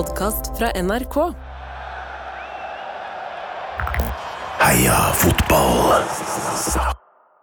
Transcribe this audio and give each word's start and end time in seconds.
podkast 0.00 0.56
fra 0.58 0.70
NRK. 0.80 1.16
Heia 4.60 4.98
fotball! 5.20 6.06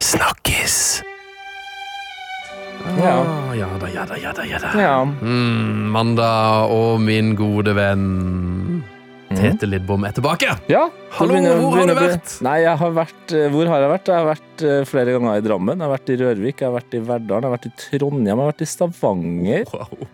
Snakkes! 0.02 0.78
Ja. 2.98 3.14
Ah, 3.22 3.52
ja 3.58 3.68
da, 3.82 3.90
ja 3.94 4.06
da, 4.10 4.18
ja 4.18 4.34
da. 4.34 4.48
Ja 4.50 4.62
da. 4.64 4.72
ja. 4.82 4.96
Mm, 5.06 5.86
mandag 5.94 6.74
og 6.74 6.98
min 7.04 7.36
gode 7.38 7.76
venn 7.78 8.08
Tete 9.38 9.70
Lidbom 9.70 10.08
er 10.10 10.16
tilbake. 10.18 10.56
Ja, 10.72 10.88
Hallo, 11.20 11.36
begynner- 11.36 11.62
hvor 11.62 11.78
har 11.78 11.92
du 11.92 11.98
vært? 12.00 12.38
Nei, 12.48 12.58
jeg 12.64 12.78
har 12.82 12.94
vært 13.04 13.34
eh, 13.38 13.50
Hvor 13.54 13.70
har 13.70 13.84
jeg 13.86 13.92
vært? 13.94 14.10
Jeg 14.10 14.18
har 14.24 14.30
vært 14.34 14.66
eh, 14.66 14.84
flere 14.90 15.14
ganger 15.18 15.38
i 15.38 15.46
Drammen. 15.46 15.78
Jeg 15.78 15.86
har 15.86 15.94
vært 15.94 16.10
i 16.16 16.22
Rørvik, 16.24 16.62
jeg 16.64 16.72
har 16.72 16.78
vært 16.80 16.98
i 16.98 17.06
Verdalen, 17.12 17.44
jeg 17.46 17.52
har 17.52 17.58
vært 17.60 17.70
i 17.70 17.76
Trondheim, 18.00 18.32
jeg 18.32 18.40
har 18.40 18.50
vært 18.56 18.66
i 18.66 18.72
Stavanger. 18.74 19.76
Wow. 19.76 20.08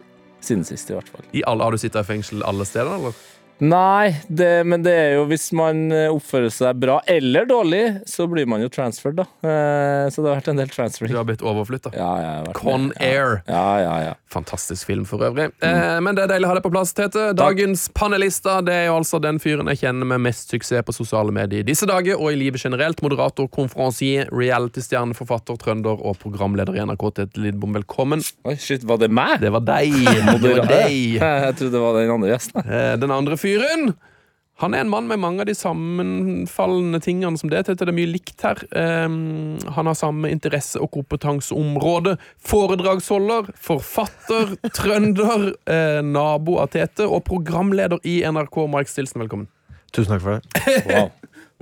Siden 0.44 0.66
sist, 0.68 0.90
i 0.92 0.98
hvert 0.98 1.10
fall. 1.10 1.24
I 1.32 1.44
alle, 1.48 1.64
har 1.64 1.72
du 1.72 1.80
sittet 1.80 2.04
i 2.04 2.10
fengsel 2.10 2.44
alle 2.44 2.68
steder, 2.68 2.98
eller? 2.98 3.16
Nei, 3.64 4.16
det, 4.28 4.50
men 4.68 4.82
det 4.84 4.92
er 4.92 5.12
jo 5.16 5.22
hvis 5.30 5.46
man 5.56 5.86
eh, 5.94 6.10
oppfører 6.12 6.50
seg 6.52 6.80
bra 6.82 6.98
eller 7.08 7.46
dårlig, 7.48 7.84
så 8.10 8.26
blir 8.28 8.48
man 8.50 8.60
jo 8.64 8.68
transferred, 8.74 9.16
da. 9.22 9.26
Eh, 9.46 10.10
Så 10.12 10.20
det 10.24 10.32
har 10.34 10.40
vært 10.42 10.50
en 10.52 10.58
del 10.60 10.68
Du 10.68 10.74
transferring. 10.74 11.14
har 11.16 11.24
blitt 11.30 11.44
overflytta. 11.46 11.94
Ja, 11.96 12.44
Con 12.58 12.90
med. 12.90 12.98
Air. 13.00 13.38
Ja, 13.48 13.80
ja, 13.80 13.94
ja. 14.10 14.14
Fantastisk 14.34 14.88
film 14.90 15.06
for 15.08 15.22
øvrig. 15.24 15.46
Eh, 15.64 16.00
men 16.04 16.18
det 16.18 16.26
er 16.26 16.32
deilig 16.34 16.50
å 16.50 16.52
ha 16.52 16.58
deg 16.58 16.66
på 16.66 16.72
plass, 16.74 16.92
Tete. 16.98 17.30
Dagens 17.38 17.86
panelister 17.96 18.66
det 18.68 18.74
er 18.82 18.86
jo 18.90 18.98
altså 18.98 19.22
den 19.24 19.40
fyren 19.40 19.70
jeg 19.72 19.84
kjenner 19.86 20.10
med 20.12 20.26
mest 20.26 20.52
suksess 20.52 20.84
på 20.90 20.98
sosiale 20.98 21.32
medier 21.32 21.62
i 21.64 21.68
disse 21.70 21.88
dager, 21.88 22.18
og 22.20 22.34
i 22.34 22.40
livet 22.42 22.60
generelt. 22.66 23.00
Moderator, 23.06 23.48
konferansier, 23.54 24.28
reality-stjerne, 24.34 25.16
forfatter, 25.16 25.56
trønder 25.62 26.04
og 26.04 26.18
programleder 26.20 26.76
i 26.76 26.84
NRK, 26.84 27.08
Tete 27.22 27.40
Lidbom. 27.46 27.78
Velkommen. 27.80 28.26
Oi, 28.50 28.58
shit, 28.60 28.84
var 28.90 29.00
det 29.00 29.12
meg? 29.14 29.40
Det 29.46 29.54
var 29.56 29.64
deg. 29.72 29.94
Det 30.44 30.58
var 30.58 30.68
deg. 30.68 31.00
Jeg 31.24 31.56
trodde 31.62 31.72
det 31.78 31.86
var 31.86 32.02
den 32.02 32.12
andre 32.18 32.34
gjesten. 32.36 32.66
Eh, 32.68 32.92
Den 33.00 33.12
andre 33.14 33.38
fyren 33.38 33.52
han 34.62 34.74
er 34.74 34.84
en 34.84 34.92
mann 34.92 35.08
med 35.10 35.20
mange 35.20 35.42
av 35.42 35.48
de 35.50 35.56
sammenfallende 35.58 37.00
tingene 37.02 37.40
som 37.42 37.50
det. 37.50 37.64
Det 37.66 37.84
er 37.84 37.96
mye 37.96 38.12
likt 38.12 38.44
her. 38.46 38.62
Um, 38.72 39.58
han 39.76 39.90
har 39.90 39.98
samme 39.98 40.30
interesse- 40.30 40.80
og 40.80 40.92
kompetanseområde. 40.94 42.16
Foredragsholder, 42.38 43.50
forfatter, 43.58 44.54
trønder, 44.78 45.50
eh, 45.66 46.00
nabo 46.06 46.60
av 46.62 46.70
Tete 46.76 47.10
og 47.10 47.26
programleder 47.28 48.00
i 48.08 48.22
NRK. 48.24 48.62
Mark 48.72 48.92
Stilson, 48.92 49.26
velkommen. 49.26 49.50
Tusen 49.94 50.14
takk 50.14 50.24
for 50.24 50.38
det. 50.38 50.78
Wow. 50.88 51.12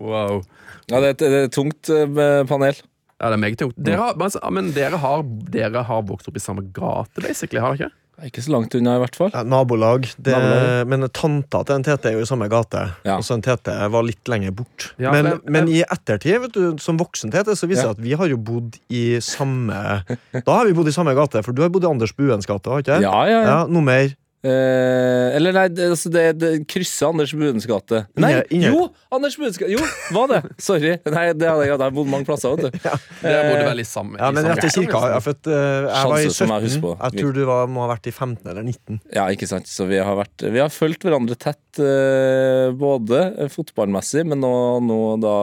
Wow. 0.01 0.43
Ja, 0.91 0.99
det 0.99 1.05
er 1.05 1.11
et, 1.15 1.23
det 1.23 1.31
er 1.31 1.47
et 1.47 1.55
tungt 1.55 1.89
uh, 1.93 2.43
panel. 2.49 2.75
Ja, 3.21 3.29
det 3.29 3.35
er 3.37 3.41
meget 3.47 3.59
tungt. 3.61 3.79
Dere 3.79 4.01
har, 4.01 4.15
men, 4.17 4.27
altså, 4.27 4.43
men 4.51 4.71
dere 4.75 4.99
har, 4.99 5.25
dere 5.53 5.83
har 5.87 6.05
vokst 6.09 6.27
opp 6.27 6.39
i 6.39 6.43
samme 6.43 6.67
gate, 6.75 7.23
basically, 7.23 7.61
har 7.63 7.77
dere 7.77 7.87
ikke? 7.87 7.97
Ikke 8.27 8.41
så 8.45 8.51
langt 8.53 8.75
unna, 8.77 8.95
i 8.97 9.01
hvert 9.01 9.15
fall. 9.17 9.31
Ja, 9.33 9.41
nabolag. 9.43 10.03
Det, 10.21 10.33
Nabolag. 10.35 10.87
Men 10.91 11.05
tanta 11.09 11.63
til 11.65 11.75
en 11.79 11.85
Tete 11.87 12.09
er 12.11 12.17
jo 12.19 12.21
i 12.21 12.29
samme 12.29 12.47
gate. 12.51 12.83
Ja. 13.07 13.15
Og 13.17 13.25
så 13.25 13.33
en 13.33 13.41
Tete 13.41 13.73
var 13.89 14.05
litt 14.05 14.29
lenger 14.29 14.51
bort. 14.53 14.91
Ja, 15.01 15.11
men, 15.11 15.23
men, 15.25 15.33
jeg- 15.33 15.51
men 15.55 15.71
i 15.73 15.81
ettertid, 15.81 16.39
vet 16.45 16.53
du, 16.53 16.77
som 16.83 16.99
voksen 17.01 17.31
Tete, 17.33 17.55
så 17.57 17.65
viser 17.71 17.87
Ja. 17.89 17.93
det 17.93 17.97
at 17.99 18.03
vi 18.05 18.13
har 18.13 18.27
jo 18.29 18.37
bodd 18.37 18.77
i 18.89 19.17
samme 19.19 20.03
Da 20.45 20.51
har 20.53 20.65
vi 20.69 20.73
bodd 20.77 20.87
i 20.87 20.95
samme 20.95 21.15
gate, 21.17 21.41
for 21.43 21.51
du 21.51 21.61
har 21.63 21.69
bodd 21.73 21.83
i 21.83 21.89
Anders 21.89 22.13
Buens 22.13 22.45
gate, 22.45 22.69
har 22.69 22.79
ikke 22.85 23.01
Ja, 23.01 23.25
ja, 23.25 23.29
ja. 23.31 23.41
Ja, 23.51 23.59
Nummer 23.67 24.13
Eh, 24.41 25.35
eller 25.37 25.53
nei, 25.53 25.67
det, 25.69 25.91
altså 25.93 26.09
det, 26.09 26.21
det 26.41 26.49
krysser 26.69 27.11
Anders 27.11 27.29
Buens 27.37 27.67
gate. 27.69 27.99
Nei, 28.17 28.31
jo! 28.57 28.87
Anders 29.13 29.35
Buens 29.37 29.59
gate. 29.61 29.69
Jo, 29.69 29.81
var 30.15 30.31
det! 30.31 30.39
Sorry. 30.57 30.95
Nei, 31.05 31.25
det 31.37 31.45
hadde 31.45 31.67
jeg, 31.67 31.69
jeg 31.69 31.77
har 31.77 31.93
bodd 31.93 32.09
mange 32.09 32.25
plasser, 32.25 32.55
vet 32.57 32.73
du. 32.73 32.79
Dere 33.21 33.43
bodde 33.51 33.67
vel 33.69 33.83
i 33.83 33.85
samme 33.85 34.17
Ja, 34.17 34.31
men 34.33 34.47
samme 34.47 34.57
etter 34.57 34.73
kirka. 34.73 35.03
Jeg, 35.13 35.25
født, 35.27 35.51
eh, 35.53 35.67
jeg 35.85 36.09
var 36.09 36.17
i 36.17 36.25
Sjanse 36.25 36.39
som 36.39 36.55
jeg 36.55 36.71
17. 36.73 36.81
på. 36.87 36.95
Jeg 37.03 37.21
tror 37.21 37.37
du 37.37 37.41
var, 37.51 37.69
må 37.69 37.85
ha 37.85 37.91
vært 37.93 38.09
i 38.09 38.15
15 38.15 38.49
eller 38.55 38.65
19. 38.65 39.01
Ja, 39.13 39.27
ikke 39.29 39.51
sant. 39.53 39.69
Så 39.69 39.85
vi 39.91 40.01
har, 40.01 40.17
vært, 40.17 40.47
vi 40.49 40.63
har 40.63 40.73
fulgt 40.73 41.05
hverandre 41.05 41.37
tett, 41.37 41.61
eh, 41.77 42.73
både 42.81 43.51
fotballmessig, 43.53 44.25
men 44.33 44.41
nå, 44.41 44.53
nå 44.89 45.01
da 45.21 45.37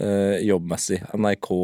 eh, 0.00 0.40
jobbmessig. 0.48 1.02
NRK, 1.20 1.54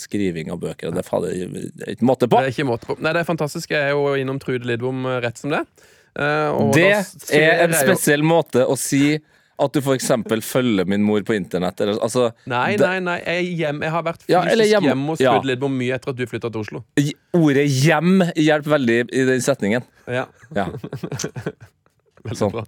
skriving 0.00 0.56
av 0.56 0.64
bøker. 0.64 0.96
Det 0.96 1.04
er 1.04 1.28
det 1.28 1.96
ikke 1.98 2.08
måte 2.08 2.24
på! 2.24 2.40
Det 2.40 2.54
er 2.54 2.56
ikke 2.56 2.70
måte 2.72 2.88
på. 2.88 3.02
Nei, 3.04 3.12
det 3.12 3.20
er 3.26 3.34
fantastisk. 3.36 3.76
Jeg 3.76 3.92
er 3.92 3.98
jo 3.98 4.14
innom 4.16 4.40
Trude 4.40 4.64
Lidbom 4.64 5.04
rett 5.20 5.44
som 5.44 5.52
det. 5.52 5.66
Eh, 6.18 6.48
og 6.52 6.72
Det 6.74 6.90
er 7.32 7.64
en 7.64 7.72
spesiell 7.72 8.22
måte 8.22 8.66
å 8.68 8.76
si 8.76 9.18
at 9.62 9.72
du 9.72 9.80
eksempel 9.94 10.40
følger 10.42 10.86
min 10.88 11.02
mor 11.06 11.20
på 11.22 11.36
internett. 11.36 11.78
Eller, 11.80 11.98
altså, 12.02 12.32
Nei, 12.50 12.74
nei, 12.76 12.98
nei. 13.00 13.18
Jeg, 13.22 13.56
hjem, 13.60 13.80
jeg 13.82 13.90
har 13.94 14.02
vært 14.02 14.22
fysisk 14.24 14.32
Ja, 14.32 14.42
hjemme. 14.66 14.88
hjem 14.88 15.06
hos 15.12 15.20
Ja. 15.20 15.36
Lidbom 15.40 15.76
mye 15.78 15.94
etter 15.94 16.10
at 16.10 16.16
du 16.16 16.26
flytta 16.26 16.50
til 16.50 16.60
Oslo. 16.64 16.82
Ordet 17.32 17.68
'hjem' 17.70 18.32
hjelper 18.34 18.70
veldig 18.78 18.98
i 19.12 19.24
den 19.24 19.40
setningen. 19.40 19.82
Ja, 20.08 20.26
Ja, 20.56 20.66
veldig 22.22 22.38
Sånn. 22.38 22.52
bra. 22.54 22.62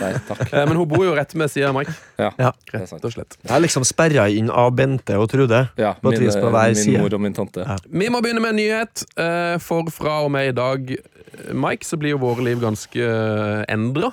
nei, 0.00 0.12
takk. 0.28 0.52
Eh, 0.52 0.66
Men 0.68 0.76
hun 0.76 0.86
bor 0.88 1.04
jo 1.04 1.14
rett 1.16 1.32
ved 1.34 1.50
siden 1.50 1.68
av 1.70 1.74
Mike. 1.80 1.94
Ja, 2.18 2.30
Ja. 2.38 2.52
Rett 2.72 2.92
og 3.04 3.12
slett. 3.12 3.36
Jeg 3.42 3.50
er 3.56 3.60
liksom 3.64 3.84
sperra 3.84 4.28
inn 4.30 4.50
av 4.50 4.70
Bente 4.74 5.16
og 5.18 5.28
Trude. 5.30 5.68
Ja, 5.76 5.94
På 5.94 6.12
et 6.12 6.20
vis 6.20 6.36
på 6.36 6.50
hver 6.50 6.66
min 6.74 6.74
side. 6.76 6.98
mor 7.00 7.14
og 7.14 7.20
min 7.20 7.34
tante. 7.34 7.64
Ja. 7.66 7.76
Vi 7.90 8.08
må 8.08 8.20
begynne 8.22 8.40
med 8.40 8.50
en 8.50 8.56
nyhet. 8.56 9.04
eh, 9.16 9.58
For 9.58 9.82
fra 9.90 10.22
og 10.24 10.30
med 10.30 10.48
i 10.48 10.52
dag, 10.52 10.90
eh, 10.90 10.96
Mike, 11.54 11.86
så 11.86 11.96
blir 12.00 12.14
jo 12.16 12.22
våre 12.22 12.42
liv 12.46 12.60
ganske 12.62 13.06
endra. 13.68 14.12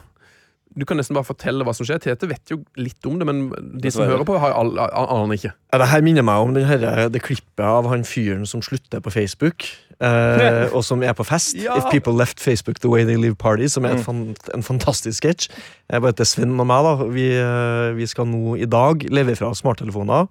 Du 0.78 0.84
kan 0.86 1.00
nesten 1.00 1.16
bare 1.18 1.26
fortelle 1.26 1.66
hva 1.66 1.74
som 1.74 1.88
skjer. 1.90 1.98
Tete 2.04 2.28
vet 2.30 2.52
jo 2.54 2.60
litt 2.78 3.02
om 3.10 3.16
det, 3.18 3.26
men 3.26 3.48
de 3.82 3.90
som 3.90 4.04
hører 4.06 4.28
på, 4.28 4.36
har 4.38 4.52
all, 4.54 4.76
an- 4.78 5.08
aner 5.10 5.34
ikke. 5.40 5.50
Ja, 5.74 5.80
det 5.82 5.88
her 5.90 6.04
minner 6.06 6.22
meg 6.28 6.44
om 6.44 6.54
den 6.54 6.68
her, 6.70 7.08
det 7.10 7.24
klippet 7.26 7.64
av 7.66 7.88
han 7.90 8.04
fyren 8.06 8.46
som 8.46 8.62
slutter 8.62 9.02
på 9.02 9.10
Facebook, 9.16 9.66
eh, 9.98 10.68
og 10.70 10.84
som 10.86 11.02
er 11.02 11.16
på 11.18 11.26
fest. 11.26 11.58
Ja. 11.66 11.80
If 11.82 11.90
People 11.90 12.14
Left 12.14 12.38
Facebook 12.44 12.78
The 12.84 12.92
Way 12.94 13.08
They 13.10 13.18
Live 13.18 13.40
Party, 13.42 13.66
som 13.74 13.86
er 13.90 13.96
et 13.98 14.06
fan, 14.06 14.36
en 14.54 14.62
fantastisk 14.68 15.24
sketsj. 15.24 15.50
Jeg 15.90 16.04
bare 16.06 16.14
heter 16.14 16.30
Sven 16.30 16.54
og 16.62 16.70
meg, 16.70 16.86
da. 16.86 17.10
Vi, 17.10 17.26
eh, 17.42 17.96
vi 17.98 18.06
skal 18.14 18.30
nå 18.30 18.54
i 18.62 18.70
dag 18.70 19.02
leve 19.10 19.34
fra 19.40 19.50
smarttelefoner. 19.58 20.28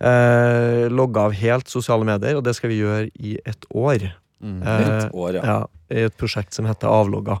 Eh, 0.00 0.86
logge 0.92 1.20
av 1.20 1.32
helt 1.36 1.68
sosiale 1.72 2.04
medier, 2.04 2.36
og 2.40 2.44
det 2.44 2.56
skal 2.56 2.72
vi 2.72 2.80
gjøre 2.82 3.10
i 3.20 3.36
et 3.48 3.68
år. 3.76 4.08
Eh, 4.42 4.80
Et 4.80 5.14
år, 5.14 5.38
ja. 5.38 5.44
ja, 5.44 5.58
I 5.90 6.06
et 6.08 6.16
prosjekt 6.16 6.54
som 6.56 6.66
heter 6.68 6.90
Avlogga. 6.92 7.38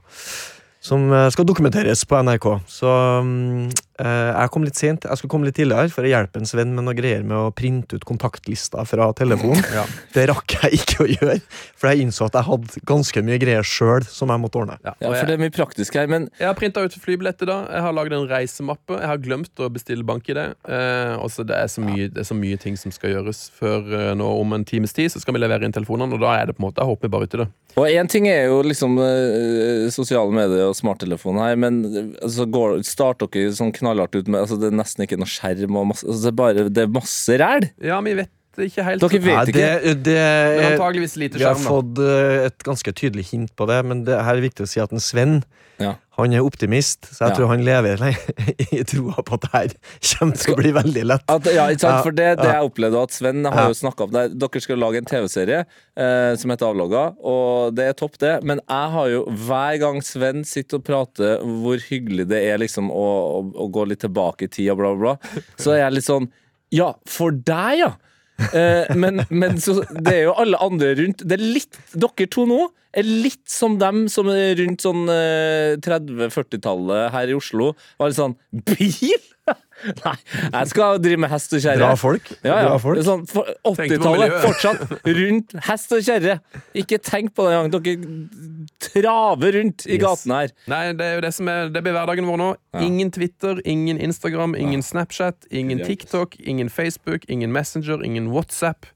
Som 0.80 1.08
eh, 1.12 1.28
skal 1.34 1.46
dokumenteres 1.48 2.04
på 2.08 2.18
NRK. 2.22 2.46
Så 2.70 2.92
mm, 3.22 3.68
jeg 3.98 4.50
kom 4.52 4.64
litt 4.66 4.76
sent. 4.76 5.04
Jeg 5.08 5.16
skulle 5.20 5.32
komme 5.32 5.46
litt 5.48 5.56
tidligere 5.56 5.88
for 5.92 6.04
å 6.04 6.10
hjelpe 6.10 6.40
en 6.42 6.48
svenn 6.48 6.74
med 6.76 6.84
noe 6.84 6.94
greier 6.98 7.22
med 7.24 7.36
å 7.36 7.50
printe 7.56 7.96
ut 7.96 8.04
kontaktlista 8.04 8.84
fra 8.88 9.08
telefonen. 9.16 9.62
Ja. 9.74 9.84
Det 10.14 10.26
rakk 10.30 10.56
jeg 10.62 10.80
ikke 10.82 11.04
å 11.04 11.08
gjøre, 11.10 11.38
for 11.76 11.90
jeg 11.92 12.04
innså 12.06 12.26
at 12.28 12.36
jeg 12.38 12.46
hadde 12.50 12.82
ganske 12.88 13.22
mye 13.24 13.38
greier 13.42 13.64
sjøl 13.66 14.04
som 14.08 14.32
jeg 14.32 14.42
måtte 14.42 14.60
ordne. 14.60 14.76
Ja, 14.84 14.94
Ja, 15.00 15.12
for 15.14 15.26
det 15.30 15.36
er 15.38 15.42
mye 15.44 15.54
praktisk 15.54 15.94
her, 15.96 16.06
men 16.12 16.28
jeg 16.38 16.46
har 16.48 16.56
printa 16.58 16.82
ut 16.84 16.92
flybilletter, 17.00 17.48
da. 17.48 17.58
Jeg 17.72 17.84
har 17.86 17.92
lagd 17.96 18.12
en 18.16 18.28
reisemappe. 18.30 18.98
Jeg 19.00 19.10
har 19.10 19.22
glemt 19.22 19.62
å 19.64 19.70
bestille 19.72 20.04
bank-ID. 20.06 20.40
Eh, 20.42 21.14
og 21.16 21.30
det, 21.46 21.56
er 21.56 21.68
så 21.72 21.80
mye- 21.84 22.10
det 22.12 22.22
er 22.24 22.28
så 22.28 22.36
mye 22.36 22.58
ting 22.60 22.76
som 22.76 22.92
skal 22.94 23.14
gjøres. 23.16 23.46
Før 23.56 23.86
eh, 23.96 24.12
nå 24.18 24.26
om 24.40 24.52
en 24.56 24.64
times 24.68 24.92
tid 24.96 25.12
så 25.12 25.20
skal 25.22 25.34
vi 25.36 25.40
levere 25.44 25.64
inn 25.64 25.72
telefonene, 25.76 26.14
og 26.16 26.20
da 26.24 26.36
er 26.40 26.46
det 26.50 26.56
på 26.56 26.62
en 26.64 26.68
måte 26.68 26.82
Jeg 26.84 26.90
håper 26.92 27.08
bare 27.12 27.28
ut 27.28 27.34
i 27.34 27.42
det. 27.44 27.48
Og 27.76 27.84
én 27.92 28.08
ting 28.08 28.24
er 28.28 28.46
jo 28.48 28.62
liksom 28.64 28.94
eh, 29.04 29.88
sosiale 29.92 30.32
medier 30.32 30.68
og 30.70 30.76
smarttelefon 30.78 31.36
her, 31.42 31.56
men 31.60 31.82
eh, 31.90 32.06
altså, 32.24 32.46
går, 32.48 32.78
starter 32.88 33.28
dere 33.32 33.52
sånn 33.56 33.72
knallhardt 33.86 34.18
ut 34.18 34.28
med 34.28 34.42
altså, 34.42 34.58
Det 34.60 34.68
er 34.68 34.80
nesten 34.82 35.06
ikke 35.06 35.18
noe 35.20 35.30
skjerm 35.30 35.78
og 35.80 35.92
masse, 35.94 36.06
altså, 36.06 36.26
det, 36.26 36.32
er 36.32 36.40
bare, 36.42 36.66
det 36.68 36.84
er 36.84 36.92
masse 36.98 37.38
ræl! 37.40 37.70
Ja, 37.84 38.02
vi 38.04 38.18
vet 38.20 38.32
ikke 38.64 38.84
helt. 38.86 39.00
Dere 39.04 39.20
vet 39.20 39.36
Nei, 39.36 39.44
ikke. 39.52 39.60
det, 39.84 39.94
det, 40.06 40.16
Men 40.56 40.72
antageligvis 40.72 41.16
lite 41.20 41.38
vi 41.38 41.44
har 41.44 41.54
fått 41.60 41.98
eh, 42.00 42.46
et 42.48 42.58
ganske 42.64 42.92
tydelig 42.96 43.26
hint 43.32 43.52
på 43.56 43.66
det, 43.68 43.82
men 43.84 44.04
det 44.08 44.16
her 44.24 44.36
er 44.40 44.44
viktig 44.48 44.64
å 44.64 44.70
si 44.70 44.80
at 44.80 44.92
en 44.96 45.00
Sven 45.04 45.42
Ja. 45.78 45.90
han 46.16 46.32
er 46.32 46.40
optimist, 46.40 47.04
så 47.12 47.26
jeg 47.26 47.28
Ja. 47.28 47.34
tror 47.36 47.48
han 47.52 47.64
lever 47.66 48.00
i 48.72 48.82
troa 48.88 49.20
på 49.20 49.34
at 49.36 49.42
det 49.44 49.50
her 49.52 49.68
kommer 50.16 50.36
til 50.40 50.54
å 50.54 50.56
bli 50.56 50.70
veldig 50.72 51.02
lett. 51.04 51.24
At, 51.28 51.44
ja, 51.52 51.66
ikke 51.68 51.80
sant? 51.84 52.02
For 52.06 52.16
det, 52.16 52.30
det 52.40 52.48
jeg 52.48 52.64
opplevde 52.70 53.02
at 53.02 53.12
Sven 53.12 53.44
har 53.44 53.58
Ja. 53.60 53.66
jo 53.68 53.76
snakket 53.76 54.00
om 54.06 54.14
det. 54.16 54.22
Dere 54.40 54.62
skal 54.64 54.80
lage 54.80 54.96
en 55.02 55.10
TV-serie 55.10 55.58
eh, 55.66 56.32
som 56.40 56.50
heter 56.54 56.70
Avlogga, 56.70 57.04
og 57.20 57.74
det 57.76 57.90
er 57.90 57.92
topp, 58.00 58.16
det. 58.24 58.38
Men 58.48 58.62
jeg 58.64 58.90
har 58.96 59.12
jo 59.12 59.20
hver 59.44 59.76
gang 59.84 60.00
Sven 60.02 60.44
sitter 60.48 60.80
og 60.80 60.84
prater 60.88 61.44
hvor 61.44 61.76
hyggelig 61.90 62.26
det 62.32 62.40
er 62.48 62.58
liksom 62.64 62.88
å, 62.90 63.04
å, 63.36 63.44
å 63.66 63.68
gå 63.68 63.84
litt 63.92 64.00
tilbake 64.06 64.48
i 64.48 64.48
tid 64.48 64.70
og 64.72 64.80
bla, 64.80 64.94
bla, 64.96 65.14
bla, 65.20 65.44
så 65.60 65.76
er 65.76 65.82
jeg 65.84 65.98
litt 65.98 66.08
sånn 66.08 66.30
Ja, 66.72 66.94
for 67.06 67.30
deg, 67.36 67.78
ja! 67.84 67.92
Eh, 68.36 68.94
men, 68.96 69.22
men 69.30 69.60
så, 69.62 69.78
det 69.90 70.12
er 70.12 70.24
jo 70.26 70.34
alle 70.36 70.60
andre 70.62 70.92
rundt. 70.98 71.24
Det 71.24 71.38
er 71.38 71.44
litt, 71.44 71.78
Dere 71.96 72.28
to 72.32 72.44
nå 72.48 72.66
er 72.96 73.06
litt 73.06 73.44
som 73.50 73.76
dem 73.80 74.06
som 74.12 74.28
er 74.32 74.56
rundt 74.60 74.84
sånn 74.84 75.06
eh, 75.12 75.76
30-40-tallet 75.84 77.10
her 77.14 77.32
i 77.32 77.36
Oslo. 77.36 77.72
Var 78.00 78.12
litt 78.12 78.20
sånn 78.20 78.36
Bil?! 78.50 79.32
Nei, 80.04 80.14
jeg 80.52 80.68
skal 80.72 80.96
drive 81.04 81.20
med 81.20 81.30
hest 81.30 81.52
og 81.54 81.60
kjerre. 81.62 81.78
Bra 81.82 81.96
folk. 82.00 82.30
Ja, 82.42 82.56
ja. 82.64 82.70
Folk. 82.82 82.98
Sånn, 83.06 83.26
for- 83.30 83.46
80-tallet, 83.70 84.32
fortsatt 84.42 84.94
rundt 85.04 85.54
hest 85.68 85.92
og 85.94 86.00
kjerre. 86.06 86.38
Ikke 86.74 86.98
tenk 86.98 87.34
på 87.36 87.44
det 87.46 87.52
engang. 87.58 87.84
Dere 87.84 88.56
traver 88.88 89.52
rundt 89.60 89.86
i 89.86 89.94
Yes. 89.98 90.02
gatene 90.02 90.40
her. 90.40 90.54
Nei, 90.72 90.80
det 90.98 91.06
er 91.06 91.14
jo 91.18 91.20
det 91.26 91.32
som 91.36 91.48
er 91.52 91.68
Det 91.70 91.82
blir 91.84 91.92
hverdagen 91.94 92.26
vår 92.26 92.40
nå. 92.42 92.50
Ingen 92.80 93.10
Twitter, 93.14 93.60
ingen 93.64 94.00
Instagram, 94.00 94.56
ingen 94.58 94.82
Snapchat, 94.82 95.46
ingen 95.50 95.84
TikTok, 95.84 96.36
ingen 96.40 96.68
Facebook, 96.72 97.24
ingen 97.28 97.52
Messenger, 97.52 98.02
ingen 98.04 98.32
WhatsApp. 98.32 98.86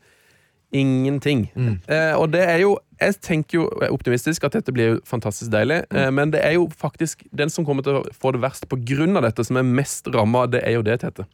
Ingenting. 0.73 1.51
Mm. 1.57 1.81
Eh, 1.89 2.15
og 2.15 2.31
det 2.33 2.45
er 2.49 2.59
jo 2.63 2.77
jeg 3.01 3.17
tenker 3.25 3.59
jo 3.61 3.65
optimistisk 3.91 4.45
at 4.47 4.53
dette 4.59 4.73
blir 4.77 4.93
jo 4.95 5.01
fantastisk 5.09 5.51
deilig, 5.53 5.81
Mm. 5.91 5.97
eh, 5.99 6.11
men 6.11 6.31
det 6.35 6.41
er 6.45 6.53
jo 6.59 6.69
faktisk 6.77 7.25
den 7.33 7.51
som 7.51 7.65
kommer 7.65 7.83
til 7.83 8.01
å 8.01 8.05
få 8.15 8.33
det 8.33 8.41
verst 8.43 8.67
av 8.71 9.23
dette, 9.23 9.45
som 9.47 9.57
er 9.57 9.63
mest 9.67 10.07
ramma, 10.13 10.47
det 10.51 10.63
er 10.67 10.77
jo 10.79 10.83
det, 10.83 11.01
Tete. 11.01 11.27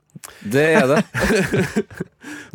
Det 0.42 0.66
er 0.80 0.86
det. 0.86 1.02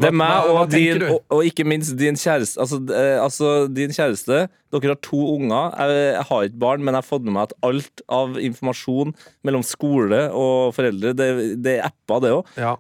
Det 0.02 0.10
er 0.10 0.16
meg, 0.16 0.48
hva 0.50 0.64
og 0.66 0.72
tenker 0.72 0.98
din, 1.00 1.12
og, 1.14 1.22
og 1.32 1.46
ikke 1.48 1.64
minst 1.68 1.94
din 2.00 2.18
kjæreste. 2.20 2.60
Altså, 2.60 2.80
eh, 2.92 3.18
altså 3.24 3.52
din 3.72 3.94
kjæreste. 3.96 4.48
Dere 4.72 4.94
har 4.94 5.00
to 5.04 5.20
unger. 5.36 5.70
Jeg, 5.80 5.96
jeg 6.16 6.26
har 6.30 6.44
ikke 6.48 6.60
barn, 6.64 6.84
men 6.84 6.96
jeg 6.96 7.04
har 7.04 7.08
fått 7.08 7.24
med 7.28 7.36
meg 7.36 7.50
at 7.50 7.54
alt 7.68 8.04
av 8.12 8.38
informasjon 8.40 9.14
mellom 9.48 9.64
skole 9.68 10.22
og 10.36 10.74
foreldre, 10.76 11.12
det, 11.16 11.28
det 11.64 11.78
er 11.78 11.88
apper, 11.90 12.22
det 12.24 12.32
òg. 12.36 12.52
Ja. 12.60 12.74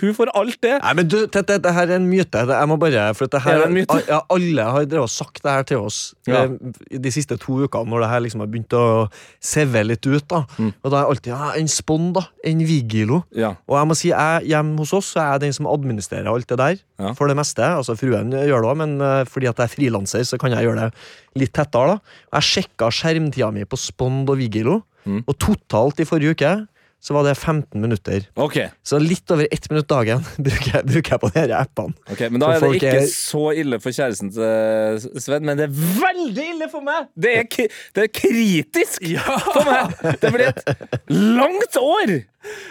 Hun 0.00 0.14
får 0.18 0.32
alt 0.38 0.58
det. 0.64 0.74
Nei, 0.82 0.94
men 0.98 1.10
du, 1.10 1.18
Tete, 1.26 1.58
dette 1.58 1.74
her 1.74 1.90
er 1.90 1.98
en 2.00 2.08
myte. 2.10 2.44
Jeg 2.50 2.70
må 2.70 2.78
bare, 2.82 3.08
for 3.18 3.26
dette 3.30 3.42
her, 3.46 3.62
Er 3.62 3.68
en 3.68 3.76
myte? 3.78 3.98
Ja, 4.10 4.22
alle 4.34 4.68
har 4.74 4.88
drevet 4.90 5.06
og 5.06 5.14
sagt 5.14 5.42
det 5.44 5.47
her 5.50 5.64
til 5.68 5.78
oss 5.84 6.14
Ja. 6.28 6.44
eh, 6.44 6.98
de 6.98 7.10
siste 7.10 7.36
to 7.40 7.58
ukene, 7.66 7.88
når 7.88 8.00
det 8.04 8.08
her 8.10 8.20
liksom 8.24 8.40
har 8.44 8.48
begynt 8.52 8.74
å 8.76 9.08
seve 9.40 9.84
litt 9.86 10.06
ut. 10.06 10.26
da 10.28 10.44
Mm. 10.58 10.72
Og 10.84 10.90
da 10.90 11.00
er 11.02 11.06
alltid 11.12 11.32
ja, 11.32 11.52
en 11.56 11.68
Spond, 11.68 12.14
da. 12.14 12.22
En 12.44 12.58
Vigilo. 12.58 13.22
Ja. 13.34 13.54
Og 13.68 13.76
jeg 13.78 13.86
må 13.88 13.96
si, 13.96 14.08
jeg, 14.08 14.44
hjemme 14.48 14.76
hos 14.78 14.92
oss 14.92 15.12
så 15.14 15.20
er 15.20 15.32
jeg 15.32 15.40
den 15.46 15.52
som 15.52 15.66
administrerer 15.66 16.26
alt 16.32 16.46
det 16.48 16.58
der. 16.58 16.78
For 17.14 17.28
det 17.28 17.36
meste. 17.36 17.62
Altså 17.62 17.94
Fruen 17.96 18.30
gjør 18.32 18.62
det 18.62 18.70
òg, 18.72 18.76
men 18.76 19.00
uh, 19.00 19.24
fordi 19.24 19.46
at 19.48 19.56
jeg 19.56 19.64
er 19.64 19.74
frilanser, 19.76 20.24
så 20.26 20.38
kan 20.38 20.50
jeg 20.50 20.64
gjøre 20.66 20.88
det 20.88 20.92
litt 21.36 21.52
tettere. 21.52 21.98
da 22.32 22.40
Jeg 22.40 22.64
sjekka 22.66 22.90
skjermtida 22.90 23.52
mi 23.52 23.64
på 23.64 23.76
Spond 23.78 24.28
og 24.30 24.36
Vigilo, 24.38 24.82
Mm. 25.06 25.22
og 25.26 25.38
totalt 25.38 26.00
i 26.00 26.04
forrige 26.04 26.34
uke 26.34 26.68
så 27.00 27.14
var 27.14 27.22
det 27.28 27.34
15 27.38 27.80
minutter. 27.80 28.24
Okay. 28.34 28.68
Så 28.82 28.98
litt 28.98 29.30
over 29.30 29.46
ett 29.54 29.68
minutt 29.70 29.88
dagen 29.88 30.24
bruker 30.46 30.72
jeg, 30.74 30.86
bruker 30.88 31.14
jeg 31.14 31.20
på 31.22 31.30
de 31.34 31.54
appene. 31.56 31.94
Okay, 32.10 32.28
Men 32.28 32.42
da 32.42 32.50
er 32.56 32.64
det 32.64 32.70
ikke 32.80 32.94
er- 33.04 33.10
så 33.12 33.44
ille 33.54 33.78
for 33.82 33.94
kjæresten 33.94 34.32
til 34.34 35.22
Sven, 35.22 35.46
men 35.46 35.60
det 35.60 35.68
er 35.68 35.76
veldig 36.02 36.48
ille 36.54 36.68
for 36.72 36.84
meg! 36.84 37.06
Det 37.14 37.36
er, 37.38 37.70
det 37.94 38.08
er 38.08 38.10
kritisk 38.20 39.06
for 39.52 39.68
meg! 39.68 39.94
Det 40.22 40.32
blir 40.34 40.50
et 40.50 41.08
langt 41.14 41.78
år! 41.80 42.18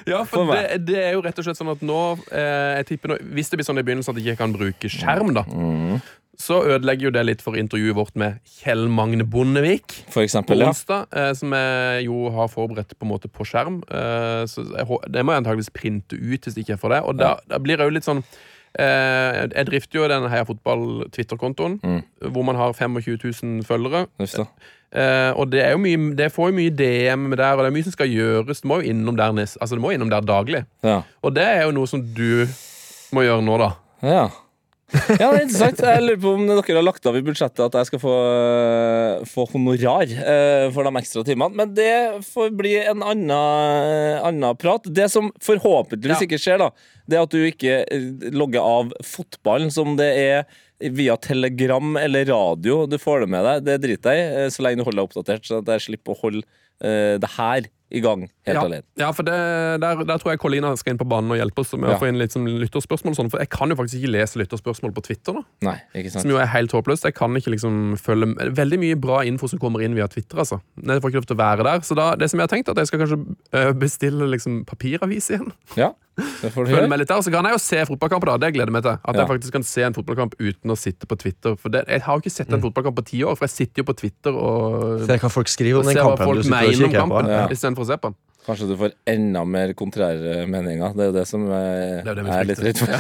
Ja, 0.08 0.22
For 0.24 0.46
for 0.46 0.54
det, 0.56 0.86
det 0.88 1.02
er 1.04 1.18
jo 1.18 1.24
rett 1.26 1.40
og 1.42 1.48
slett 1.48 1.60
sånn 1.60 1.72
at 1.74 1.82
nå 1.84 1.98
eh, 2.32 2.78
Jeg 2.80 2.86
tipper 2.94 3.12
nå, 3.12 3.18
Hvis 3.36 3.50
det 3.52 3.60
blir 3.60 3.68
sånn 3.68 3.82
i 3.82 3.84
begynnelsen 3.88 4.14
at 4.16 4.22
jeg 4.22 4.34
ikke 4.36 4.44
kan 4.46 4.56
bruke 4.56 4.92
skjerm, 4.92 5.34
da, 5.36 5.44
Mm. 5.48 5.98
så 6.38 6.60
ødelegger 6.70 7.08
jo 7.08 7.12
det 7.16 7.24
litt 7.26 7.42
for 7.42 7.58
intervjuet 7.58 7.96
vårt 7.98 8.16
med 8.16 8.38
Kjell 8.60 8.86
Magne 8.94 9.26
Bondevik. 9.26 9.96
For 10.14 10.20
på 10.22 10.26
eksempel, 10.28 10.62
ja. 10.62 10.70
eh, 11.12 11.32
som 11.34 11.56
jeg 11.58 12.06
jo 12.06 12.30
har 12.36 12.48
forberedt 12.54 12.94
på 12.94 13.08
en 13.08 13.12
måte 13.12 13.28
på 13.32 13.48
skjerm. 13.48 13.80
Eh, 13.90 14.44
så 14.46 14.62
jeg, 14.70 14.86
det 15.10 15.26
må 15.26 15.34
jeg 15.34 15.42
antakeligvis 15.44 15.74
printe 15.74 16.14
ut 16.20 16.46
hvis 16.46 16.60
ikke 16.62 16.76
jeg 16.76 16.82
får 16.84 16.94
det. 16.94 17.02
Og 17.10 17.18
da, 17.18 17.32
da 17.50 17.58
blir 17.58 17.78
det 17.82 17.90
jo 17.90 17.96
litt 17.98 18.06
sånn 18.06 18.22
Jeg 18.78 19.66
drifter 19.68 20.00
jo 20.00 20.08
den 20.12 20.30
Heia 20.30 20.44
Fotball-Twitter-kontoen, 20.46 21.80
Mm. 21.84 22.02
hvor 22.32 22.44
man 22.46 22.56
har 22.56 22.74
25 22.74 23.18
000 23.44 23.64
følgere. 23.66 24.06
Just 24.20 24.38
det. 24.38 24.48
Eh, 24.94 25.32
og 25.36 25.50
det 25.52 25.60
er 25.66 25.72
jo 25.72 25.78
mye 25.84 26.16
Det 26.16 26.32
får 26.32 26.48
jo 26.52 26.56
mye 26.56 26.70
DM 26.72 27.30
der, 27.36 27.52
og 27.54 27.58
det 27.60 27.68
er 27.68 27.76
mye 27.76 27.84
som 27.84 27.92
skal 27.92 28.08
gjøres. 28.08 28.62
Du 28.62 28.68
må 28.68 28.76
jo 28.82 28.92
innom 28.94 29.18
der, 29.18 29.32
nest, 29.36 29.58
altså, 29.62 29.76
du 29.76 29.82
må 29.82 29.92
innom 29.92 30.10
der 30.10 30.22
daglig. 30.22 30.66
Ja. 30.84 31.02
Og 31.22 31.36
det 31.36 31.44
er 31.44 31.64
jo 31.66 31.72
noe 31.72 31.88
som 31.88 32.02
du 32.02 32.46
må 33.12 33.22
gjøre 33.26 33.44
nå, 33.44 33.58
da. 33.58 33.72
Ja. 34.04 34.28
Ja, 34.88 35.28
det 35.34 35.40
er 35.42 35.42
interessant. 35.44 35.82
Jeg 35.84 36.04
lurer 36.06 36.20
på 36.24 36.32
om 36.38 36.46
dere 36.48 36.76
har 36.78 36.86
lagt 36.86 37.08
av 37.10 37.18
i 37.20 37.24
budsjettet 37.26 37.60
at 37.66 37.76
jeg 37.76 37.90
skal 37.90 38.00
få, 38.00 38.14
få 39.28 39.46
honorar 39.52 40.08
eh, 40.08 40.68
for 40.76 40.88
de 40.88 40.94
ekstra 41.02 41.24
timene. 41.28 41.58
Men 41.60 41.74
det 41.76 41.90
får 42.30 42.54
bli 42.56 42.76
en 42.86 43.04
annen, 43.04 44.48
prat. 44.62 44.88
Det 44.88 45.10
som 45.12 45.32
forhåpentligvis 45.44 46.24
Ja. 46.24 46.28
ikke 46.30 46.40
skjer, 46.40 46.62
da, 46.64 46.70
det 47.08 47.20
er 47.20 47.26
at 47.28 47.36
du 47.36 47.44
ikke 47.44 47.82
eh, 47.84 48.08
logger 48.32 48.64
av 48.64 48.96
fotballen 49.04 49.74
som 49.74 49.98
det 50.00 50.10
er 50.24 50.64
via 50.94 51.16
telegram 51.18 51.96
eller 51.98 52.28
radio 52.30 52.84
du 52.88 53.00
får 53.02 53.26
det 53.26 53.32
med 53.34 53.48
deg. 53.50 53.64
Det 53.68 53.80
driter 53.84 54.16
jeg 54.16 54.24
i, 54.28 54.36
eh, 54.46 54.52
så 54.54 54.64
lenge 54.64 54.80
du 54.82 54.88
holder 54.88 55.02
deg 55.04 55.10
oppdatert, 55.10 55.48
så 55.50 55.60
at 55.64 55.74
jeg 55.76 55.88
slipper 55.90 56.16
å 56.16 56.22
holde 56.24 56.46
eh, 56.80 57.18
det 57.20 57.32
her 57.36 57.68
i 57.90 58.00
gang 58.04 58.22
helt 58.46 58.56
Ja, 58.58 58.62
alene. 58.66 58.84
ja 59.00 59.12
for 59.16 59.24
det, 59.24 59.36
der, 59.80 60.04
der 60.04 60.18
tror 60.20 60.32
jeg 60.34 60.40
Kolina 60.40 60.76
skal 60.76 60.92
inn 60.94 60.98
på 61.00 61.08
banen 61.08 61.32
og 61.32 61.38
hjelpe 61.40 61.60
oss 61.64 61.72
med 61.74 61.90
Ja. 61.90 61.96
å 61.96 62.00
få 62.02 62.08
inn 62.10 62.18
litt 62.20 62.32
sånn 62.36 62.44
lytterspørsmål. 62.60 63.12
og 63.14 63.16
Sånn, 63.16 63.30
for 63.32 63.40
jeg 63.40 63.50
kan 63.50 63.70
jo 63.70 63.76
faktisk 63.76 64.02
ikke 64.04 64.12
lese 64.12 64.36
lytterspørsmål 64.42 64.92
på 64.94 65.04
Twitter. 65.04 65.34
da 65.34 65.44
Nei, 65.62 65.78
ikke 65.96 66.12
sant? 66.12 66.22
Som 66.24 66.32
jo 66.32 66.38
er 66.38 66.46
helt 66.48 66.72
håpløst. 66.72 67.04
Jeg 67.04 67.16
kan 67.16 67.32
ikke 67.36 67.52
liksom 67.56 67.98
følge 67.98 68.36
Veldig 68.58 68.80
mye 68.80 68.96
bra 69.00 69.22
info 69.24 69.48
som 69.48 69.60
kommer 69.60 69.82
inn 69.84 69.96
via 69.96 70.08
Twitter. 70.08 70.38
altså 70.38 70.60
Jeg 70.84 71.02
får 71.02 71.10
ikke 71.12 71.22
lov 71.22 71.26
til 71.28 71.38
å 71.38 71.40
være 71.40 71.64
der. 71.64 71.80
Så 71.88 71.96
da, 71.96 72.16
det 72.16 72.30
som 72.30 72.40
jeg 72.40 72.50
har 72.50 72.56
tenkt, 72.58 72.70
at 72.70 72.76
jeg 72.78 72.88
skal 72.88 73.00
kanskje 73.00 73.36
øh, 73.54 73.74
bestille 73.80 74.28
liksom 74.32 74.66
papiravis 74.66 75.30
igjen. 75.32 75.52
Ja, 75.78 75.94
det 76.42 76.52
får 76.52 76.66
du 76.66 76.72
gjøre. 76.74 76.90
med 76.90 77.00
litt 77.00 77.08
der, 77.08 77.22
Så 77.22 77.32
kan 77.32 77.46
jeg 77.46 77.54
jo 77.54 77.58
se 77.60 77.78
fotballkamper. 77.86 78.26
da 78.26 78.38
Det 78.38 78.54
gleder 78.56 78.68
jeg 78.68 78.74
meg 78.74 78.84
til. 78.84 78.92
At 79.06 79.16
Ja. 79.16 79.22
jeg 79.22 79.28
faktisk 79.30 79.52
kan 79.54 79.64
se 79.64 79.82
en 79.84 79.94
fotballkamp 79.94 80.34
uten 80.40 80.72
å 80.72 80.76
sitte 80.78 81.06
på 81.08 81.16
Twitter. 81.18 81.56
For 81.56 81.70
det, 81.70 81.86
Jeg 81.88 82.02
har 82.02 82.16
jo 82.18 82.22
ikke 82.22 82.32
sett 82.32 82.48
Mm. 82.50 82.54
en 82.56 82.62
fotballkamp 82.62 82.96
på 82.96 83.06
ti 83.06 83.22
år, 83.24 83.38
for 83.38 83.46
jeg 83.46 83.50
sitter 83.52 83.84
jo 83.84 83.94
på 83.94 83.96
Twitter 83.96 84.32
og, 84.34 85.06
Ser 85.06 85.18
hva 85.20 85.30
folk 85.32 85.48
skriver 85.48 85.80
om 85.80 85.86
den 85.86 85.96
kampen 85.96 86.36
du 86.36 86.44
sitter 86.44 86.58
og 86.58 86.74
kikker 86.74 87.08
på. 87.08 87.28
Ja. 87.28 87.48
Istedenfor 87.78 87.86
å 87.86 87.90
se 87.92 87.98
på 88.02 88.10
den. 88.12 88.18
Kanskje 88.48 88.68
du 88.70 88.76
får 88.80 88.92
enda 89.12 89.42
mer 89.46 89.74
kontrære 89.76 90.46
meninger. 90.48 90.94
Det 90.96 91.02
er 91.04 91.08
jo 91.10 91.16
det 91.18 91.26
som 91.28 91.42
er, 91.52 92.00
Det 92.06 92.12
er 92.14 92.16
det 92.16 92.24
er 92.32 92.46
litt 92.48 92.62
redd 92.64 92.78
for. 92.80 92.88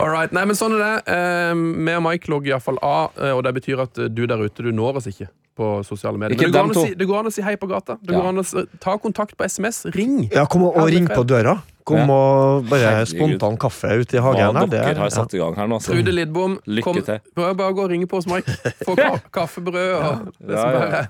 All 0.00 0.08
right. 0.08 0.32
Nei, 0.32 0.44
men 0.48 0.56
sånn 0.56 0.72
er 0.78 0.82
det. 0.82 0.96
Eh, 1.12 1.52
Vi 1.86 1.92
og 1.98 2.02
Mike 2.06 2.30
logger 2.32 2.48
iallfall 2.54 2.78
av, 2.82 3.10
eh, 3.20 3.32
og 3.36 3.42
det 3.44 3.52
betyr 3.58 3.76
at 3.84 3.98
eh, 4.00 4.08
du 4.08 4.24
der 4.26 4.40
ute, 4.46 4.62
du 4.64 4.72
når 4.72 4.96
oss 5.02 5.06
ikke 5.10 5.28
på 5.58 5.66
sosiale 5.84 6.16
medier. 6.16 6.32
Ikke 6.38 6.46
Men 6.48 6.52
det 6.54 6.56
går, 6.56 6.64
an 6.64 6.72
å 6.72 6.74
si, 6.86 6.94
det 6.96 7.04
går 7.10 7.18
an 7.20 7.28
å 7.28 7.32
si 7.34 7.42
hei 7.44 7.56
på 7.60 7.68
gata. 7.68 7.98
Det 8.00 8.14
Ja. 8.14 8.18
går 8.22 8.28
an 8.32 8.40
å 8.40 8.44
ta 8.80 8.96
kontakt 8.98 9.36
på 9.36 9.44
SMS. 9.44 9.84
Ring! 9.92 10.30
Ja, 10.32 10.46
kom 10.48 10.62
og, 10.64 10.76
og 10.80 10.88
ring 10.88 11.04
på 11.10 11.20
døra. 11.28 11.58
Kom 11.84 11.98
Ja. 11.98 12.06
og 12.08 12.64
bare 12.70 13.02
spontan 13.10 13.58
kaffe 13.60 13.90
ute 14.00 14.16
i 14.16 14.20
hagen. 14.22 14.56
her, 14.56 14.66
dere 14.72 14.94
har 14.96 15.10
satt 15.12 15.34
i 15.34 15.38
gang 15.42 15.54
her 15.58 15.66
nå. 15.68 15.76
Så. 15.82 15.92
Trude 15.92 16.12
Lidbom, 16.14 16.56
Lykke 16.66 16.82
kom, 16.86 16.96
til. 17.02 17.18
bare, 17.36 17.52
å 17.68 17.72
gå 17.76 17.82
og 17.84 17.90
ringe 17.90 18.06
på 18.08 18.16
oss, 18.22 18.26
Mike. 18.30 18.48
Få 18.86 18.94
kaffebrød 19.36 19.92
og 19.98 20.32
det 20.40 20.56
som 20.56 20.72
bare 20.78 20.96
er. 21.02 21.06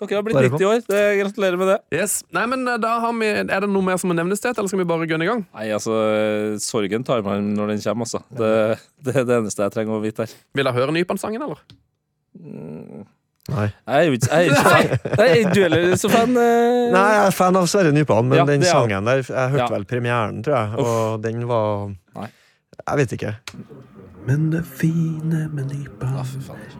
Dere 0.00 0.16
har 0.16 0.24
blitt 0.24 0.36
Bare 0.38 0.50
på. 0.50 0.58
90 0.58 0.66
år. 0.70 0.80
Det, 0.88 1.02
gratulerer 1.20 1.58
med 1.60 1.68
det. 1.68 1.78
Yes. 1.98 2.14
Nei, 2.32 2.46
men 2.48 2.66
eh, 2.68 2.78
da 2.80 2.94
har 3.04 3.12
vi, 3.20 3.28
Er 3.44 3.60
det 3.66 3.68
noe 3.68 3.82
mer 3.84 4.00
som 4.00 4.08
må 4.10 4.16
nevnes, 4.16 4.40
det, 4.40 4.54
eller 4.56 4.68
skal 4.72 4.80
vi 4.80 4.88
bare 4.88 5.06
gønne 5.10 5.26
i 5.26 5.30
gang? 5.30 5.44
Nei, 5.54 5.68
altså, 5.76 5.92
Sorgen 6.64 7.04
tar 7.04 7.22
man 7.26 7.52
når 7.54 7.74
den 7.74 7.80
kommer, 7.84 8.08
altså. 8.08 8.22
Det, 8.32 8.50
det 9.04 9.16
er 9.16 9.24
det 9.28 9.38
eneste 9.42 9.66
jeg 9.68 9.74
trenger 9.76 9.98
å 9.98 10.02
vite 10.04 10.24
her. 10.26 10.34
Vil 10.56 10.64
dere 10.70 10.76
høre 10.80 10.94
Nypan-sangen, 10.96 11.42
eller? 11.44 11.60
Nei. 13.50 13.66
Jeg 13.66 13.96
er 13.96 14.04
jo 14.06 14.12
ikke 14.14 14.28
jeg 14.30 14.40
er 14.40 14.50
ikke 14.50 14.64
fan. 14.70 15.16
Nei, 15.18 15.28
du 15.50 15.60
heller 15.64 15.86
så 15.98 16.10
fan? 16.12 16.34
eh? 16.38 16.90
Nei, 16.94 17.06
jeg 17.16 17.22
er 17.26 17.34
fan 17.34 17.56
av 17.58 17.66
Sverre 17.72 17.90
Nypan, 17.96 18.28
men 18.30 18.38
Ja, 18.38 18.44
den 18.46 18.62
sangen 18.68 19.08
der 19.08 19.22
Jeg 19.24 19.54
hørte 19.56 19.64
Ja. 19.64 19.68
vel 19.72 19.86
premieren, 19.90 20.42
tror 20.46 20.54
jeg, 20.60 20.84
og 20.84 21.22
den 21.24 21.46
var 21.50 21.88
Nei. 22.20 22.28
Jeg 22.80 22.96
vet 23.00 23.12
ikke. 23.16 23.32
Men 24.26 24.50
det 24.52 24.64
fine 24.64 25.48
med 25.52 25.64
Nypan 25.64 26.08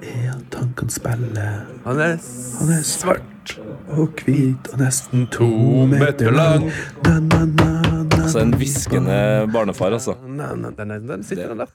er 0.02 0.32
at 0.32 0.58
han 0.58 0.74
kan 0.76 0.88
spille. 0.88 1.46
Han 1.84 2.00
er 2.00 2.16
Han 2.60 2.68
er 2.78 2.82
svart 2.82 3.60
og 3.88 4.08
hvit 4.24 4.68
og 4.72 4.78
nesten 4.78 5.26
to 5.32 5.48
meter 5.86 6.30
lang. 6.30 6.70
Na, 7.04 7.20
na, 7.20 7.44
na. 7.44 7.99
Altså 8.30 8.44
en 8.44 8.52
hviskende 8.54 9.14
barnefar, 9.50 9.90
altså. 9.96 10.12
Den, 10.22 10.38
er- 10.38 11.22
sitter 11.26 11.48
den 11.50 11.58
der. 11.58 11.70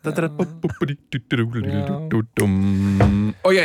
Ok, 3.43 3.57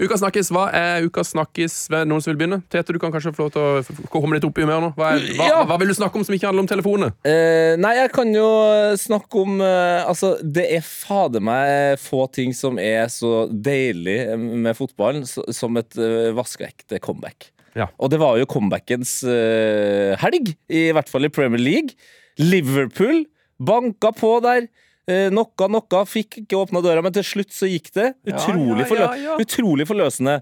Uka 0.00 0.16
snakkes. 0.16 0.48
Hva 0.54 0.62
er 0.72 1.04
Uka 1.04 1.20
snakkes? 1.28 1.74
Noen 2.08 2.22
som 2.24 2.32
vil 2.32 2.38
begynne? 2.40 2.62
Tete, 2.72 2.94
du 2.96 2.98
kan 3.02 3.12
kanskje 3.12 3.34
få 3.36 3.44
lov 3.44 3.52
til 3.52 3.66
å 4.00 4.08
komme 4.14 4.38
litt 4.38 4.46
opp 4.48 4.56
i 4.56 4.64
humør 4.64 4.86
nå. 4.86 4.90
Hva, 4.96 5.10
er, 5.18 5.26
hva, 5.36 5.48
Ja. 5.50 5.58
hva 5.68 5.76
vil 5.82 5.92
du 5.92 5.96
snakke 5.98 6.16
om 6.16 6.24
som 6.24 6.38
ikke 6.38 6.48
handler 6.48 6.64
om 6.64 6.70
telefonene? 6.72 7.12
Uh, 7.20 7.76
nei, 7.84 7.92
jeg 8.00 8.12
kan 8.16 8.32
jo 8.32 8.48
snakke 8.96 9.44
om 9.44 9.60
uh, 9.60 10.08
Altså, 10.08 10.38
det 10.40 10.64
er 10.78 10.88
fader 10.88 11.44
meg 11.44 12.00
få 12.00 12.24
ting 12.32 12.56
som 12.56 12.80
er 12.80 13.12
så 13.12 13.44
deilig 13.52 14.22
med 14.38 14.72
fotballen 14.78 15.28
som 15.28 15.76
et 15.76 16.00
uh, 16.00 16.32
vaskeekte 16.38 16.96
comeback. 17.04 17.50
Ja. 17.76 17.90
Og 18.00 18.08
det 18.10 18.18
var 18.24 18.40
jo 18.40 18.48
comebackens 18.48 19.18
uh, 19.28 20.16
helg, 20.24 20.54
i 20.72 20.88
hvert 20.96 21.12
fall 21.12 21.28
i 21.28 21.30
Premier 21.36 21.60
League. 21.60 21.92
Liverpool 22.38 23.24
banka 23.58 24.12
på 24.14 24.36
der. 24.44 24.68
Eh, 25.08 25.30
nokka, 25.32 25.70
nokka, 25.72 26.02
fikk 26.04 26.42
ikke 26.42 26.58
åpna 26.60 26.82
døra, 26.84 27.00
men 27.02 27.14
til 27.16 27.24
slutt 27.24 27.48
så 27.56 27.64
gikk 27.64 27.86
det. 27.96 28.10
Utrolig, 28.28 28.84
ja, 28.92 28.98
ja, 28.98 29.12
ja. 29.24 29.36
utrolig 29.40 29.86
forløsende. 29.88 30.34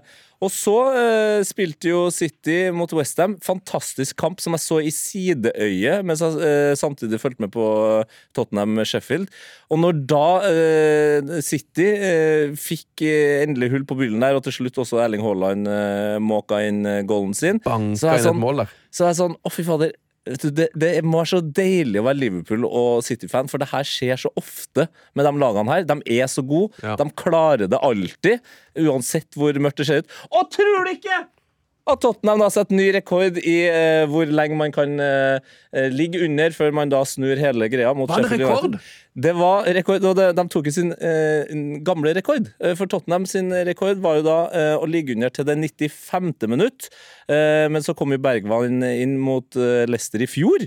Og 0.43 0.51
så 0.53 0.73
eh, 0.91 1.39
spilte 1.47 1.87
jo 1.87 2.01
City 2.11 2.67
mot 2.75 2.91
Westham. 2.93 3.37
Fantastisk 3.41 4.17
kamp 4.19 4.43
som 4.43 4.53
jeg 4.57 4.61
så 4.65 4.81
i 4.83 4.91
sideøyet 4.91 6.03
mens 6.05 6.19
jeg 6.21 6.35
eh, 6.43 6.73
samtidig 6.77 7.17
fulgte 7.23 7.45
med 7.45 7.53
på 7.55 7.63
Tottenham-Sheffield. 8.37 9.29
Og 9.71 9.79
når 9.81 10.01
da 10.11 10.25
eh, 10.51 11.31
City 11.47 11.87
eh, 11.95 12.51
fikk 12.59 13.05
eh, 13.07 13.43
endelig 13.45 13.71
hull 13.73 13.85
på 13.89 13.97
byllen 13.99 14.21
der, 14.23 14.35
og 14.37 14.43
til 14.45 14.55
slutt 14.59 14.77
også 14.83 14.99
Erling 15.03 15.23
Haaland 15.25 15.71
måka 16.27 16.59
inn 16.67 16.83
golden 17.09 17.33
sin, 17.37 17.63
Banka 17.65 17.97
Så 18.03 18.11
er 18.11 18.19
jeg 18.19 18.27
sånn- 18.27 18.37
et 18.37 18.43
mål 18.43 18.61
der. 18.65 18.75
så 18.91 19.07
er 19.07 19.13
jeg 19.15 19.19
sånn 19.23 19.39
Å, 19.47 19.51
fy 19.53 19.63
fader. 19.67 19.95
Det, 20.27 20.67
det 20.75 20.91
må 21.05 21.21
være 21.21 21.31
så 21.35 21.41
deilig 21.41 22.01
å 22.01 22.05
være 22.07 22.19
Liverpool- 22.21 22.67
og 22.67 23.03
City-fan, 23.07 23.49
for 23.51 23.61
det 23.61 23.69
her 23.71 23.87
skjer 23.87 24.19
så 24.19 24.31
ofte 24.39 24.87
med 25.17 25.27
de 25.27 25.33
lagene 25.39 25.73
her. 25.73 25.87
De 25.87 25.97
er 26.17 26.29
så 26.31 26.43
gode. 26.45 26.75
Ja. 26.83 26.97
De 26.99 27.07
klarer 27.17 27.69
det 27.71 27.79
alltid, 27.83 28.43
uansett 28.87 29.37
hvor 29.37 29.57
mørkt 29.61 29.81
det 29.81 29.89
ser 29.89 30.03
ut. 30.03 30.15
Og 30.31 30.51
tror 30.53 30.87
du 30.87 30.93
ikke 30.95 31.23
at 31.91 32.01
Tottenham 32.03 32.41
da 32.43 32.47
setter 32.51 32.75
ny 32.77 32.85
rekord 32.95 33.37
i 33.39 33.55
eh, 33.69 34.03
hvor 34.11 34.29
lenge 34.29 34.57
man 34.59 34.73
kan 34.75 34.95
eh, 35.03 35.37
eh, 35.73 35.87
ligge 35.93 36.19
under 36.25 36.53
før 36.55 36.73
man 36.75 36.91
da 36.91 36.99
snur 37.07 37.39
hele 37.39 37.69
greia 37.71 37.93
mot 37.97 38.09
Var 38.11 38.23
det 38.25 38.29
Sheffield 38.31 38.47
rekord? 38.49 38.65
United. 38.75 38.95
Det 39.27 39.33
var 39.37 39.69
rekord, 39.77 40.03
og 40.05 40.15
det, 40.19 40.25
de 40.37 40.45
tok 40.53 40.67
jo 40.69 40.73
sin 40.75 40.91
eh, 40.93 41.53
gamle 41.87 42.13
rekord. 42.17 42.49
Eh, 42.61 42.75
For 42.77 42.89
Tottenham 42.91 43.25
sin 43.29 43.49
rekord 43.67 44.01
var 44.03 44.19
jo 44.19 44.25
da 44.27 44.37
eh, 44.51 44.73
å 44.77 44.89
ligge 44.89 45.15
under 45.17 45.31
til 45.33 45.47
det 45.47 45.55
95. 45.63 46.33
minutt. 46.51 46.89
Men 47.27 47.83
så 47.83 47.91
kom 47.97 48.13
jo 48.15 48.21
Bergvann 48.23 48.79
inn 48.87 49.17
mot 49.19 49.57
Leicester 49.59 50.21
i 50.23 50.29
fjor. 50.31 50.63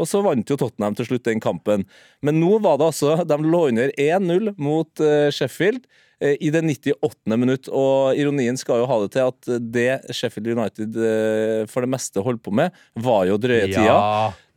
Og 0.00 0.08
så 0.08 0.22
vant 0.24 0.48
jo 0.50 0.56
Tottenham 0.58 0.96
til 0.98 1.06
slutt 1.06 1.28
den 1.28 1.42
kampen. 1.44 1.84
Men 2.24 2.40
nå 2.42 2.56
var 2.64 2.80
det 2.80 2.88
altså 2.88 3.18
De 3.28 3.36
lå 3.44 3.60
under 3.68 3.92
1-0 4.00 4.54
mot 4.58 5.02
Sheffield 5.36 5.84
i 6.20 6.50
det 6.52 6.62
98. 6.66 7.36
minutt. 7.40 7.70
Og 7.72 8.18
ironien 8.18 8.58
skal 8.60 8.82
jo 8.82 8.88
ha 8.90 8.98
det 9.02 9.10
til 9.16 9.30
at 9.30 9.50
det 9.72 9.88
Sheffield 10.16 10.52
United 10.52 10.98
eh, 11.00 11.64
for 11.70 11.86
det 11.86 11.92
meste 11.94 12.24
holdt 12.24 12.42
på 12.44 12.54
med, 12.54 12.76
var 13.00 13.24
jo 13.30 13.38
drøye 13.40 13.70
tida. 13.72 13.96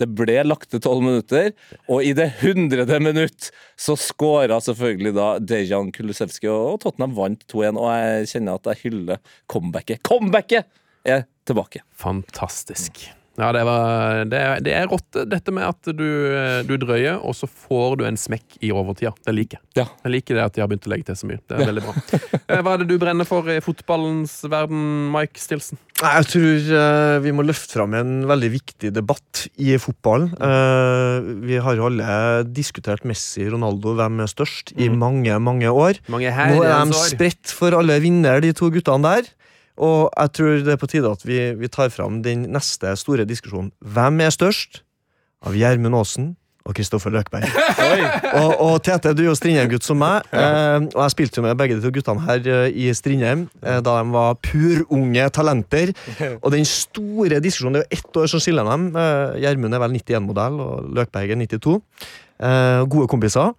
Det 0.01 0.09
ble 0.11 0.39
lagt 0.43 0.71
til 0.73 0.81
tolv 0.83 1.03
minutter, 1.05 1.51
og 1.87 2.03
i 2.03 2.11
det 2.17 2.29
hundrede 2.41 2.97
minutt 2.99 3.51
så 3.79 3.95
skåra 3.99 4.57
selvfølgelig 4.63 5.15
da 5.15 5.27
Dejan 5.39 5.93
Kulusevski, 5.95 6.49
og 6.51 6.81
Tottenham 6.83 7.15
vant 7.15 7.47
2-1. 7.47 7.79
Og 7.79 7.89
jeg 7.93 8.31
kjenner 8.35 8.59
at 8.59 8.71
jeg 8.73 8.83
hyller 8.87 9.35
comebacket. 9.47 10.03
Comebacket 10.03 10.67
er 11.07 11.27
tilbake. 11.47 11.85
Fantastisk. 11.95 13.05
Ja, 13.33 13.47
det, 13.55 13.63
var, 13.65 14.19
det, 14.29 14.37
er- 14.45 14.59
det 14.61 14.73
er 14.77 14.85
rått, 14.91 15.17
dette 15.25 15.49
med 15.55 15.65
at 15.65 15.87
du, 15.97 16.03
du 16.69 16.73
drøyer, 16.77 17.15
og 17.25 17.33
så 17.33 17.47
får 17.49 17.95
du 17.97 18.03
en 18.05 18.19
smekk 18.19 18.59
i 18.61 18.69
overtida. 18.75 19.09
Det 19.25 19.33
liker 19.33 19.57
jeg. 19.57 19.65
Ja. 19.81 19.85
Jeg 20.05 20.13
liker 20.19 20.37
det 20.37 20.43
at 20.45 20.53
de 20.53 20.61
har 20.61 20.69
begynt 20.69 20.85
å 20.85 20.91
legge 20.93 21.07
til 21.09 21.17
så 21.17 21.29
mye. 21.31 21.39
Det 21.49 21.57
er 21.57 21.65
veldig 21.71 21.83
bra. 21.87 21.95
Eh, 22.43 22.61
Hva 22.61 22.75
er 22.75 22.83
det 22.83 22.87
du 22.91 22.95
brenner 23.01 23.25
for 23.25 23.49
i 23.49 23.57
fotballens 23.65 24.35
verden, 24.51 24.83
Mike 25.15 25.41
Stilson? 25.41 25.81
Jeg 26.03 26.27
tror 26.29 26.69
eh, 26.77 27.17
vi 27.23 27.33
må 27.33 27.45
løfte 27.47 27.77
fram 27.79 27.93
en 27.97 28.13
veldig 28.29 28.51
viktig 28.53 28.93
debatt 28.93 29.45
i 29.57 29.73
fotballen. 29.81 30.29
Eh, 30.37 31.29
vi 31.49 31.57
har 31.63 31.79
jo 31.79 31.87
alle 31.89 32.07
diskutert 32.53 33.05
Messi, 33.07 33.47
Ronaldo, 33.49 33.95
hvem 33.97 34.21
er 34.27 34.29
størst, 34.29 34.75
i 34.77 34.89
mange, 34.93 35.33
mange 35.41 35.73
år. 35.73 35.97
Mange 36.11 36.29
Nå 36.53 36.61
er 36.67 36.85
de 36.91 37.01
spredt 37.09 37.53
for 37.55 37.73
alle 37.81 37.97
vinner, 38.03 38.43
de 38.45 38.53
to 38.53 38.69
guttene 38.73 39.09
der. 39.09 39.31
Og 39.81 40.11
jeg 40.11 40.33
tror 40.37 40.61
det 40.65 40.75
er 40.75 40.79
på 40.81 40.89
tide 40.91 41.09
at 41.09 41.25
vi, 41.25 41.39
vi 41.57 41.71
tar 41.71 41.91
fram 41.93 42.21
den 42.25 42.47
neste 42.53 42.93
store 42.99 43.25
diskusjonen. 43.29 43.71
Hvem 43.81 44.21
er 44.21 44.33
størst 44.33 44.83
av 45.43 45.57
Gjermund 45.57 45.97
Aasen 45.97 46.33
og 46.63 46.75
Kristoffer 46.77 47.11
Løkberg? 47.11 47.47
og, 48.39 48.51
og 48.63 48.75
Tete, 48.85 49.15
du 49.17 49.23
er 49.25 49.31
jo 49.31 49.35
Strindheim-gutt 49.37 49.85
som 49.85 49.99
meg, 49.99 50.29
eh, 50.31 50.85
og 50.93 50.99
jeg 51.01 51.15
spilte 51.15 51.41
jo 51.41 51.45
med 51.47 51.57
begge 51.59 51.79
de 51.79 51.83
to 51.83 51.91
guttene 51.95 52.23
her 52.27 52.49
eh, 52.53 52.77
i 52.85 52.91
Strindheim 52.95 53.47
eh, 53.63 53.79
da 53.83 53.97
de 53.97 54.13
var 54.13 54.37
purunge 54.45 55.25
talenter. 55.35 55.95
Og 56.39 56.53
den 56.53 56.69
store 56.69 57.41
diskusjonen, 57.43 57.79
det 57.79 57.83
er 57.83 57.89
jo 57.89 57.99
ett 57.99 58.21
år 58.21 58.29
som 58.31 58.43
skiller 58.43 58.69
dem. 58.69 58.91
Eh, 58.93 59.39
Gjermund 59.43 59.73
er 59.73 59.83
vel 59.83 59.97
91-modell, 59.97 60.61
og 60.63 60.93
Løkberg 60.99 61.33
er 61.33 61.41
92. 61.41 61.79
Eh, 62.43 62.85
gode 62.93 63.09
kompiser. 63.11 63.53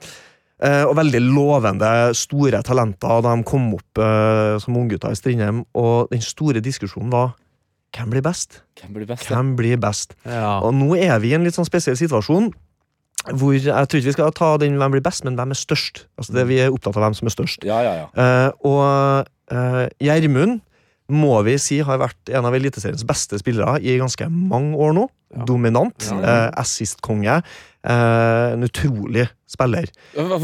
Eh, 0.65 0.83
og 0.89 0.95
veldig 0.97 1.21
lovende, 1.27 1.89
store 2.17 2.63
talenter 2.65 3.21
da 3.25 3.35
de 3.35 3.47
kom 3.49 3.67
opp 3.77 4.01
eh, 4.01 4.55
som 4.63 4.77
unggutter 4.81 5.13
i 5.13 5.19
Strindheim. 5.19 5.65
Og 5.77 6.13
den 6.13 6.25
store 6.25 6.63
diskusjonen 6.65 7.13
var 7.13 7.35
hvem 7.95 8.11
blir 8.11 8.25
best? 8.27 8.63
Hvem 8.81 8.95
blir 8.97 9.07
best? 9.07 9.29
Hvem 9.31 9.55
blir 9.59 9.79
best? 9.79 10.17
Ja. 10.27 10.59
Og 10.67 10.73
nå 10.75 10.97
er 10.99 11.19
vi 11.23 11.31
i 11.31 11.37
en 11.37 11.45
litt 11.47 11.55
sånn 11.55 11.69
spesiell 11.69 11.99
situasjon. 11.99 12.51
Hvor 13.25 13.55
Jeg 13.55 13.89
tror 13.89 14.01
ikke 14.01 14.11
vi 14.11 14.17
skal 14.17 14.35
ta 14.37 14.51
den 14.61 14.75
hvem 14.81 14.97
blir 14.97 15.05
best, 15.05 15.23
men 15.25 15.39
hvem 15.39 15.55
er 15.55 15.59
størst. 15.59 16.07
Altså 16.19 16.35
det 16.37 16.49
Vi 16.51 16.59
er 16.61 16.75
opptatt 16.75 16.99
av 16.99 17.07
hvem 17.07 17.17
som 17.17 17.31
er 17.31 17.37
størst. 17.37 17.65
Ja, 17.65 17.79
ja, 17.87 17.95
ja. 18.03 18.09
Eh, 18.19 18.51
og 18.67 19.31
uh, 19.55 19.85
Gjermund 20.03 20.59
må 21.13 21.37
vi 21.45 21.55
si 21.61 21.79
har 21.85 22.01
vært 22.01 22.33
en 22.33 22.49
av 22.49 22.57
Eliteseriens 22.57 23.05
beste 23.07 23.39
spillere 23.41 23.77
i 23.85 23.99
ganske 24.01 24.29
mange 24.33 24.77
år 24.81 24.97
nå. 24.97 25.07
Ja. 25.35 25.47
Dominant. 25.49 26.09
Ja. 26.09 26.19
eh, 26.21 26.51
Assist-konge. 26.63 27.41
Eh, 27.85 28.53
en 28.55 28.65
utrolig 28.65 29.27
spiller. 29.51 29.91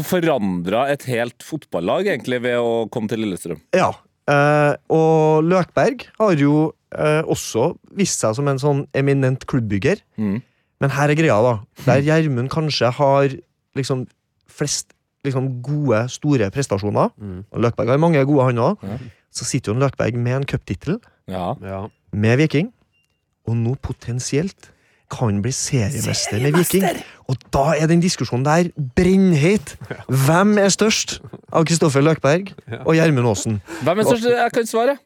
Forandra 0.05 0.83
et 0.93 1.03
helt 1.09 1.41
fotballag 1.45 2.05
egentlig 2.11 2.41
ved 2.43 2.57
å 2.61 2.85
komme 2.93 3.09
til 3.09 3.23
Lillestrøm. 3.23 3.59
Ja. 3.73 3.91
eh, 4.29 4.75
og 4.93 5.43
Løkberg 5.49 6.05
har 6.19 6.35
jo 6.37 6.71
eh, 6.93 7.23
også 7.25 7.71
vist 7.97 8.21
seg 8.21 8.35
som 8.37 8.47
en 8.51 8.59
sånn 8.61 8.83
eminent 8.93 9.45
klubbbygger. 9.49 10.03
Mm. 10.21 10.41
Men 10.81 10.89
her 10.95 11.09
er 11.09 11.17
greia, 11.17 11.37
da. 11.45 11.55
Der 11.85 12.01
Gjermund 12.05 12.49
kanskje 12.53 12.91
har 12.97 13.33
liksom 13.77 14.05
flest 14.51 14.93
liksom 15.25 15.61
gode, 15.61 16.07
store 16.09 16.47
prestasjoner, 16.49 17.11
Mm. 17.21 17.43
og 17.53 17.59
Løkberg 17.61 17.87
har 17.93 17.99
mange 18.01 18.23
gode, 18.25 18.43
han 18.47 18.57
òg, 18.57 18.77
Ja. 18.81 18.97
så 19.31 19.45
sitter 19.45 19.71
jo 19.71 19.75
en 19.77 19.83
Løkberg 19.83 20.15
med 20.17 20.33
en 20.33 20.45
cuptittel, 20.45 20.99
Ja. 21.27 21.55
Ja. 21.61 21.87
med 22.11 22.39
Viking, 22.39 22.71
og 23.47 23.55
nå 23.55 23.75
potensielt 23.81 24.69
kan 25.11 25.41
bli 25.43 25.51
seriemester 25.55 26.39
med 26.41 26.57
Viking. 26.57 26.85
Og 27.29 27.37
da 27.53 27.71
er 27.77 27.87
den 27.91 28.01
diskusjonen 28.03 28.45
der 28.47 28.71
brennheit! 28.97 29.75
Hvem 30.07 30.57
er 30.61 30.71
størst 30.73 31.19
av 31.51 31.65
Kristoffer 31.69 32.03
Løkberg 32.03 32.51
og 32.85 32.95
Gjermund 32.95 33.27
Aasen? 33.27 33.61
Hvem 33.83 33.99
er 34.03 34.09
størst? 34.09 34.27
Jeg 34.31 34.51
kan 34.55 34.67
svare. 34.67 34.97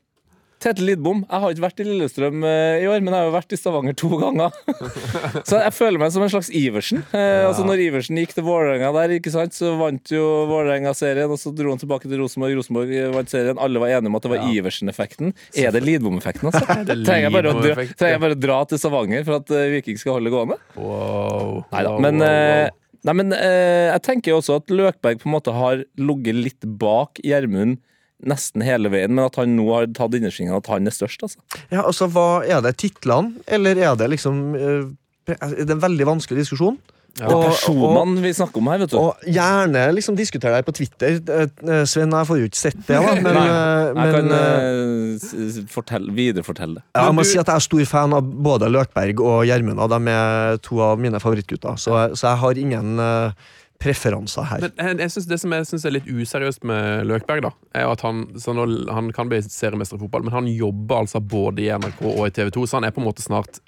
Tete 0.65 0.81
Lidbom. 0.81 1.19
Jeg 1.29 1.41
har 1.43 1.53
ikke 1.53 1.61
vært 1.61 1.81
i 1.83 1.85
Lillestrøm 1.85 2.45
eh, 2.49 2.79
i 2.81 2.87
år, 2.89 3.03
men 3.05 3.13
jeg 3.13 3.21
har 3.21 3.27
jo 3.27 3.33
vært 3.35 3.53
i 3.53 3.57
Stavanger 3.59 3.95
to 4.01 4.09
ganger. 4.17 4.55
så 5.47 5.59
jeg 5.61 5.73
føler 5.75 6.01
meg 6.01 6.13
som 6.15 6.23
en 6.25 6.31
slags 6.33 6.49
Iversen. 6.49 7.03
Ja. 7.13 7.51
altså 7.51 7.67
Når 7.67 7.83
Iversen 7.83 8.17
gikk 8.17 8.33
til 8.33 8.47
Vålerenga 8.47 8.89
der, 8.95 9.13
ikke 9.19 9.33
sant, 9.35 9.53
så 9.53 9.75
vant 9.77 10.09
jo 10.09 10.23
Vålerenga-serien, 10.49 11.29
og 11.29 11.37
så 11.41 11.53
dro 11.53 11.69
han 11.75 11.81
tilbake 11.81 12.09
til 12.09 12.23
Rosenborg. 12.23 12.57
Rosenborg 12.57 12.95
vant 13.13 13.29
serien. 13.29 13.61
Alle 13.61 13.83
var 13.83 13.93
enige 13.93 14.09
om 14.09 14.17
at 14.17 14.25
det 14.25 14.33
var 14.33 14.41
Ja. 14.41 14.49
Iversen-effekten. 14.57 15.35
Er 15.53 15.75
det 15.75 15.85
Lidbom-effekten, 15.85 16.49
altså? 16.49 16.81
det 16.81 16.97
Trenger 17.07 17.29
jeg, 17.29 17.37
bare 17.37 17.53
å 17.53 17.61
dra, 17.61 17.75
trenger 17.85 18.15
jeg 18.15 18.25
bare 18.25 18.39
å 18.39 18.43
dra 18.47 18.59
til 18.71 18.81
Stavanger 18.81 19.25
for 19.27 19.43
at 19.43 19.53
eh, 19.53 19.69
Viking 19.77 20.01
skal 20.01 20.17
holde 20.17 20.33
gående? 20.33 20.57
Wow. 20.79 21.61
Neida, 21.69 21.91
da. 21.91 21.97
men, 22.01 22.21
wow, 22.21 22.29
eh, 22.31 22.61
wow. 22.65 23.01
nei, 23.05 23.19
men 23.21 23.35
eh, 23.37 23.87
jeg 23.91 24.05
tenker 24.09 24.33
jo 24.33 24.41
også 24.41 24.63
at 24.63 24.73
Løkberg 24.73 25.21
på 25.21 25.29
en 25.29 25.37
måte 25.37 25.53
har 25.53 25.85
ligget 26.01 26.41
litt 26.41 26.73
bak 26.81 27.21
Gjermund 27.21 27.83
nesten 28.25 28.63
hele 28.65 28.89
veien, 28.93 29.13
men 29.13 29.25
at 29.27 29.37
han 29.41 29.53
nå 29.57 29.67
har 29.73 29.87
tatt 29.93 30.17
innersvingen 30.17 30.55
at 30.57 30.67
han 30.73 30.87
er 30.89 30.95
størst, 30.95 31.23
altså. 31.27 31.39
Ja, 31.71 31.83
altså, 31.85 32.07
hva 32.11 32.43
Er 32.45 32.61
det 32.65 32.75
titlene, 32.81 33.39
eller 33.47 33.77
er 33.77 33.95
det 33.99 34.09
liksom 34.15 34.43
eh, 34.57 34.83
Det 35.29 35.37
er 35.41 35.71
en 35.77 35.81
veldig 35.81 36.05
vanskelig 36.15 36.43
diskusjon. 36.43 36.77
Ja. 37.15 37.29
Det 37.31 37.35
er 37.37 37.45
personene 37.47 38.19
vi 38.19 38.31
snakker 38.35 38.59
om 38.59 38.67
her, 38.67 38.81
vet 38.83 38.91
du. 38.91 38.97
Og 38.99 39.21
gjerne 39.23 39.85
liksom 39.95 40.17
diskutere 40.19 40.57
det 40.59 40.65
på 40.67 40.73
Twitter. 40.75 41.15
Eh, 41.31 41.85
Sven, 41.87 42.11
jeg 42.11 42.27
får 42.27 42.41
jo 42.41 42.49
ikke 42.49 42.59
sett 42.59 42.81
det, 42.89 42.97
da, 42.99 43.13
men, 43.23 43.29
Nei, 43.37 43.45
eh, 43.45 43.85
jeg 43.85 43.95
men 43.95 44.15
kan 44.17 44.33
eh, 44.35 45.61
fortelle, 45.71 46.11
viderefortelle 46.17 46.75
det. 46.81 46.83
ja, 46.91 47.05
jeg 47.07 47.15
må 47.15 47.23
du- 47.23 47.29
si 47.29 47.39
at 47.39 47.47
jeg 47.47 47.55
er 47.55 47.65
stor 47.69 47.85
fan 47.87 48.13
av 48.17 48.21
både 48.49 48.67
Løkberg 48.73 49.21
og 49.23 49.45
Gjermund. 49.47 49.79
De 49.95 50.11
er 50.11 50.57
to 50.65 50.81
av 50.83 50.99
mine 50.99 51.21
favorittgutter, 51.23 51.79
så, 51.79 52.01
så 52.19 52.33
jeg 52.33 52.41
har 52.43 52.61
ingen 52.65 52.99
eh, 52.99 53.31
preferanser 53.85 54.49
her. 54.49 54.65
Men 54.65 54.95
jeg, 54.95 54.99
jeg 55.05 55.13
synes 55.15 55.29
Det 55.29 55.39
som 55.43 55.53
jeg 55.55 55.69
syns 55.69 55.85
er 55.85 55.95
litt 55.95 56.09
useriøst 56.09 56.65
med 56.67 57.05
Løkberg, 57.09 57.45
da 57.45 57.53
er 57.77 57.91
at 57.91 58.01
han, 58.05 58.25
nå, 58.33 58.65
han 58.93 59.13
kan 59.15 59.29
bli 59.31 59.43
seriemester 59.45 59.99
i 59.99 60.05
fotball, 60.05 60.25
men 60.25 60.35
han 60.35 60.49
jobber 60.49 61.03
altså 61.03 61.21
både 61.21 61.65
i 61.65 61.71
NRK 61.71 62.03
og 62.15 62.25
i 62.27 62.33
TV 62.35 62.51
2, 62.55 62.65
så 62.65 62.79
han 62.79 62.89
er 62.89 62.95
på 62.95 63.03
en 63.03 63.09
måte 63.09 63.25
snart 63.25 63.61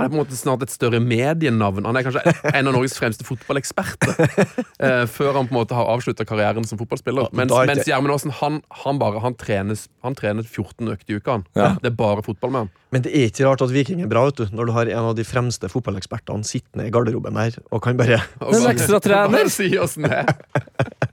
han 0.00 0.06
er 0.06 0.12
på 0.14 0.16
en 0.16 0.22
måte 0.22 0.36
snart 0.38 0.62
et 0.64 0.72
større 0.72 0.96
medienavn. 1.04 1.84
Han 1.84 1.98
er 1.98 2.06
kanskje 2.06 2.22
en 2.54 2.70
av 2.70 2.72
Norges 2.72 2.94
fremste 2.96 3.26
fotballeksperter. 3.28 4.14
eh, 4.86 5.02
før 5.04 5.36
han 5.36 5.50
på 5.50 5.52
en 5.52 5.58
måte 5.58 5.76
har 5.76 5.90
avslutta 5.92 6.24
karrieren 6.24 6.64
som 6.64 6.80
fotballspiller. 6.80 7.28
Mens, 7.36 7.52
mens 7.68 7.84
Gjermund 7.84 8.14
Aasen 8.14 8.32
han, 8.38 8.62
han 8.80 9.00
bare 9.02 9.20
han 9.20 9.36
trenes, 9.36 9.90
han 10.06 10.16
trener 10.16 10.46
14 10.46 10.88
økter 10.94 11.12
i 11.12 11.20
uka. 11.20 11.42
Ja. 11.52 11.74
Det 11.82 11.92
er 11.92 11.98
bare 11.98 12.24
fotball 12.24 12.54
med 12.54 12.64
han. 12.64 12.72
Men 12.90 13.04
det 13.04 13.12
er 13.14 13.28
ikke 13.30 13.46
rart 13.46 13.62
at 13.62 13.70
Viking 13.70 14.02
er 14.02 14.10
bra, 14.10 14.24
vet 14.26 14.40
du, 14.40 14.56
når 14.56 14.66
du 14.66 14.72
har 14.74 14.90
en 14.90 15.10
av 15.12 15.14
de 15.18 15.24
fremste 15.26 15.68
fotballekspertene 15.70 16.46
sittende 16.46 16.88
i 16.88 16.92
garderoben 16.94 17.38
her 17.38 17.54
og 17.70 17.82
kan 17.84 17.98
bare 18.00 18.18
En 18.40 18.50
bare- 18.50 18.72
ekstra 18.74 18.98
trener. 19.04 19.50
Si 19.52 19.70
oss 19.78 19.98
det 20.00 20.10
er. 20.22 20.34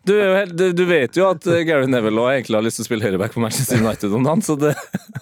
Du, 0.07 0.13
er 0.15 0.24
jo 0.24 0.36
helt, 0.38 0.53
du, 0.77 0.84
vet 0.88 1.17
jo 1.19 1.25
at 1.27 1.43
eh, 1.51 1.65
Gary 1.67 1.84
Neville 1.91 2.22
også 2.22 2.38
egentlig 2.38 2.55
har 2.55 2.63
lyst 2.63 2.79
til 2.79 2.86
å 2.86 2.88
spille 2.88 3.03
høyreback 3.03 3.34
på 3.34 3.41
Manchester 3.43 3.81
United 3.84 4.13
om 4.15 4.24
dagen, 4.24 4.43
så 4.46 4.55
det 4.55 4.69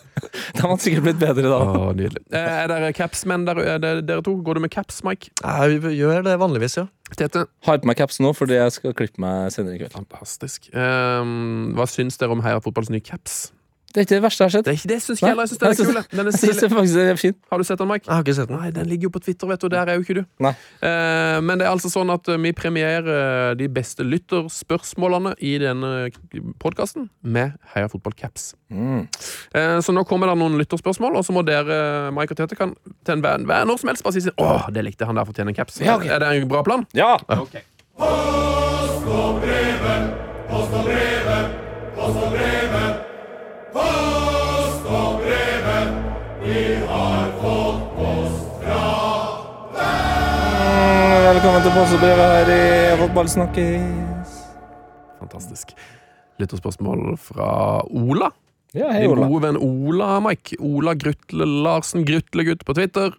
har 0.60 0.68
hadde 0.70 0.84
sikkert 0.84 1.08
blitt 1.08 1.18
bedre 1.24 1.50
da. 1.50 1.58
Å, 1.58 1.88
nydelig. 1.98 2.22
Eh, 2.30 2.52
Er 2.62 2.70
dere 2.70 2.92
capsmenn, 2.94 3.48
der, 3.48 3.62
er 3.64 3.82
det 3.82 3.94
dere 4.06 4.22
to? 4.26 4.36
Går 4.46 4.60
du 4.60 4.66
med 4.68 4.74
caps, 4.76 5.02
Mike? 5.08 5.32
Jeg 5.42 5.82
gjør 5.98 6.22
det 6.28 6.38
vanligvis, 6.42 6.78
ja. 6.78 6.86
Tete? 7.18 7.48
Har 7.66 7.82
på 7.82 7.90
meg 7.90 7.98
caps 7.98 8.22
nå 8.22 8.30
fordi 8.38 8.60
jeg 8.60 8.78
skal 8.78 8.94
klippe 8.98 9.22
meg 9.26 9.50
senere 9.58 9.80
i 9.80 9.82
kveld. 9.82 9.96
Fantastisk. 9.98 10.70
Um, 10.74 11.74
hva 11.78 11.90
syns 11.90 12.22
dere 12.22 12.38
om 12.38 12.46
Heia 12.46 12.62
Fotballs 12.62 12.94
nye 12.94 13.02
caps? 13.06 13.48
Det 13.96 14.02
er 14.02 14.06
ikke 14.10 14.16
det 14.18 14.24
verste 14.26 14.44
jeg 14.44 14.50
har 14.50 14.52
sett. 14.52 14.66
Det, 14.68 14.72
er 14.74 14.76
ikke, 14.76 14.90
det 14.92 14.96
syns 15.00 15.20
ikke 15.22 15.28
jeg 15.30 15.32
heller. 15.32 15.46
Jeg 15.46 15.50
syns 15.56 15.60
den 15.62 15.70
er 15.72 15.76
kul. 15.80 16.18
Den 16.18 16.20
er 16.20 16.26
Jeg 16.36 16.40
synes 16.40 16.58
stilig. 16.60 16.96
det 16.96 17.04
er 17.14 17.20
fin. 17.22 17.36
Har 17.52 17.62
du 17.62 17.64
sett 17.64 17.80
den, 17.80 17.88
Mike? 17.88 18.04
Jeg 18.10 18.12
har 18.16 18.26
ikke 18.26 18.36
sett 18.36 18.50
den. 18.52 18.58
Nei, 18.60 18.72
den 18.76 18.90
ligger 18.92 19.08
jo 19.08 19.12
på 19.16 19.22
Twitter, 19.24 19.48
vet 19.48 19.62
du. 19.64 19.68
Der 19.72 19.92
er 19.94 19.96
jo 19.96 20.04
ikke 20.04 20.18
du. 20.18 20.24
Nei. 20.44 20.52
Eh, 20.84 21.38
men 21.48 21.62
det 21.62 21.68
er 21.68 21.72
altså 21.72 21.92
sånn 21.94 22.12
at 22.12 22.28
eh, 22.28 22.40
vi 22.44 22.52
premierer 22.58 23.08
eh, 23.16 23.54
de 23.62 23.70
beste 23.72 24.04
lytterspørsmålene 24.04 25.32
i 25.40 25.54
denne 25.64 25.94
podkasten 26.60 27.08
med 27.24 27.56
Heia 27.72 27.88
Fotball 27.92 28.18
caps. 28.20 28.50
Mm. 28.68 29.06
Eh, 29.56 29.78
så 29.80 29.96
nå 29.96 30.04
kommer 30.10 30.28
det 30.34 30.36
noen 30.44 30.60
lytterspørsmål, 30.60 31.16
og 31.22 31.24
så 31.24 31.36
må 31.38 31.46
dere, 31.48 32.12
Mike 32.16 32.36
og 32.36 32.42
Tete, 32.44 32.60
kan 32.60 32.76
til 33.08 33.16
enhver 33.16 33.40
enhver 33.40 33.64
når 33.70 33.80
som 33.80 33.94
helst 33.94 34.04
bare 34.04 34.18
si 34.18 34.26
sånn 34.28 34.44
Åh, 34.44 34.68
det 34.76 34.84
likte 34.90 35.08
han 35.08 35.16
der 35.16 35.32
fortjener 35.32 35.56
en 35.56 35.60
caps. 35.62 35.80
Ja, 35.80 35.96
okay. 35.96 36.12
Er 36.12 36.20
det 36.26 36.36
en 36.36 36.52
bra 36.52 36.66
plan? 36.68 36.84
Ja! 36.98 37.16
Velkommen 51.36 51.66
til 51.66 51.74
påsebrevet 51.76 52.30
her 52.32 52.50
i 52.54 52.98
Fotballsnakkis. 53.02 54.36
Fantastisk. 55.20 55.74
Lytterspørsmål 56.40 57.18
fra 57.20 57.48
Ola. 57.92 58.30
Ja, 58.76 58.94
hei, 58.94 59.02
Din 59.04 59.12
Ola. 59.18 59.28
gode 59.28 59.42
venn 59.44 59.60
Ola, 59.60 60.22
Mike. 60.24 60.56
Ola 60.64 60.94
Grutle 60.96 61.48
Larsen, 61.66 62.06
Grutlegutt 62.08 62.64
på 62.64 62.78
Twitter. 62.78 63.12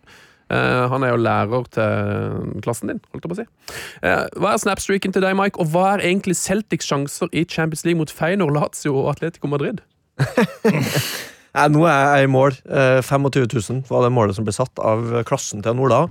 Uh, 0.48 0.88
han 0.88 1.04
er 1.04 1.12
jo 1.12 1.20
lærer 1.26 1.68
til 1.76 2.60
klassen 2.64 2.94
din, 2.94 3.04
holdt 3.12 3.26
jeg 3.26 3.34
på 3.34 3.36
å 3.36 3.40
si. 3.42 3.48
Uh, 4.00 4.24
hva 4.40 4.54
er 4.54 4.64
snapstreaken 4.64 5.12
til 5.12 5.26
deg, 5.26 5.36
Mike, 5.36 5.60
og 5.60 5.74
hva 5.74 5.90
er 5.92 6.08
egentlig 6.08 6.38
Celtics 6.40 6.88
sjanser 6.88 7.28
i 7.36 7.44
Champions 7.44 7.84
League 7.84 8.00
mot 8.00 8.08
Feyenoord, 8.08 8.56
Lazio 8.56 8.96
og 8.96 9.10
Atletico 9.12 9.50
Madrid? 9.52 9.84
Nei, 11.56 11.68
nå 11.72 11.84
er 11.84 12.00
jeg 12.16 12.30
i 12.30 12.32
mål. 12.32 12.56
Uh, 12.64 13.02
25 13.04 13.50
000 13.60 13.90
var 13.92 14.06
det 14.06 14.16
målet 14.16 14.38
som 14.38 14.46
ble 14.46 14.56
satt 14.56 14.80
av 14.80 15.18
klassen 15.28 15.60
til 15.66 15.84
Ola. 15.84 16.06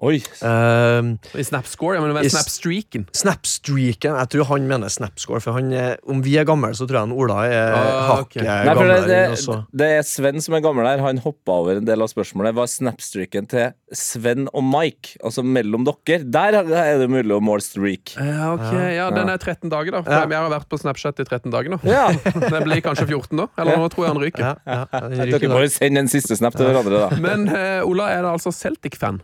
Oi. 0.00 0.16
Um, 0.40 1.10
I 1.36 1.44
snapscore? 1.44 1.98
Snapstreaken? 2.24 3.02
Snapstreaken 3.12 4.14
Jeg 4.16 4.30
tror 4.32 4.46
han 4.48 4.68
mener 4.68 4.88
Snapscore, 4.88 5.42
for 5.44 5.58
han 5.58 5.68
er, 5.76 5.98
om 6.08 6.22
vi 6.24 6.38
er 6.40 6.46
gamle, 6.48 6.70
så 6.76 6.86
tror 6.88 7.02
jeg 7.02 7.08
han 7.10 7.12
Ola 7.12 7.42
er 7.44 7.74
Ah, 7.76 8.06
hakket 8.08 8.40
okay. 8.40 8.70
for 8.78 8.88
det, 8.88 9.00
det, 9.10 9.56
det 9.76 9.88
er 9.98 10.06
Sven 10.08 10.40
som 10.40 10.56
er 10.56 10.62
gammel 10.64 10.88
her. 10.88 11.02
Han 11.04 11.20
hoppa 11.20 11.58
over 11.60 11.80
en 11.80 11.86
del 11.86 12.00
av 12.00 12.08
spørsmålet. 12.10 12.56
Hva 12.56 12.64
er 12.64 12.72
snapstreaken 12.72 13.48
til 13.50 13.74
Sven 13.96 14.48
og 14.54 14.64
Mike? 14.64 15.18
Altså 15.26 15.44
mellom 15.44 15.84
dere. 15.86 16.24
Der 16.24 16.58
er 16.62 17.02
det 17.02 17.10
mulig 17.12 17.36
å 17.36 17.42
måle 17.44 17.64
streak. 17.64 18.14
Ja, 18.16 18.54
ok, 18.54 18.72
ja, 18.96 19.10
Den 19.14 19.28
er 19.32 19.36
13 19.36 19.68
dager, 19.72 19.98
da. 19.98 20.02
For 20.06 20.16
Ja. 20.16 20.24
Jeg 20.30 20.46
har 20.46 20.52
vært 20.52 20.68
på 20.70 20.78
Snapchat 20.80 21.20
i 21.20 21.26
13 21.28 21.52
dager 21.52 21.74
nå. 21.74 21.80
Ja. 21.84 22.06
den 22.54 22.64
blir 22.64 22.80
kanskje 22.84 23.04
14 23.10 23.36
da. 23.36 23.50
Eller 23.60 23.80
nå 23.82 23.90
tror 23.92 24.06
jeg 24.06 24.14
han 24.14 24.22
ryker. 24.24 24.46
Ja, 24.46 24.54
ja, 24.64 25.02
ryker 25.26 25.48
Dere 25.50 25.66
jo 25.66 25.74
sende 25.74 26.04
en 26.06 26.10
siste 26.12 26.38
snap 26.40 26.56
til 26.56 26.70
hverandre, 26.70 27.04
da. 27.04 27.20
Men 27.26 27.48
uh, 27.50 27.84
Ola 27.84 28.08
er 28.14 28.24
da 28.24 28.32
altså 28.38 28.54
Celtic-fan. 28.54 29.20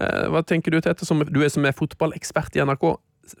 Eh, 0.00 0.26
hva 0.32 0.42
tenker 0.46 0.72
du, 0.72 0.80
Tete, 0.82 1.06
som, 1.08 1.20
du 1.20 1.40
er 1.42 1.50
som 1.52 1.66
er 1.68 1.76
fotballekspert 1.76 2.56
i 2.56 2.62
NRK? 2.64 2.94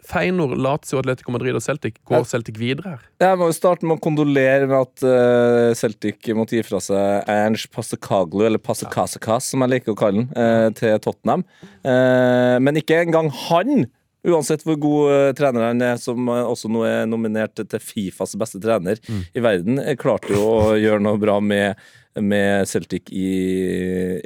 Feinor, 0.06 0.52
Lazio, 0.56 1.00
Atletico 1.00 1.32
Madrid 1.34 1.56
og 1.58 1.64
Celtic. 1.64 1.96
Går 2.08 2.22
Celtic 2.28 2.58
videre 2.60 2.94
her? 2.94 3.06
Jeg 3.20 3.38
må 3.40 3.48
jo 3.50 3.56
starte 3.56 3.88
med 3.88 3.98
å 3.98 4.02
kondolere 4.04 4.68
med 4.70 4.76
at 4.78 5.02
eh, 5.08 5.72
Celtic 5.76 6.30
måtte 6.38 6.56
gi 6.56 6.62
fra 6.64 6.80
seg 6.80 7.26
Ernst 7.30 7.72
Passekaglu, 7.74 8.44
eller 8.46 8.62
Passekasakas, 8.62 9.50
som 9.52 9.64
jeg 9.64 9.74
liker 9.74 9.92
å 9.92 9.98
kalle 9.98 10.22
den, 10.22 10.30
eh, 10.38 10.68
til 10.78 10.94
Tottenham. 11.02 11.44
Men 11.82 12.78
ikke 12.78 13.00
engang 13.02 13.32
han, 13.48 13.88
uansett 14.22 14.62
hvor 14.62 14.78
god 14.80 15.34
trener 15.36 15.66
han 15.72 15.82
er, 15.82 15.98
som 16.00 16.30
også 16.30 16.70
nå 16.70 16.84
er 16.86 17.10
nominert 17.10 17.58
til 17.58 17.82
Fifas 17.82 18.36
beste 18.38 18.62
trener 18.62 19.02
i 19.10 19.42
verden, 19.42 19.82
klarte 20.00 20.30
jo 20.36 20.46
å 20.46 20.76
gjøre 20.78 21.02
noe 21.02 21.20
bra 21.20 21.40
med, 21.42 21.82
med 22.20 22.68
Celtic 22.68 23.08
i 23.12 23.28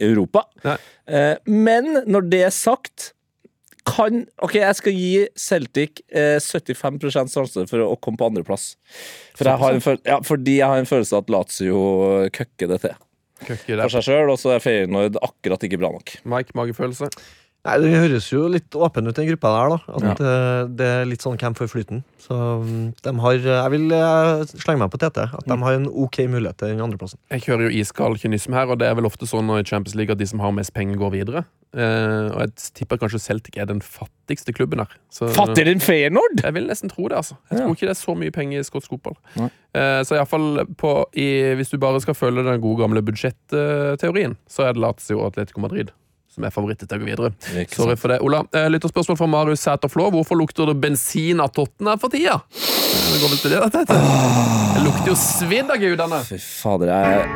Europa. 0.03 0.47
Nei. 0.65 0.79
Eh, 1.07 1.37
men 1.47 2.03
når 2.07 2.31
det 2.33 2.43
er 2.49 2.55
sagt 2.55 3.13
kan 3.87 4.25
Ok, 4.43 4.57
jeg 4.59 4.75
skal 4.75 4.97
gi 4.99 5.11
Celtic 5.39 6.01
eh, 6.11 6.41
75% 6.43 7.15
sjanse 7.15 7.67
for 7.71 7.85
å 7.85 7.93
komme 8.03 8.19
på 8.19 8.27
andreplass. 8.27 8.73
For 9.39 9.47
jeg 9.47 9.99
ja, 10.03 10.19
fordi 10.27 10.57
jeg 10.59 10.67
har 10.73 10.83
en 10.83 10.89
følelse 10.91 11.15
av 11.15 11.23
at 11.23 11.31
Lazio 11.31 11.83
køkker 12.35 12.73
det 12.73 12.81
til 12.83 12.97
Køkke 13.37 13.77
for 13.83 13.93
seg 13.93 14.07
sjøl, 14.07 14.31
og 14.33 14.39
så 14.41 14.55
er 14.55 14.63
Feyenoord 14.65 15.19
akkurat 15.21 15.67
ikke 15.67 15.79
bra 15.81 15.91
nok. 15.93 16.15
Mike, 16.25 16.55
magefølelse. 16.57 17.11
Nei, 17.67 17.77
Det 17.83 17.91
høres 17.99 18.29
jo 18.33 18.47
litt 18.49 18.71
åpen 18.79 19.09
ut, 19.11 19.17
den 19.19 19.27
gruppa 19.29 19.51
der. 19.57 19.75
da 19.75 20.11
At 20.13 20.21
eh, 20.23 20.69
Det 20.79 20.87
er 21.01 21.05
litt 21.11 21.25
sånn 21.25 21.37
hvem 21.41 21.57
får 21.59 21.69
flyten. 21.73 22.05
Så 22.23 22.37
mm, 22.63 22.95
de 23.03 23.13
har 23.23 23.33
Jeg 23.43 23.71
vil 23.75 23.93
eh, 23.93 24.45
slenge 24.55 24.81
meg 24.85 24.91
på 24.95 24.99
Tete. 25.03 25.27
At 25.35 25.45
de 25.51 25.59
har 25.63 25.77
en 25.81 25.87
ok 25.91 26.21
mulighet 26.31 26.57
til 26.63 26.73
den 26.73 26.81
andreplassen. 26.87 27.19
Jeg 27.35 27.43
kjører 27.47 27.69
jo 27.69 27.83
iskald 27.83 28.19
kynisme 28.23 28.55
her, 28.57 28.71
og 28.71 28.79
det 28.81 28.89
er 28.89 28.95
vel 28.99 29.07
ofte 29.11 29.27
sånn 29.29 29.51
i 29.59 29.63
Champions 29.67 29.95
League 29.99 30.13
at 30.15 30.19
de 30.23 30.27
som 30.31 30.41
har 30.45 30.55
mest 30.57 30.73
penger, 30.77 30.97
går 30.97 31.13
videre. 31.19 31.45
Eh, 31.77 32.31
og 32.33 32.41
jeg 32.47 32.73
tipper 32.79 32.97
kanskje 33.03 33.21
Celtic 33.21 33.59
er 33.61 33.67
den 33.69 33.83
fattigste 33.85 34.55
klubben 34.57 34.81
her. 34.81 34.95
Så- 35.13 35.29
Fattigere 35.37 35.75
enn 35.75 35.83
Feyenoord?! 35.83 36.41
Jeg 36.43 36.55
vil 36.57 36.67
nesten 36.71 36.89
tro 36.89 37.09
det, 37.09 37.19
altså. 37.19 37.37
Jeg 37.51 37.59
Ja. 37.59 37.65
tror 37.67 37.75
ikke 37.77 37.89
det 37.91 37.95
er 37.97 38.01
så 38.01 38.17
mye 38.17 38.33
penger 38.33 38.61
i 38.61 38.65
skotsk 38.65 38.89
fotball. 38.95 39.17
Uh, 39.37 39.51
Eh, 39.77 40.01
så 40.09 40.17
iallfall 40.17 40.65
hvis 40.73 41.69
du 41.71 41.77
bare 41.77 42.01
skal 42.01 42.15
følge 42.17 42.43
den 42.47 42.63
gode 42.63 42.81
gamle 42.81 43.03
budsjetteorien, 43.05 44.37
så 44.49 44.65
er 44.65 44.73
det 44.73 44.81
Lazio 44.81 45.19
og 45.21 45.27
Atletico 45.35 45.61
Madrid 45.61 45.91
som 46.37 46.45
er 46.45 46.53
favoritter 46.53 46.89
til 46.89 46.99
å 46.99 47.03
gå 47.03 47.09
videre. 47.09 47.33
Sorry 47.73 47.97
for 47.97 48.13
det. 48.13 48.19
Ola, 48.25 48.43
eh, 48.53 48.69
lytterspørsmål 48.75 49.17
fra 49.17 49.29
Marius 49.33 49.65
Sæter 49.65 49.89
Flå. 49.89 50.11
Hvorfor 50.13 50.37
lukter 50.37 50.69
det 50.69 50.77
bensin 50.83 51.41
av 51.41 51.49
Tottenham 51.57 51.99
for 51.99 52.13
tida? 52.13 52.43
Eh, 52.53 53.07
Det 53.07 53.21
går 53.23 53.31
vel 53.33 53.39
til 53.39 53.51
det, 53.51 53.61
dette. 53.73 53.95
Det 54.77 54.83
lukter 54.85 55.07
jo 55.09 55.15
svidd 55.17 55.71
av 55.71 55.79
gudene. 55.81 56.21
Fy 56.27 56.39
fader, 56.39 56.93
jeg 56.93 57.29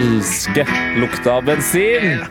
elsker 0.00 0.66
lukta 1.00 1.36
av 1.36 1.44
bensin! 1.44 2.24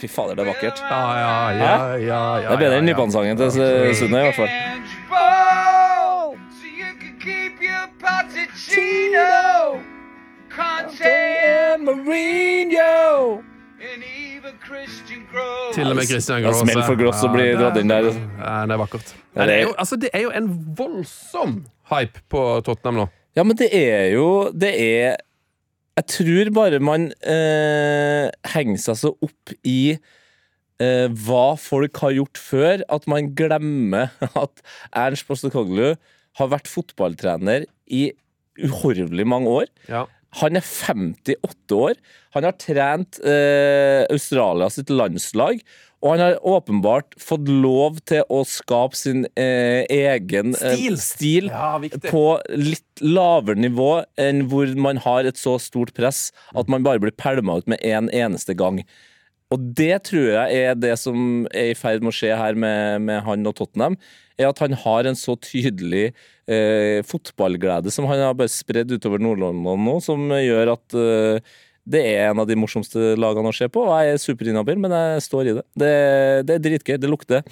Fy 0.00 0.08
fader, 0.08 0.34
det 0.34 0.44
er 0.44 0.48
vakkert. 0.48 0.80
Ja, 0.80 1.00
ja, 1.18 1.52
ja, 1.52 1.96
ja, 1.98 2.38
ja, 2.40 2.48
Det 2.48 2.54
er 2.54 2.62
bedre 2.62 2.78
enn 2.80 2.88
ja, 2.88 2.94
ja. 2.94 2.94
Nypan-sangen 2.94 3.36
til 3.36 3.50
Sunne, 3.98 4.22
i 4.22 4.30
hvert 4.30 4.38
fall. 4.38 4.99
Til 15.74 15.86
og 15.86 15.96
med 15.96 16.08
Christian 16.10 16.42
Gross. 16.42 16.60
smell 16.64 16.82
for 16.82 16.98
Gross 16.98 17.22
å 17.26 17.30
bli 17.32 17.46
dratt 17.58 17.76
inn 17.80 17.90
der. 17.92 18.08
Ja, 18.40 18.54
det 18.66 18.74
er 18.74 18.80
vakkert. 18.82 19.12
Ja, 19.36 19.44
det, 19.44 19.46
det 19.46 19.54
er 19.54 19.58
er- 19.60 19.66
jo, 19.68 19.74
altså, 19.78 19.98
det 20.02 20.10
er 20.12 20.24
jo 20.24 20.30
en 20.34 20.48
voldsom 20.78 21.56
hype 21.92 22.22
på 22.32 22.44
Tottenham 22.66 23.02
nå. 23.04 23.08
Ja, 23.38 23.44
men 23.46 23.54
det 23.56 23.68
er 23.72 24.08
jo 24.16 24.50
Det 24.50 24.72
er 24.74 25.16
Jeg 26.00 26.06
tror 26.10 26.50
bare 26.56 26.80
man 26.82 27.12
eh, 27.22 28.30
henger 28.54 28.78
seg 28.82 28.96
så 28.98 29.12
opp 29.22 29.52
i 29.66 29.92
eh, 30.80 31.06
hva 31.26 31.56
folk 31.60 31.96
har 32.02 32.14
gjort 32.16 32.38
før, 32.40 32.82
at 32.88 33.06
man 33.10 33.30
glemmer 33.38 34.10
at 34.34 34.62
Ernst 34.96 35.26
Postekoglu 35.28 35.92
har 36.40 36.48
vært 36.48 36.70
fotballtrener 36.70 37.66
i 37.90 38.08
uhorvelig 38.60 39.26
mange 39.28 39.48
år. 39.62 39.66
Ja. 39.90 40.06
Han 40.38 40.58
er 40.58 40.62
58 40.62 41.74
år. 41.74 41.98
Han 42.36 42.46
har 42.46 42.58
trent 42.60 43.18
eh, 43.26 44.06
Australia 44.12 44.70
sitt 44.70 44.92
landslag. 44.92 45.62
Og 46.00 46.14
han 46.14 46.22
har 46.22 46.38
åpenbart 46.48 47.12
fått 47.20 47.48
lov 47.50 47.98
til 48.08 48.22
å 48.32 48.40
skape 48.48 48.96
sin 48.96 49.26
eh, 49.36 49.82
egen 49.84 50.54
eh, 50.56 50.78
Stil. 50.78 50.96
stil 51.02 51.50
Ja, 51.50 51.74
på 52.06 52.24
litt 52.56 53.02
lavere 53.04 53.60
nivå 53.60 53.90
enn 54.20 54.46
hvor 54.48 54.70
man 54.80 55.02
har 55.04 55.28
et 55.28 55.40
så 55.40 55.58
stort 55.60 55.92
press 55.96 56.30
at 56.56 56.72
man 56.72 56.86
bare 56.86 57.02
blir 57.02 57.12
pælma 57.12 57.58
ut 57.60 57.68
med 57.68 57.84
en 57.84 58.08
eneste 58.16 58.56
gang. 58.56 58.80
Og 59.52 59.60
det 59.76 60.06
tror 60.08 60.30
jeg 60.30 60.64
er 60.70 60.78
det 60.78 60.94
som 61.02 61.44
er 61.50 61.74
i 61.74 61.76
ferd 61.76 62.04
med 62.04 62.14
å 62.14 62.16
skje 62.16 62.32
her 62.38 62.56
med, 62.56 63.04
med 63.04 63.24
han 63.26 63.48
og 63.50 63.58
Tottenham. 63.58 63.98
Er 64.40 64.50
at 64.50 64.62
han 64.64 64.76
har 64.82 65.08
en 65.08 65.18
så 65.18 65.36
tydelig 65.36 66.10
eh, 66.48 67.00
fotballglede 67.06 67.92
som 67.92 68.08
han 68.08 68.22
har 68.24 68.38
bare 68.38 68.52
spredd 68.52 68.92
utover 68.96 69.20
Nord-London 69.22 69.84
nå, 69.84 69.98
som 70.04 70.30
gjør 70.32 70.74
at 70.78 70.96
eh, 70.96 71.58
det 71.90 72.02
er 72.06 72.30
en 72.30 72.42
av 72.42 72.48
de 72.48 72.56
morsomste 72.58 73.14
lagene 73.18 73.50
å 73.50 73.56
se 73.56 73.68
på. 73.72 73.82
Og 73.88 73.92
jeg 73.98 74.14
er 74.14 74.22
superinhabil, 74.22 74.80
men 74.80 74.94
jeg 74.94 75.26
står 75.26 75.50
i 75.50 75.56
det. 75.58 75.66
Det, 75.82 75.92
det 76.48 76.56
er 76.56 76.64
dritgøy. 76.66 76.96
Det 77.02 77.10
lukter 77.10 77.44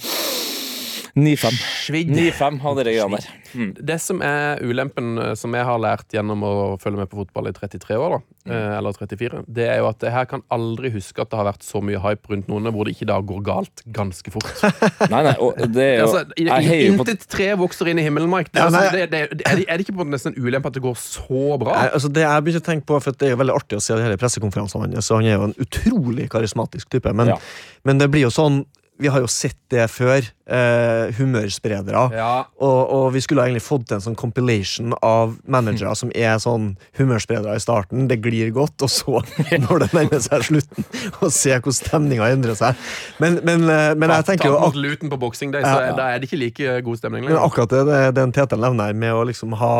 9-5. 1.18 1.60
Svidd. 1.86 2.12
9-5 2.14 2.60
av 2.62 2.78
de 2.78 2.86
greiene 2.86 3.18
der. 3.18 3.30
Mm. 3.54 3.70
Det 3.86 3.96
som 4.00 4.20
er 4.22 4.58
ulempen 4.62 5.18
eh, 5.18 5.34
som 5.34 5.52
jeg 5.54 5.64
har 5.64 5.78
lært 5.78 6.08
gjennom 6.12 6.42
å 6.44 6.52
følge 6.82 6.98
med 6.98 7.08
på 7.08 7.20
fotball 7.22 7.48
i 7.48 7.52
33 7.56 7.96
år, 7.96 8.18
da, 8.18 8.20
Mm. 8.48 8.52
eh, 8.56 8.76
eller 8.78 8.92
34, 8.96 9.42
det 9.46 9.64
er 9.68 9.76
jo 9.82 9.88
at 9.90 10.00
jeg 10.00 10.12
her 10.14 10.24
kan 10.24 10.40
aldri 10.50 10.88
huske 10.94 11.20
at 11.20 11.28
det 11.28 11.36
har 11.36 11.44
vært 11.50 11.62
så 11.66 11.82
mye 11.84 11.98
hype 12.00 12.30
rundt 12.32 12.48
noen 12.48 12.70
hvor 12.72 12.84
det 12.88 12.94
ikke 12.96 13.08
da 13.10 13.18
går 13.20 13.42
galt 13.44 13.82
ganske 13.92 14.30
fort. 14.32 14.48
Nei, 15.12 15.22
nei, 15.26 15.34
og 15.36 15.52
det 15.74 15.84
er 15.84 15.98
jo 16.00 16.06
altså, 16.06 16.22
Intet 16.38 17.26
tre 17.28 17.50
vokser 17.60 17.90
inn 17.92 17.98
i 18.00 18.06
himmelen, 18.06 18.30
Mike. 18.32 18.48
Det, 18.52 18.62
Ja, 18.62 18.70
altså, 18.70 18.88
det, 18.96 19.10
det, 19.12 19.20
er, 19.20 19.34
det, 19.36 19.66
er 19.68 19.76
det 19.76 19.84
ikke 19.86 19.98
på 20.00 20.06
nesten 20.08 20.32
en 20.32 20.40
ulempe 20.48 20.70
at 20.72 20.78
det 20.78 20.82
går 20.86 20.96
så 20.96 21.58
bra? 21.60 21.76
Nei, 21.76 21.90
altså 21.98 22.08
det 22.12 22.24
jeg 22.24 22.46
begynte 22.46 22.62
å 22.64 22.68
tenke 22.70 22.86
på, 22.88 23.02
for 23.04 23.12
Det 23.20 23.28
er 23.28 23.34
jo 23.36 23.40
veldig 23.42 23.54
artig 23.60 23.76
å 23.78 23.84
se 23.84 23.94
de 24.00 24.02
hele 24.06 24.16
pressekonferansene 24.20 24.88
hans. 24.96 25.06
så 25.06 25.18
Han 25.20 25.28
er 25.28 25.36
jo 25.36 25.44
en 25.50 25.54
utrolig 25.60 26.28
karismatisk 26.32 26.88
type. 26.88 27.12
Men, 27.12 27.34
Ja. 27.34 27.38
men 27.84 27.98
det 28.00 28.08
blir 28.10 28.24
jo 28.24 28.32
sånn 28.32 28.64
Vi 28.98 29.10
har 29.12 29.22
jo 29.22 29.28
sett 29.30 29.56
det 29.70 29.84
før. 29.92 30.26
Eh, 30.48 31.14
humørspredere. 31.18 32.02
Ja. 32.16 32.30
Og, 32.64 32.78
og 32.94 33.06
vi 33.14 33.20
skulle 33.22 33.44
egentlig 33.44 33.62
fått 33.62 33.84
til 33.88 33.98
en 33.98 34.04
sånn 34.04 34.16
compilation 34.18 34.94
av 35.04 35.34
managere 35.44 35.92
som 35.98 36.10
er 36.16 36.38
sånn 36.42 36.70
humørspredere 36.98 37.56
i 37.58 37.62
starten. 37.62 38.06
Det 38.10 38.18
glir 38.24 38.50
godt, 38.56 38.80
og 38.84 38.90
så, 38.92 39.20
når 39.66 39.84
det 39.84 39.90
nærmer 39.92 40.22
seg 40.24 40.46
slutten, 40.48 40.88
og 41.20 41.28
se 41.34 41.52
hvordan 41.54 41.78
stemninga 41.78 42.30
endrer 42.32 42.58
seg. 42.58 42.80
Men, 43.22 43.40
men, 43.46 43.66
eh, 43.70 43.92
men 43.98 44.14
jeg 44.16 44.28
tenker 44.32 44.52
jo 44.52 44.56
ak 44.58 44.72
mot 44.72 44.80
Luton 44.80 45.12
på 45.12 45.20
boksing, 45.20 45.52
da 45.54 45.62
Ja, 45.62 45.74
ja. 45.90 46.08
er 46.14 46.22
det 46.22 46.30
ikke 46.30 46.40
like 46.40 46.78
god 46.86 47.00
stemning 47.00 47.26
men 47.28 47.36
akkurat 47.38 47.70
det, 47.72 47.84
det 47.88 48.00
den 48.16 48.32
Tete 48.34 48.56
nevner 48.58 48.90
her 48.90 48.96
med 48.96 49.14
å 49.14 49.22
liksom 49.28 49.54
ha 49.58 49.74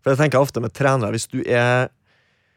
For 0.00 0.12
jeg 0.14 0.20
tenker 0.20 0.42
ofte 0.42 0.62
med 0.62 0.74
trenere, 0.76 1.12
hvis 1.14 1.28
du 1.30 1.40
er 1.42 1.90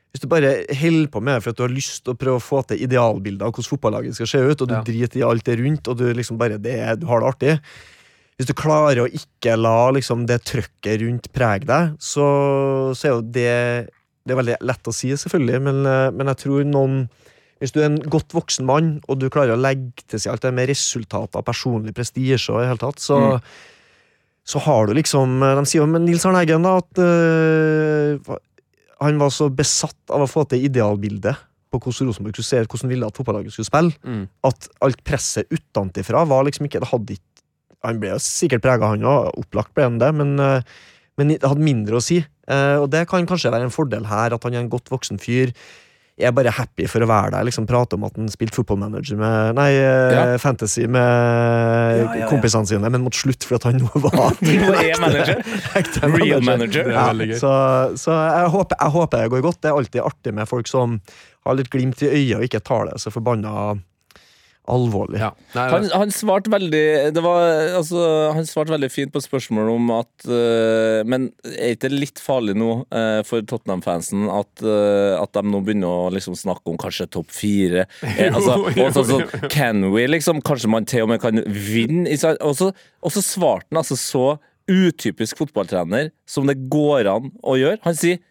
hvis 0.09 0.23
du 0.23 0.27
bare 0.31 0.51
holder 0.73 1.07
på 1.13 1.21
med 1.21 1.35
det 1.37 1.43
for 1.43 1.53
at 1.53 1.57
du 1.59 1.63
har 1.67 1.73
lyst 1.75 2.03
til 2.03 2.15
å 2.15 2.17
prøve 2.17 2.39
å 2.39 2.41
få 2.41 2.63
til 2.67 2.81
idealbilder 2.81 3.45
av 3.45 3.53
hvordan 3.53 3.69
fotballaget 3.69 4.15
skal 4.17 4.27
se 4.31 4.39
ut, 4.41 4.61
og 4.61 4.67
du 4.67 4.73
Ja. 4.73 4.81
driter 4.83 5.19
i 5.21 5.27
alt 5.27 5.43
det 5.45 5.59
rundt, 5.59 5.87
og 5.87 5.97
du 5.97 6.05
liksom 6.13 6.37
bare 6.39 6.57
det, 6.57 6.99
du 6.99 7.05
har 7.07 7.19
det 7.21 7.29
artig 7.29 7.59
hvis 8.39 8.47
du 8.47 8.53
klarer 8.55 9.01
å 9.03 9.09
ikke 9.11 9.57
la 9.59 9.91
liksom, 9.91 10.25
det 10.25 10.37
trøkket 10.47 11.01
rundt 11.01 11.25
prege 11.35 11.65
deg, 11.67 11.97
så, 11.99 12.95
så 12.95 13.03
er 13.09 13.11
jo 13.17 13.21
det 13.21 13.89
Det 14.25 14.31
er 14.31 14.39
veldig 14.39 14.55
lett 14.61 14.87
å 14.87 14.93
si, 14.93 15.09
selvfølgelig, 15.11 15.59
men, 15.61 15.85
eh, 15.85 16.11
men 16.15 16.27
jeg 16.31 16.37
tror 16.45 16.63
noen 16.63 17.09
Hvis 17.59 17.73
du 17.75 17.81
er 17.81 17.89
en 17.89 17.97
godt 17.99 18.31
voksen 18.31 18.63
mann, 18.65 19.01
og 19.09 19.19
du 19.19 19.27
klarer 19.29 19.57
å 19.57 19.59
legge 19.59 20.05
til 20.07 20.19
seg 20.19 20.31
alt 20.31 20.41
det 20.41 20.53
med 20.55 20.69
resultater, 20.69 21.43
personlig 21.43 21.91
prestisje 21.93 22.53
og 22.53 22.61
i 22.63 22.67
hele 22.69 22.79
tatt, 22.79 22.99
så 23.03 23.17
Mm. 23.19 23.41
så 24.47 24.59
har 24.63 24.87
du 24.87 24.93
liksom 24.93 25.39
De 25.41 25.65
sier 25.65 25.81
jo 25.81 25.85
med 25.87 26.01
Nils 26.07 26.23
Arne 26.25 26.39
Eggen 26.45 26.63
da 26.63 26.77
at 26.77 26.93
øh, 27.03 28.19
han 28.99 29.19
var 29.21 29.29
så 29.31 29.49
besatt 29.53 30.11
av 30.11 30.25
å 30.25 30.29
få 30.29 30.43
til 30.51 30.65
idealbildet 30.67 31.37
på 31.69 31.77
hvordan 31.79 32.09
Rosenborg 32.09 32.33
skulle 32.35 32.49
se 32.49 32.61
ut, 32.63 32.69
hvordan 32.71 32.89
ville 32.89 33.05
at 33.07 33.15
fotballaget 33.17 33.53
skulle 33.53 33.69
spille, 33.69 33.93
Mm. 34.03 34.27
at 34.43 34.67
alt 34.81 35.03
presset 35.05 35.45
utenfra 35.53 36.25
var 36.27 36.43
liksom 36.47 36.65
ikke 36.65 36.79
det 36.81 36.89
hadde 36.89 37.13
ikke 37.17 37.25
Han 37.81 37.99
ble 38.01 38.09
jo 38.09 38.15
sikkert 38.19 38.59
prega, 38.61 38.89
han 38.89 38.99
òg. 39.07 39.29
Opplagt 39.39 39.73
ble 39.73 39.83
han 39.85 39.99
det, 39.99 40.09
men, 40.13 40.33
øh, 40.37 40.61
men 41.17 41.29
det 41.29 41.41
hadde 41.47 41.63
mindre 41.63 41.95
å 41.95 42.01
si. 42.03 42.17
Eh, 42.45 42.75
og 42.75 42.89
det 42.91 43.07
kan 43.07 43.25
kanskje 43.25 43.53
være 43.53 43.63
en 43.63 43.71
fordel 43.71 44.03
her, 44.09 44.33
at 44.33 44.43
han 44.43 44.53
er 44.53 44.59
en 44.59 44.69
godt 44.69 44.89
voksen 44.91 45.17
fyr. 45.17 45.53
Jeg 46.19 46.27
er 46.27 46.33
bare 46.35 46.51
happy 46.51 46.83
for 46.91 46.99
å 47.05 47.07
være 47.07 47.31
der. 47.31 47.45
liksom 47.47 47.65
Prate 47.69 47.95
om 47.95 48.03
at 48.03 48.17
han 48.19 48.27
spilte 48.27 48.57
footballmanager 48.59 49.15
med 49.19 49.55
Nei, 49.55 49.69
eh, 49.79 50.15
Ja. 50.17 50.37
fantasy 50.41 50.83
med 50.91 50.99
ja, 50.99 52.15
ja. 52.23 52.27
kompisene 52.27 52.67
sine, 52.67 52.89
men 52.91 53.05
måtte 53.05 53.21
slutte 53.21 53.47
fordi 53.47 53.55
at 53.55 53.67
han 53.69 53.79
nå 53.79 54.03
var 54.03 54.35
ekte, 54.35 54.83
er 54.83 54.99
manager. 54.99 55.43
ekte 55.79 56.11
Real 56.11 56.43
manager. 56.43 56.89
Det 56.91 56.95
er 56.99 57.23
Ja, 57.31 57.39
så 57.39 57.53
så 57.97 58.11
jeg, 58.19 58.49
håper, 58.51 58.75
jeg 58.83 58.95
håper 58.97 59.23
det 59.23 59.31
går 59.31 59.45
godt. 59.47 59.61
Det 59.63 59.71
er 59.71 59.77
alltid 59.79 60.01
artig 60.03 60.33
med 60.35 60.49
folk 60.51 60.67
som 60.67 60.99
har 61.47 61.55
litt 61.55 61.69
glimt 61.71 62.01
i 62.03 62.11
øyet 62.11 62.35
og 62.37 62.43
ikke 62.49 62.59
tar 62.67 62.89
det 62.91 62.99
så 62.99 63.11
forbanna 63.15 63.77
alvorlig. 64.69 65.19
Ja. 65.21 65.29
Nei, 65.55 65.65
Han, 65.73 65.87
han 65.91 66.13
svarte 66.13 66.51
veldig 66.53 66.83
det 67.15 67.23
var, 67.23 67.43
altså, 67.79 68.01
Han 68.35 68.47
svarte 68.47 68.73
veldig 68.73 68.89
fint 68.93 69.13
på 69.13 69.21
spørsmålet 69.23 69.73
om 69.73 69.91
at 69.95 70.27
uh, 70.29 71.01
Men 71.09 71.29
er 71.49 71.73
ikke 71.73 71.87
det 71.87 72.01
litt 72.05 72.21
farlig 72.23 72.55
nå 72.59 72.71
uh, 72.85 73.21
for 73.27 73.45
Tottenham-fansen 73.49 74.27
at, 74.33 74.51
uh, 74.65 75.17
at 75.19 75.33
de 75.35 75.43
nå 75.49 75.63
begynner 75.65 75.89
å 75.89 76.13
liksom 76.13 76.37
snakke 76.39 76.71
om 76.71 76.79
kanskje 76.79 77.09
topp 77.15 77.33
fire? 77.33 77.87
Eh, 78.05 78.29
altså, 78.37 78.59
Jo, 78.75 78.87
og 78.87 78.95
så, 78.95 79.05
jo, 79.05 79.19
sånn, 79.25 79.49
can 79.51 79.89
we, 79.93 80.05
liksom? 80.09 80.43
Kanskje 80.45 80.71
man 80.71 80.87
til 80.89 81.07
og 81.07 81.13
med 81.13 81.23
kan 81.23 81.43
vinne? 81.45 82.07
ikke? 82.13 82.35
Og 82.45 82.57
så, 82.59 82.71
og 83.03 83.15
så 83.15 83.25
svarte 83.25 83.69
han 83.71 83.83
altså 83.83 83.97
så 83.99 84.25
utypisk 84.69 85.39
fotballtrener 85.41 86.11
som 86.29 86.45
det 86.49 86.59
går 86.71 87.09
an 87.09 87.31
å 87.41 87.57
gjøre. 87.59 87.81
Han 87.87 87.97
sier 87.97 88.21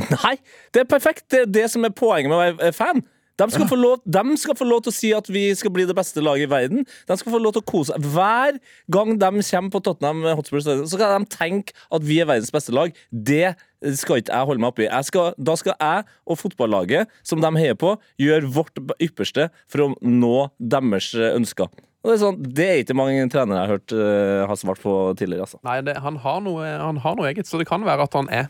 Nei, 0.00 0.36
det 0.72 0.84
er 0.84 0.86
perfekt! 0.88 1.26
Det 1.28 1.42
er 1.42 1.50
det 1.52 1.66
som 1.72 1.84
er 1.84 1.92
poenget 1.92 2.30
med 2.30 2.38
å 2.38 2.40
være 2.40 2.70
fan. 2.72 3.02
De 3.40 3.48
skal, 3.48 3.66
få 3.70 3.78
lov, 3.80 4.02
de 4.04 4.36
skal 4.40 4.58
få 4.58 4.66
lov 4.68 4.82
til 4.84 4.92
å 4.92 4.96
si 4.96 5.10
at 5.16 5.30
vi 5.32 5.46
skal 5.56 5.72
bli 5.72 5.86
det 5.88 5.96
beste 5.96 6.20
laget 6.20 6.48
i 6.48 6.50
verden. 6.50 6.84
De 7.08 7.16
skal 7.16 7.32
få 7.32 7.40
lov 7.40 7.56
til 7.56 7.64
å 7.64 7.68
kose 7.70 7.94
seg. 7.94 8.06
Hver 8.12 8.60
gang 8.92 9.14
de 9.16 9.30
kommer 9.40 9.72
på 9.72 9.82
Tottenham 9.86 10.22
Hotspur 10.36 10.62
så 10.64 10.76
skal 10.92 11.16
de 11.16 11.32
tenke 11.32 11.76
at 11.88 12.04
vi 12.04 12.20
er 12.20 12.28
verdens 12.28 12.52
beste 12.52 12.74
lag. 12.76 12.92
Det 13.10 13.54
skal 13.96 14.20
ikke 14.20 14.36
jeg 14.36 14.48
holde 14.50 14.60
meg 14.60 14.74
oppi. 14.74 14.88
da 14.90 15.56
skal 15.56 15.74
jeg 15.80 16.04
og 16.26 16.38
fotballaget, 16.38 17.08
som 17.24 17.40
de 17.40 17.52
heier 17.56 17.78
på, 17.80 17.94
gjøre 18.20 18.52
vårt 18.52 18.82
ypperste 19.00 19.48
for 19.70 19.86
å 19.86 19.92
nå 20.04 20.50
deres 20.60 21.14
ønsker. 21.14 21.70
Og 22.00 22.08
det, 22.08 22.14
er 22.14 22.20
sånn, 22.22 22.38
det 22.56 22.66
er 22.66 22.78
ikke 22.80 22.96
mange 22.96 23.26
trenere 23.32 23.58
jeg 23.58 23.68
har 23.68 23.74
hørt 23.74 23.92
uh, 23.92 24.48
har 24.48 24.56
svart 24.56 24.80
på 24.80 24.92
tidligere. 25.20 25.44
Altså. 25.44 25.60
Nei, 25.66 25.80
det, 25.84 25.98
han, 26.00 26.16
har 26.22 26.38
noe, 26.44 26.64
han 26.80 27.00
har 27.04 27.18
noe 27.18 27.28
eget, 27.28 27.48
så 27.48 27.60
det 27.60 27.68
kan 27.68 27.84
være 27.84 28.06
at 28.08 28.16
han 28.16 28.30
er 28.32 28.48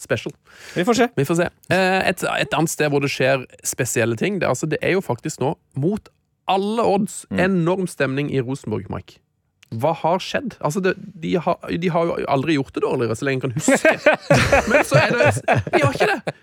special. 0.00 0.34
Vi 0.74 0.84
får 0.88 0.98
se. 1.00 1.08
Vi 1.16 1.26
får 1.28 1.40
se. 1.42 1.48
Eh, 1.72 2.08
Et, 2.10 2.24
et 2.24 2.54
annet 2.56 2.72
sted 2.72 2.90
hvor 2.92 3.04
det 3.04 3.12
skjer 3.12 3.44
spesielle 3.66 4.16
ting, 4.16 4.40
det, 4.40 4.48
altså, 4.48 4.68
det 4.70 4.80
er 4.82 4.96
jo 4.96 5.04
faktisk 5.04 5.42
nå, 5.44 5.54
mot 5.76 6.08
alle 6.50 6.82
odds, 6.82 7.24
enorm 7.30 7.86
stemning 7.86 8.32
i 8.34 8.40
Rosenborg, 8.42 8.88
Mike. 8.90 9.20
Hva 9.70 9.92
har 9.94 10.18
skjedd? 10.18 10.56
Altså, 10.66 10.80
det, 10.82 10.96
de, 10.98 11.36
har, 11.38 11.60
de 11.70 11.90
har 11.94 12.08
jo 12.08 12.16
aldri 12.26 12.56
gjort 12.56 12.74
det 12.74 12.82
dårligere, 12.82 13.14
så 13.14 13.28
lenge 13.28 13.38
jeg 13.38 13.44
kan 13.44 13.52
huske. 13.54 13.92
Men 14.72 14.82
så 14.88 14.98
er 14.98 15.14
det 15.14 15.28
De 15.46 15.82
har 15.84 15.94
ikke 15.94 16.08
det! 16.10 16.34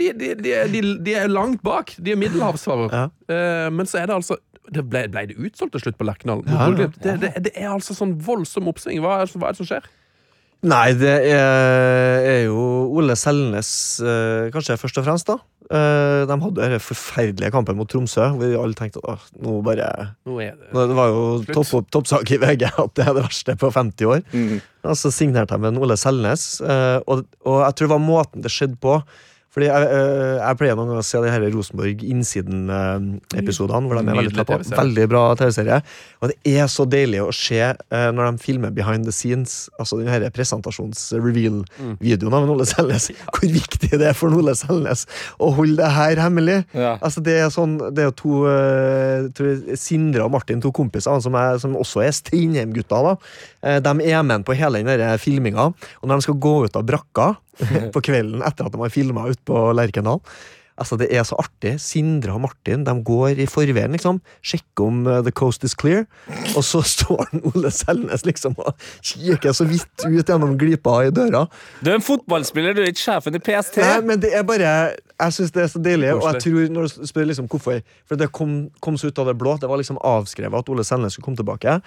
De, 0.00 0.30
de, 0.72 0.80
de, 1.04 1.14
er 1.20 1.28
langt 1.28 1.60
bak. 1.66 1.92
De 2.00 2.14
er 2.14 2.20
middelhavsfarer. 2.22 2.88
Ja. 2.88 3.04
Eh, 3.28 3.68
Men 3.68 3.90
så 3.90 4.00
er 4.00 4.08
det 4.08 4.16
altså 4.16 4.40
det 4.72 4.80
ble, 4.88 5.02
ble 5.12 5.26
det 5.28 5.36
utsolgt 5.36 5.74
til 5.76 5.82
slutt 5.84 5.98
på 6.00 6.06
Lerkendal? 6.08 6.40
Ja, 6.48 6.70
ja. 6.72 6.86
det, 6.88 7.18
det, 7.20 7.32
det 7.44 7.52
er 7.52 7.68
altså 7.74 7.92
sånn 7.92 8.14
voldsom 8.24 8.70
oppsving. 8.72 9.02
Hva 9.04 9.18
er, 9.20 9.32
hva 9.36 9.50
er 9.50 9.56
det 9.56 9.60
som 9.60 9.68
skjer? 9.68 9.90
Nei, 10.64 10.94
det 10.96 11.14
er, 11.28 12.22
er 12.24 12.38
jo 12.46 12.60
Ole 12.96 13.16
Selnes, 13.20 13.68
eh, 14.00 14.46
kanskje 14.54 14.78
først 14.80 15.00
og 15.00 15.04
fremst, 15.06 15.28
da. 15.28 15.36
Eh, 15.64 16.22
de 16.28 16.36
hadde 16.40 16.68
den 16.74 16.80
forferdelige 16.82 17.50
kampen 17.52 17.76
mot 17.78 17.88
Tromsø, 17.88 18.26
hvor 18.36 18.44
vi 18.48 18.56
alle 18.60 18.76
tenkte 18.76 19.00
at 19.08 19.22
nå 19.40 19.58
bare 19.64 19.86
Nå 20.28 20.36
er 20.44 20.52
det 20.60 20.68
nå- 20.76 20.86
Det 20.90 20.96
var 20.98 21.08
jo 21.12 21.82
toppsak 21.92 22.32
i 22.36 22.40
VG 22.42 22.66
at 22.68 22.94
det 22.96 23.06
er 23.06 23.14
det 23.16 23.24
verste 23.24 23.56
på 23.60 23.70
50 23.72 24.04
år. 24.08 24.24
Mm. 24.32 24.58
Og 24.84 24.96
så 25.00 25.12
signerte 25.12 25.56
de 25.56 25.64
med 25.64 25.80
Ole 25.80 25.96
Selnes, 26.00 26.60
eh, 26.60 26.98
og, 27.08 27.24
og 27.44 27.60
jeg 27.64 27.74
tror 27.76 27.88
det 27.88 27.94
var 27.96 28.04
måten 28.08 28.44
det 28.44 28.52
skjedde 28.52 28.76
på. 28.80 28.98
Fordi 29.54 29.68
jeg, 29.68 29.86
eh, 29.86 30.40
jeg 30.40 30.58
pleier 30.58 30.78
noen 30.78 30.90
ganger 30.90 31.04
å 31.04 31.06
se 31.06 31.20
de 31.22 31.30
her 31.30 31.44
Rosenborg 31.54 32.00
Innsiden-episodene, 32.02 33.86
hvor 33.86 34.00
de 34.00 34.10
er 34.10 34.18
veldig 34.18 34.46
på. 34.48 34.56
Veldig 34.74 35.04
bra 35.12 35.22
TV-serie. 35.38 35.78
Og 36.20 36.32
det 36.32 36.54
er 36.56 36.66
så 36.72 36.86
deilig 36.90 37.20
å 37.22 37.30
se 37.34 37.60
eh, 37.62 38.08
når 38.14 38.32
de 38.32 38.42
filmer 38.42 38.74
behind 38.74 39.06
the 39.06 39.14
scenes, 39.14 39.68
altså 39.78 40.00
den 40.00 40.26
presentasjons-reveal-videoen 40.34 42.34
av 42.34 42.50
Ole 42.50 42.66
Selnes, 42.68 43.10
hvor 43.34 43.54
viktig 43.54 43.92
det 43.94 44.10
er 44.10 44.18
for 44.18 44.34
Ole 44.34 44.56
Selnes 44.58 45.06
å 45.38 45.52
holde 45.54 45.78
det 45.82 45.92
her 45.94 46.22
hemmelig. 46.24 46.60
Ja. 46.74 46.96
Altså 47.04 47.22
Det 47.24 47.36
er 47.44 47.50
sånn 47.52 47.76
Det 47.94 48.02
er 48.02 48.10
jo 48.10 48.16
to 48.18 48.42
eh, 48.50 49.28
tror 49.36 49.52
jeg, 49.52 49.78
Sindre 49.80 50.26
og 50.26 50.34
Martin, 50.34 50.62
to 50.64 50.72
kompiser 50.74 51.20
som, 51.22 51.36
er, 51.38 51.60
som 51.62 51.76
også 51.78 52.02
er 52.04 52.14
Strindheim-gutter. 52.16 53.10
da 53.10 53.14
Eh, 53.64 53.80
De 53.80 54.10
er 54.10 54.22
med 54.22 54.44
på 54.44 54.56
hele 54.56 54.82
den 54.84 55.18
filminga. 55.18 55.70
Og 56.02 56.08
når 56.08 56.20
de 56.20 56.26
skal 56.28 56.40
gå 56.40 56.54
ut 56.66 56.76
av 56.76 56.86
brakka 56.86 57.34
på 57.94 58.04
kvelden 58.04 58.44
etter 58.46 58.68
at 58.68 58.74
de 58.74 58.82
har 58.82 58.92
filma 58.92 59.28
ute 59.30 59.42
på 59.46 59.66
Lerkendal 59.76 60.22
Altså 60.74 60.96
Det 60.98 61.06
er 61.14 61.22
så 61.22 61.36
artig. 61.38 61.76
Sindre 61.78 62.34
og 62.34 62.40
Martin 62.42 62.82
de 62.86 62.94
går 63.06 63.38
i 63.38 63.46
forveien, 63.46 63.92
liksom. 63.94 64.18
Sjekker 64.42 64.88
om 64.88 65.04
uh, 65.06 65.20
the 65.22 65.30
coast 65.30 65.62
is 65.64 65.74
clear. 65.74 66.04
Og 66.56 66.64
så 66.66 66.82
står 66.96 67.28
den 67.30 67.44
Ole 67.52 67.70
Selnes 67.70 68.26
liksom 68.26 68.56
og 68.58 68.74
kikker 69.02 69.54
så 69.54 69.68
vidt 69.70 70.02
ut 70.02 70.26
gjennom 70.26 70.56
glipa 70.58 70.96
i 71.06 71.12
døra. 71.14 71.44
Du 71.80 71.92
er 71.92 72.00
en 72.00 72.04
fotballspiller, 72.04 72.74
du 72.74 72.82
er 72.82 72.90
ikke 72.90 73.04
sjefen 73.04 73.38
i 73.38 73.42
PST. 73.42 73.78
Nei, 73.84 74.00
men 74.10 74.22
det 74.22 74.34
er 74.34 74.42
bare 74.46 74.74
Jeg 75.14 75.36
syns 75.36 75.54
det 75.54 75.62
er 75.62 75.70
så 75.70 75.78
deilig, 75.78 76.10
og 76.16 76.26
jeg 76.32 76.42
tror 76.42 76.74
når 76.74 76.90
du 76.90 77.06
spør 77.06 77.28
liksom 77.30 77.46
hvorfor 77.46 77.78
For 78.08 78.18
det 78.18 78.32
kom, 78.34 78.56
kom 78.82 78.98
så 78.98 79.12
ut 79.12 79.18
av 79.22 79.30
det 79.30 79.38
blå. 79.38 79.54
Det 79.62 79.70
var 79.70 79.78
liksom 79.78 80.02
avskrevet 80.02 80.58
at 80.58 80.74
Ole 80.74 80.84
Selnes 80.84 81.14
skulle 81.14 81.30
komme 81.30 81.38
tilbake. 81.38 81.78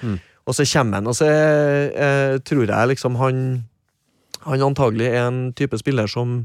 Og 0.47 0.55
så 0.55 0.63
kommer 0.63 1.01
han, 1.01 1.11
og 1.11 1.15
så 1.17 1.27
eh, 1.27 2.37
tror 2.39 2.69
jeg 2.71 2.93
liksom 2.93 3.19
han 3.19 3.41
Han 4.47 4.65
antagelig 4.71 5.11
er 5.11 5.25
en 5.25 5.39
type 5.57 5.77
spiller 5.79 6.09
som, 6.11 6.41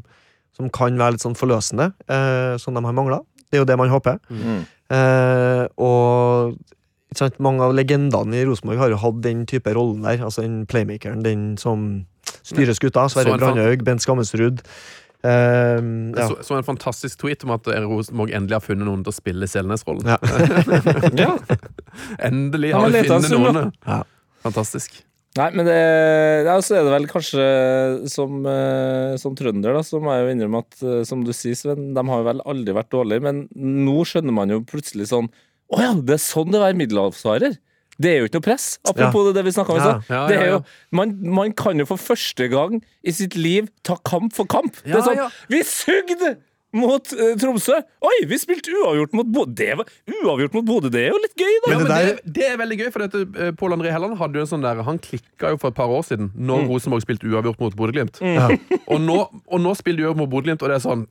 som 0.56 0.70
kan 0.74 0.98
være 0.98 1.16
litt 1.16 1.24
sånn 1.24 1.38
forløsende, 1.38 1.92
eh, 2.10 2.54
som 2.62 2.76
de 2.76 2.84
har 2.84 2.96
mangla. 2.96 3.22
Det 3.48 3.58
er 3.58 3.64
jo 3.64 3.68
det 3.68 3.78
man 3.78 3.92
håper. 3.92 4.18
Mm. 4.32 4.62
Eh, 4.92 5.64
og 5.82 6.56
ikke 7.12 7.20
sant, 7.20 7.38
mange 7.44 7.64
av 7.66 7.74
legendene 7.76 8.40
i 8.40 8.46
Rosenborg 8.48 8.80
har 8.80 8.92
jo 8.94 9.02
hatt 9.02 9.20
den 9.24 9.44
type 9.48 9.74
rollen 9.76 10.06
der. 10.06 10.22
Altså 10.24 10.46
den 10.46 10.62
playmakeren, 10.68 11.20
den 11.26 11.52
som 11.60 12.06
styrer 12.40 12.76
skuta. 12.76 13.04
Sverre 13.12 13.36
Brandhaug, 13.36 13.84
Bent 13.84 14.04
Skammelsrud. 14.04 14.64
Uh, 15.22 16.10
ja. 16.16 16.24
så, 16.26 16.38
så 16.42 16.56
en 16.56 16.64
fantastisk 16.66 17.20
tweet 17.20 17.44
om 17.46 17.52
at 17.54 17.68
Rosenborg 17.84 18.32
endelig 18.34 18.56
har 18.56 18.64
funnet 18.64 18.88
noen 18.88 19.04
til 19.06 19.12
å 19.12 19.14
spille 19.14 19.46
Selnes-rollen. 19.46 20.16
Ja. 20.16 20.18
Ja. 21.22 21.36
Endelig 22.18 22.72
har 22.74 22.90
vi 22.90 23.04
funnet 23.06 23.36
noen. 23.36 23.70
Ja. 23.86 24.00
Fantastisk. 24.42 25.02
Nei, 25.38 25.46
men 25.56 25.64
det, 25.64 25.76
ja, 26.44 26.54
så 26.60 26.74
er 26.76 26.82
det 26.84 26.92
vel 26.92 27.06
kanskje 27.08 27.44
som, 28.12 28.42
eh, 28.44 29.14
som 29.16 29.32
trønder, 29.38 29.72
da, 29.78 29.80
så 29.86 29.96
må 30.02 30.12
jeg 30.12 30.26
jo 30.26 30.32
innrømme 30.34 30.60
at 30.60 30.82
eh, 30.84 30.98
som 31.08 31.22
du 31.24 31.32
sier, 31.32 31.56
Sven, 31.56 31.94
de 31.96 32.04
har 32.10 32.20
jo 32.20 32.26
vel 32.28 32.42
aldri 32.52 32.74
vært 32.76 32.90
dårlige, 32.92 33.24
men 33.24 33.46
nå 33.56 33.94
skjønner 34.08 34.36
man 34.36 34.52
jo 34.52 34.60
plutselig 34.68 35.08
sånn 35.08 35.30
Å 35.72 35.78
ja, 35.80 35.92
det 35.96 36.18
er 36.18 36.20
sånn 36.20 36.50
det 36.52 36.60
å 36.60 36.66
være 36.66 36.76
middelhavsfarer! 36.82 37.56
Det 38.02 38.08
er 38.10 38.18
jo 38.20 38.26
ikke 38.28 38.38
noe 38.40 38.44
press, 38.44 38.66
apropos 38.88 39.32
det 39.36 39.42
vi 39.46 39.52
snakka 39.56 39.72
om 39.72 39.78
Ja. 39.80 39.88
Ja, 40.10 40.20
ja, 40.32 40.44
ja. 40.44 40.52
jo- 40.58 40.62
Man, 41.00 41.16
man 41.40 41.52
kan 41.56 41.78
jo 41.80 41.86
for 41.88 42.00
første 42.00 42.48
gang 42.52 42.82
i 43.04 43.12
sitt 43.16 43.36
liv 43.36 43.68
ta 43.88 43.96
kamp 44.04 44.32
for 44.36 44.44
kamp. 44.48 44.76
det 44.84 44.96
er 44.96 45.04
sånn 45.06 45.16
ja. 45.20 45.30
Vi 45.52 45.62
sugde! 45.64 46.34
Mot 46.72 47.12
eh, 47.12 47.34
Tromsø. 47.40 47.76
Oi, 48.08 48.14
vi 48.28 48.38
spilte 48.40 48.72
uavgjort 48.72 49.12
mot 49.18 49.28
Bodø. 49.28 49.52
Det 49.60 49.74
var 49.76 49.88
uavgjort 50.22 50.54
mot 50.56 50.66
Bodø, 50.70 50.90
det 50.92 51.02
er 51.06 51.10
jo 51.12 51.20
litt 51.20 51.34
gøy, 51.36 51.52
da! 51.66 51.72
Ja, 51.72 51.78
Men 51.78 51.88
det 51.90 51.98
det, 52.02 52.34
det 52.38 52.46
er 52.48 52.60
veldig 52.62 52.78
gøy, 52.80 52.90
for 52.94 53.04
dette, 53.04 53.24
eh, 53.36 53.52
Pål 53.60 53.76
André 53.76 53.92
Helland 53.92 54.16
hadde 54.20 54.40
jo 54.40 54.46
en 54.46 54.52
sånn 54.54 54.64
der 54.64 54.80
Han 54.86 55.00
klikka 55.02 55.52
jo 55.52 55.60
for 55.60 55.72
et 55.74 55.76
par 55.76 55.92
år 55.92 56.06
siden, 56.08 56.30
når 56.36 56.64
Rosenborg 56.70 57.04
spilte 57.04 57.28
uavgjort 57.28 57.60
mot 57.60 57.76
Bodø-Glimt. 57.76 58.22
Og, 58.22 58.98
nå, 59.04 59.18
og 59.46 59.60
nå 59.60 59.74
spiller 59.78 60.00
de 60.00 60.06
uavgjort 60.08 60.22
mot 60.24 60.32
Bodø-Glimt, 60.32 60.64
og 60.64 60.72
det 60.72 60.80
er 60.80 60.86
sånn 60.86 61.04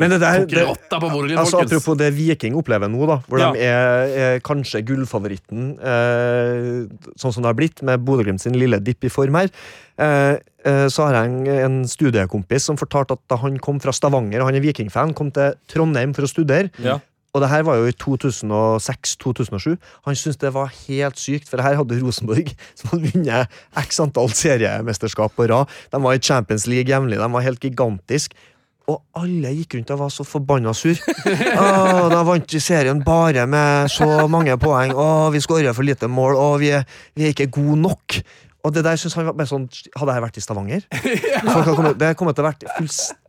Men 0.00 0.10
det 0.10 0.18
der, 0.22 0.44
det, 0.50 0.64
rotta 0.66 0.98
altså, 1.38 1.60
apropos 1.62 1.96
det 2.00 2.08
Viking 2.16 2.56
opplever 2.58 2.90
nå, 2.90 3.06
da, 3.06 3.20
hvor 3.28 3.38
Ja. 3.40 3.52
de 3.54 3.62
er, 3.62 4.14
er 4.24 4.40
kanskje 4.44 4.82
gullfavoritten, 4.86 5.78
eh, 5.78 6.88
sånn 7.20 7.32
som 7.34 7.44
det 7.44 7.50
har 7.52 7.58
blitt, 7.58 7.82
med 7.86 8.02
Bodø-Glimt 8.06 8.42
sin 8.42 8.58
lille 8.58 8.80
dipp 8.82 9.06
i 9.06 9.12
form 9.12 9.38
her, 9.38 9.50
eh, 9.98 10.36
eh, 10.66 10.86
så 10.90 11.06
har 11.06 11.20
jeg 11.20 11.30
en, 11.30 11.46
en 11.46 11.80
studiekompis 11.88 12.66
som 12.70 12.78
fortalte 12.80 13.14
at 13.18 13.24
da 13.30 13.38
han 13.44 13.58
kom 13.62 13.78
fra 13.82 13.94
Stavanger, 13.94 14.42
og 14.42 14.50
han 14.50 14.58
er 14.58 14.66
vikingfan, 14.66 15.14
kom 15.14 15.30
til 15.34 15.54
Trondheim 15.70 16.14
for 16.16 16.26
å 16.26 16.32
studere, 16.34 16.70
Ja. 16.82 16.98
Og 17.34 17.42
det 17.42 17.48
her 17.50 17.64
var 17.66 17.80
jo 17.80 17.88
i 17.90 17.94
2006-2007. 17.98 19.72
Han 20.06 20.14
syntes 20.14 20.38
det 20.38 20.52
var 20.54 20.70
helt 20.86 21.18
sykt, 21.18 21.48
for 21.50 21.62
her 21.64 21.74
hadde 21.80 21.98
Rosenborg, 21.98 22.52
som 22.78 22.92
hadde 22.92 23.10
vunnet 23.10 23.56
x 23.84 23.98
antall 24.04 24.30
seriemesterskap 24.30 25.34
på 25.34 25.48
rad, 25.50 25.70
de 25.90 26.02
var 26.04 26.14
i 26.14 26.22
Champions 26.22 26.68
League 26.70 26.90
jevnlig, 26.92 27.18
de 27.18 27.30
var 27.34 27.42
helt 27.46 27.64
gigantiske. 27.64 28.38
Og 28.92 29.00
alle 29.16 29.54
gikk 29.56 29.78
rundt 29.78 29.92
og 29.94 30.00
var 30.02 30.10
så 30.12 30.26
forbanna 30.28 30.74
sur. 30.76 30.98
Åh, 31.64 32.06
da 32.12 32.20
vant 32.26 32.56
serien 32.60 33.00
bare 33.04 33.46
med 33.48 33.88
så 33.92 34.26
mange 34.28 34.56
poeng. 34.60 34.92
Åh, 34.92 35.30
vi 35.32 35.40
skårer 35.40 35.72
for 35.76 35.86
lite 35.88 36.10
mål, 36.10 36.36
Åh, 36.36 36.56
vi 36.60 36.72
er, 36.76 36.84
vi 37.16 37.24
er 37.24 37.32
ikke 37.32 37.48
gode 37.56 37.80
nok. 37.80 38.18
Og 38.64 38.72
det 38.74 38.84
der 38.84 38.96
synes 38.96 39.16
han 39.18 39.26
var 39.28 39.36
bare 39.36 39.48
sånn 39.50 39.66
Hadde 39.92 40.14
jeg 40.16 40.24
vært 40.24 40.38
i 40.40 40.42
Stavanger? 40.44 40.86
Folk 41.52 41.66
hadde 41.66 41.76
kommet, 41.76 41.98
det 42.00 42.14
kommet 42.16 42.36
til 42.36 42.44
å 42.44 42.48
vært 42.48 42.64
fullstendig 42.78 43.23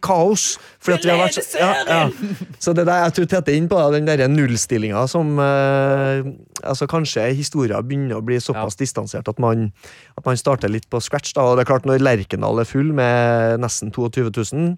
kaos. 0.00 0.58
Fordi 0.80 0.98
at 0.98 1.04
vi 1.04 1.10
har 1.12 1.20
vært 1.20 1.38
så, 1.38 1.58
ja, 1.60 1.70
ja. 1.86 2.54
så 2.58 2.74
det 2.76 2.86
der, 2.88 3.04
jeg 3.06 3.16
tror 3.16 3.30
Tete 3.34 3.52
er 3.52 3.58
inn 3.60 3.68
på 3.68 3.80
den 3.94 4.08
der 4.08 4.24
nullstillinga 4.30 5.06
som 5.10 5.38
eh, 5.42 6.30
altså 6.64 6.88
Kanskje 6.90 7.28
historia 7.36 7.80
begynner 7.84 8.20
å 8.20 8.24
bli 8.24 8.40
såpass 8.40 8.78
distansert 8.80 9.28
at 9.28 9.40
man, 9.42 9.70
at 10.16 10.26
man 10.26 10.40
starter 10.40 10.72
litt 10.72 10.88
på 10.90 11.00
scratch. 11.00 11.34
da, 11.36 11.44
og 11.44 11.56
det 11.56 11.64
er 11.64 11.72
klart 11.72 11.88
Når 11.88 12.02
Lerkendal 12.02 12.60
er 12.62 12.68
full 12.68 12.92
med 12.96 13.60
nesten 13.62 13.92
22 13.92 14.30
000, 14.30 14.76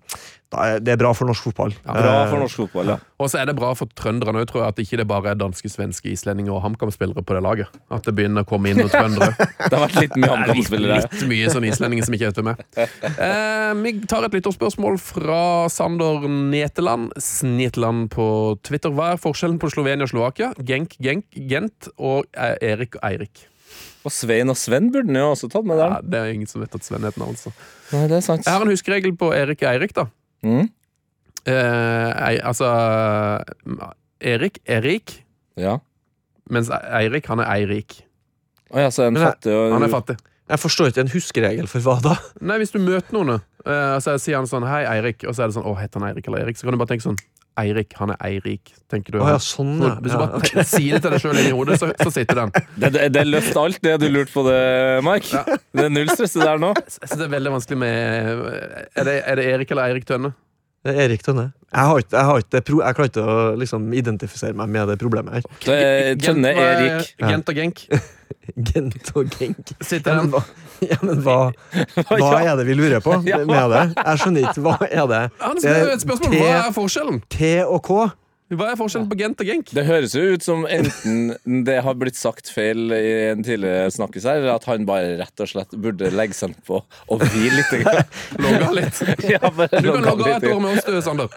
da 0.53 0.67
er 0.75 0.83
det 0.85 0.99
bra 1.01 1.13
for 1.17 1.29
norsk 1.29 1.49
fotball. 1.49 1.73
Bra 1.87 2.13
Eh, 2.13 2.29
for 2.29 2.43
norsk 2.43 2.57
fotball, 2.61 2.93
ja. 2.93 2.97
Og 3.23 3.31
så 3.31 3.41
er 3.41 3.49
det 3.49 3.55
bra 3.57 3.71
for 3.79 3.89
trønderne 3.97 4.43
òg, 4.43 4.49
tror 4.51 4.65
jeg, 4.65 4.75
at 4.75 4.81
ikke 4.85 4.99
det 5.01 5.07
bare 5.09 5.33
er 5.33 5.39
danske, 5.41 5.71
svenske, 5.73 6.11
islendinger 6.13 6.53
og 6.53 6.63
HamKam-spillere 6.67 7.25
på 7.25 7.37
det 7.37 7.43
laget. 7.43 7.79
At 7.89 8.05
det 8.05 8.15
begynner 8.19 8.45
å 8.45 8.49
komme 8.49 8.73
inn 8.73 8.83
noen 8.83 8.93
trøndere. 8.93 9.33
Det 9.63 9.79
har 9.79 9.85
vært 9.87 10.01
litt 10.01 10.17
mye 10.19 10.31
HamKam-spillere. 10.35 10.99
Litt 11.07 11.25
mye 11.31 11.53
sånn 11.55 11.67
islendinger 11.71 12.09
som 12.09 12.17
ikke 12.17 12.29
er 12.29 12.37
ute 12.37 12.45
med 12.45 12.61
Eh, 12.77 13.73
vi 13.83 13.93
tar 14.09 14.25
et 14.27 14.35
lytterspørsmål 14.35 14.62
fra 14.71 15.69
Sander 15.69 16.29
Neteland. 16.29 17.13
Sneteland 17.19 18.11
på 18.11 18.59
Twitter. 18.63 18.91
Hva 18.91 19.13
er 19.13 19.17
forskjellen 19.21 19.59
på 19.59 19.71
Slovenia 19.73 20.05
og 20.05 20.11
Slovakia? 20.13 20.53
Genk, 20.63 20.95
Genk, 21.03 21.25
Gent 21.35 21.89
og 21.99 22.27
eh, 22.35 22.55
Erik 22.63 22.97
og 22.97 23.03
Eirik. 23.11 23.49
Og 24.05 24.11
Svein 24.13 24.51
og 24.51 24.57
Sven 24.57 24.91
burde 24.93 25.07
han 25.09 25.17
jo 25.17 25.31
også 25.33 25.49
tatt 25.51 25.65
med 25.65 25.79
der. 25.79 25.89
Ja, 25.89 26.01
det 26.03 26.19
er 26.19 26.33
ingen 26.35 26.47
som 26.51 26.61
vet 26.61 26.75
at 26.75 26.83
Sven 26.85 27.03
heter 27.07 27.23
altså. 27.27 27.53
Nei, 27.93 28.07
det 28.11 28.17
er 28.19 28.21
sant. 28.25 28.45
Jeg 28.47 28.53
har 28.55 28.63
en 28.63 28.71
huskeregel 28.73 29.15
på 29.17 29.33
Erik 29.35 29.63
og 29.63 29.71
Eirik, 29.71 29.95
da. 29.95 30.07
Mm. 30.43 30.69
Eh, 31.47 32.39
altså 32.47 32.69
Erik 34.23 34.59
er 34.67 34.83
rik, 34.83 35.25
Ja. 35.57 35.79
mens 36.51 36.71
Eirik 36.71 37.27
han 37.27 37.41
er 37.41 37.51
eirik. 37.57 38.03
Å 38.73 38.79
ja, 38.79 38.89
så 38.91 39.05
jeg- 39.09 39.17
fattig 39.21 39.53
og 39.53 39.73
Han 39.73 39.83
er 39.83 39.89
fattig. 39.89 40.17
Jeg 40.53 40.61
forstår 40.61 40.91
ikke 40.91 41.05
en 41.07 41.13
huskeregel 41.13 41.69
for 41.71 41.85
hva 41.87 41.99
da? 42.05 42.17
Nei, 42.45 42.59
Hvis 42.61 42.75
du 42.75 42.81
møter 42.83 43.17
noen, 43.17 43.39
uh, 43.65 43.97
så 44.05 44.19
sier 44.21 44.37
han 44.37 44.49
sånn 44.51 44.67
'Hei, 44.69 44.85
Eirik', 44.99 45.25
og 45.25 45.33
så 45.33 45.45
er 45.45 45.53
det 45.53 45.57
sånn 45.57 45.65
'Å, 45.65 45.79
heter 45.81 46.01
han 46.01 46.11
Eirik 46.11 46.29
eller 46.29 46.45
Erik?' 46.45 46.61
Så 46.61 46.69
kan 46.69 46.77
du 46.77 46.81
bare 46.83 46.93
tenke 46.93 47.09
sånn 47.09 47.21
Eirik, 47.61 47.93
han 48.01 48.09
er 48.15 48.17
eirik, 48.25 48.71
tenker 48.89 49.13
du. 49.13 49.19
Oh, 49.21 49.29
ja, 49.29 49.37
sånn, 49.37 49.75
ja. 49.85 49.97
Hvis 50.01 50.15
du 50.15 50.17
ja. 50.17 50.25
bare 50.25 50.65
sier 50.65 50.97
det 50.97 51.03
til 51.05 51.13
deg 51.13 51.21
sjøl 51.21 51.41
inni 51.43 51.53
hodet, 51.53 51.77
så, 51.83 51.91
så 52.01 52.13
sitter 52.15 52.39
den. 52.39 52.53
Det, 52.81 52.89
det, 52.95 53.11
det 53.13 53.25
løfter 53.29 53.61
alt 53.61 53.83
det 53.85 53.93
du 54.01 54.07
lurte 54.09 54.33
på 54.33 54.45
det, 54.47 54.61
Mike. 55.05 55.43
Det 55.69 55.85
er 55.85 55.93
null 55.93 56.09
stress 56.15 56.33
det 56.39 56.47
der 56.49 56.63
nå. 56.63 56.71
Jeg 56.81 56.95
synes 56.97 57.13
det 57.21 57.27
er 57.27 57.35
veldig 57.35 57.53
vanskelig 57.59 57.79
med 57.83 58.47
Er 58.97 59.09
det, 59.09 59.19
er 59.21 59.37
det 59.37 59.47
Erik 59.51 59.75
eller 59.75 59.93
Eirik 59.93 60.09
Tønne? 60.09 60.33
Det 60.83 60.93
er 60.97 61.05
Erik 61.05 61.23
Tønne. 61.23 61.53
Jeg, 61.73 61.85
har 61.89 61.99
ikke, 62.03 62.17
jeg, 62.17 62.25
har 62.27 62.41
ikke 62.43 62.59
jeg 62.59 62.97
klarer 62.97 63.09
ikke 63.09 63.23
å 63.23 63.37
liksom, 63.61 63.85
identifisere 63.97 64.57
meg 64.59 64.69
med 64.75 64.91
det 64.91 64.97
problemet 65.01 65.37
her. 65.39 65.45
Det 65.63 65.77
er, 65.79 66.09
Tønne 66.21 66.51
Erik. 66.51 66.97
rik. 66.99 67.13
Gent 67.31 67.53
og 67.53 67.61
Genk. 67.61 67.85
Gent 68.73 69.13
og 69.15 69.31
Genk. 69.39 69.71
Sitter 69.81 70.19
Ja, 70.19 70.23
men, 70.25 70.33
hva, 70.35 70.43
ja, 70.83 70.97
men 71.07 71.23
hva, 71.27 71.37
hva 72.11 72.33
er 72.43 72.57
det 72.59 72.67
vi 72.67 72.75
lurer 72.75 72.99
på 73.05 73.15
med 73.23 73.47
det? 73.47 73.85
Jeg 73.95 74.23
skjønner 74.25 74.49
ikke. 74.49 74.65
Hva 74.67 74.75
er 74.89 75.07
det? 75.13 75.23
Han 75.45 75.61
Det 75.61 75.63
spør 75.69 75.79
er 75.79 75.93
et 75.95 76.05
spørsmål. 76.05 76.35
T- 76.35 76.43
Hva 76.43 76.51
er 76.59 76.75
forskjellen? 76.81 77.23
T 77.31 77.53
og 77.63 77.81
K? 77.87 78.01
Hva 78.59 78.73
er 78.73 78.79
forskjellen 78.79 79.09
på 79.11 79.17
Gent 79.21 79.41
og 79.43 79.49
Genk? 79.49 79.71
Det 79.73 79.85
høres 79.87 80.15
jo 80.17 80.23
ut 80.35 80.45
som 80.45 80.65
enten 80.69 81.65
det 81.67 81.79
har 81.85 81.97
blitt 81.99 82.19
sagt 82.19 82.51
feil 82.53 82.93
i 82.93 83.13
en 83.31 83.45
tidligere 83.45 83.91
snakkis 83.95 84.27
her, 84.29 84.43
eller 84.43 84.57
at 84.59 84.67
han 84.69 84.85
bare 84.89 85.17
rett 85.21 85.43
og 85.43 85.49
slett 85.49 85.73
burde 85.81 86.11
legge 86.13 86.37
seg 86.37 86.55
på 86.67 86.81
og 86.83 87.25
hvile 87.33 87.63
litt. 87.63 87.73
Logge 88.43 88.67
av 88.67 88.77
litt. 88.77 89.01
Ja, 89.29 89.41
bare 89.49 89.81
Du 89.81 89.89
kan 89.89 90.05
logge 90.05 90.27
av 90.29 90.37
et 90.37 90.49
år 90.51 90.61
med 90.63 90.77
oss, 90.77 90.87
du, 90.87 90.99
Sander. 91.05 91.33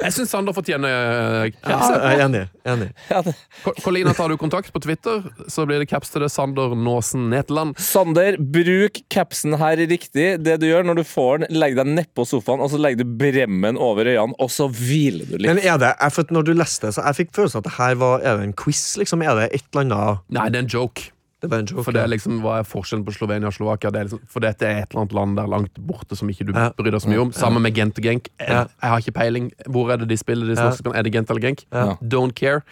Jeg 0.00 0.16
syns 0.16 0.32
Sander 0.32 0.56
fortjener 0.56 1.50
caps. 1.58 1.90
Ja, 1.90 2.00
jeg 2.08 2.20
er 2.20 2.24
enig. 2.26 2.42
enig. 2.64 2.88
Colina, 3.10 3.74
Kolina, 3.84 4.14
tar 4.16 4.32
du 4.32 4.38
kontakt 4.40 4.72
på 4.72 4.82
Twitter, 4.84 5.22
så 5.48 5.66
blir 5.68 5.82
det 5.82 5.88
caps 5.90 6.12
til 6.14 6.24
det 6.24 6.30
Sander 6.32 6.74
Nåsen 6.78 7.28
Netland. 7.32 7.78
Sander, 7.80 8.38
bruk 8.38 9.02
capsen 9.12 9.56
her 9.60 9.76
riktig. 9.80 10.28
Det 10.44 10.56
du 10.62 10.68
gjør 10.68 10.88
når 10.88 11.02
du 11.02 11.04
får 11.08 11.44
den, 11.44 11.58
legg 11.60 11.76
deg 11.78 11.92
nedpå 11.92 12.26
sofaen, 12.28 12.62
og 12.64 12.72
så 12.72 12.80
legger 12.80 13.04
du 13.04 13.16
bremmen 13.20 13.78
over 13.80 14.08
øynene, 14.08 14.36
og 14.40 14.52
så 14.52 14.68
hviler 14.72 15.28
du 15.28 15.36
litt. 15.38 15.50
Men 15.50 15.62
er 15.62 15.80
det, 15.82 15.92
for 16.14 16.34
når 16.34 16.48
du 16.48 16.53
leste 16.58 16.88
det, 16.88 16.94
så 16.96 17.04
jeg 17.08 17.18
fikk 17.22 17.34
følelsen 17.36 17.60
at 17.62 17.66
det 17.68 17.74
her 17.78 17.94
var 18.00 18.20
Er 18.24 18.38
det 18.38 18.44
en 18.48 18.54
quiz, 18.56 18.96
liksom? 19.00 19.22
Er 19.22 19.34
det 19.40 19.50
et 19.52 19.66
eller 19.72 19.84
annet 19.84 20.24
Nei, 20.34 20.48
det 20.50 20.60
er 20.60 20.64
en 20.66 20.72
joke. 20.72 21.10
Det 21.44 21.52
er 21.52 21.58
en 21.64 21.68
joke. 21.68 21.84
For 21.84 21.92
det 21.92 22.00
er 22.02 22.08
liksom, 22.08 22.38
Hva 22.44 22.58
er 22.60 22.64
forskjellen 22.68 23.04
på 23.04 23.12
Slovenia 23.12 23.50
og 23.50 23.56
Slovakia? 23.56 23.90
Det 23.92 24.00
er 24.00 24.08
liksom, 24.08 24.22
for 24.32 24.40
dette 24.44 24.64
er 24.64 24.82
et 24.82 24.88
eller 24.94 25.02
annet 25.04 25.16
land 25.18 25.36
der 25.36 25.50
langt 25.52 25.82
borte 25.90 26.16
som 26.16 26.30
ikke 26.32 26.46
du 26.48 26.54
bryr 26.54 26.90
deg 26.94 27.02
så 27.04 27.10
mye 27.12 27.20
om. 27.26 27.34
Sammen 27.36 27.62
med 27.62 27.76
Gent 27.76 28.00
og 28.00 28.08
Genk. 28.08 28.30
Jeg, 28.40 28.48
jeg 28.70 28.90
har 28.94 29.04
ikke 29.04 29.16
peiling. 29.18 29.52
Hvor 29.68 29.92
er 29.92 30.00
det 30.00 30.08
de 30.08 30.16
spiller? 30.16 30.48
De 30.48 30.56
Ja. 30.56 30.72
Er 30.94 31.02
det 31.02 31.12
Gent 31.12 31.30
eller 31.30 31.44
Genk? 31.44 31.66
Ja. 31.72 31.96
Don't 32.00 32.34
care. 32.34 32.62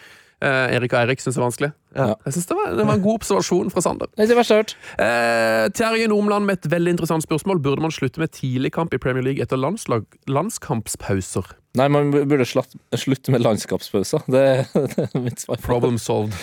Eh, 0.43 0.75
Erik 0.75 0.91
og 0.93 0.99
Eirik 0.99 1.21
syns 1.23 1.37
det 1.37 1.41
er 1.41 1.45
vanskelig. 1.45 1.71
Ja. 1.95 2.13
Jeg 2.25 2.35
synes 2.35 2.49
det, 2.49 2.57
var, 2.57 2.75
det 2.77 2.85
var 2.87 2.97
en 2.97 3.05
god 3.05 3.19
observasjon 3.21 3.73
fra 3.73 3.83
Sander. 3.85 4.11
Det 4.13 4.23
er 4.23 4.29
ikke 4.29 4.39
verst 4.41 4.53
jeg 4.53 4.59
har 4.59 4.63
hørt. 4.63 4.75
Eh, 5.07 5.65
Terje 5.77 6.11
Nomland 6.11 6.49
med 6.49 6.59
et 6.59 6.71
veldig 6.73 6.95
interessant 6.97 7.25
spørsmål. 7.25 7.61
Burde 7.63 7.85
man 7.85 7.93
slutte 7.93 8.21
med 8.21 8.33
tidligkamp 8.35 8.93
i 8.93 9.01
Premier 9.01 9.25
League 9.25 9.43
etter 9.43 9.59
landslag, 9.59 10.07
landskampspauser? 10.27 11.53
Nei, 11.73 11.87
man 11.89 12.11
burde 12.13 12.45
slatt, 12.45 12.75
slutte 13.01 13.33
med 13.33 13.41
landskapspauser. 13.41 14.27
Det, 14.29 14.43
det 14.93 15.07
er 15.07 15.23
mitt 15.23 15.41
svar. 15.41 15.57
Problem 15.63 15.97
solved. 16.01 16.37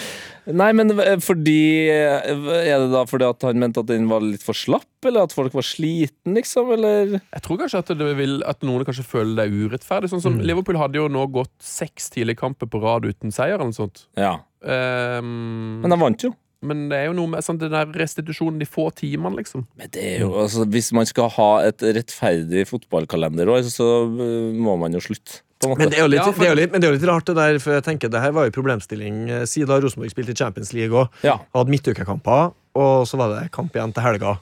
Nei, 0.50 0.70
men 0.74 0.90
fordi 1.22 1.86
Er 1.92 2.80
det 2.82 2.88
da 2.90 3.04
fordi 3.06 3.28
at 3.28 3.44
han 3.46 3.60
mente 3.62 3.84
at 3.84 3.90
den 3.92 4.08
var 4.10 4.24
litt 4.24 4.42
for 4.42 4.58
slapp, 4.58 4.88
eller 5.06 5.28
at 5.28 5.34
folk 5.36 5.54
var 5.54 5.66
sliten, 5.66 6.34
liksom, 6.34 6.72
eller? 6.74 7.20
Jeg 7.20 7.44
tror 7.46 7.60
kanskje 7.62 7.84
at, 7.84 7.94
det 8.00 8.10
vil, 8.18 8.40
at 8.48 8.66
noen 8.66 8.82
kanskje 8.88 9.06
føler 9.06 9.36
det 9.38 9.46
er 9.46 9.68
urettferdig. 9.68 10.10
Sånn 10.10 10.24
som 10.24 10.40
Liverpool 10.42 10.80
hadde 10.80 10.98
jo 10.98 11.06
nå 11.12 11.28
gått 11.30 11.54
seks 11.62 12.10
tidligkamper 12.16 12.66
på 12.72 12.82
rad 12.82 13.06
uten 13.06 13.30
seier. 13.30 13.54
eller 13.54 13.70
noe 13.70 13.78
sånt. 13.78 14.08
Ja. 14.18 14.40
Ehm, 14.64 15.80
Men 15.82 15.90
de 15.94 15.98
vant 16.00 16.24
jo. 16.26 16.32
men 16.62 16.88
det 16.90 16.98
er 16.98 17.06
jo 17.08 17.14
noe 17.16 17.30
med 17.32 17.44
sånn, 17.44 17.56
den 17.60 17.72
der 17.72 17.88
restitusjonen, 17.96 18.58
de 18.60 18.66
få 18.68 18.90
timene, 18.92 19.38
liksom. 19.40 19.62
Men 19.80 19.88
det 19.94 20.02
er 20.04 20.18
jo, 20.26 20.34
altså, 20.42 20.66
hvis 20.68 20.90
man 20.92 21.06
skal 21.08 21.30
ha 21.38 21.50
et 21.64 21.80
rettferdig 21.80 22.66
fotballkalenderår, 22.68 23.62
så 23.72 23.86
uh, 24.04 24.50
må 24.52 24.74
man 24.80 24.92
jo 24.92 25.00
slutte. 25.00 25.40
Men 25.64 25.88
det, 25.90 25.98
er 25.98 26.04
jo 26.06 26.10
litt, 26.12 26.20
Ja, 26.20 26.26
for- 26.32 26.40
det 26.40 26.46
er 26.48 26.54
jo 26.54 26.58
litt, 26.60 26.72
men 26.72 26.80
det 26.80 26.88
er 26.88 26.92
jo 26.94 26.98
litt 26.98 27.08
rart, 27.08 27.26
det 27.28 27.36
der, 27.36 27.58
for 27.60 27.76
jeg 27.76 27.84
tenker 27.84 28.08
det 28.12 28.20
her 28.20 28.32
var 28.32 28.46
jo 28.48 28.52
problemstilling 28.56 29.16
eh, 29.28 29.42
siden 29.48 29.82
Rosenborg 29.84 30.12
spilte 30.12 30.32
i 30.32 30.38
Champions 30.40 30.70
League 30.72 30.96
òg. 30.96 31.18
Ja. 31.24 31.34
Hadde 31.52 31.72
midtukekamper, 31.74 32.54
og 32.80 32.94
så 33.08 33.18
var 33.20 33.34
det 33.34 33.50
kamp 33.52 33.76
igjen 33.76 33.92
til 33.92 34.04
helga. 34.06 34.38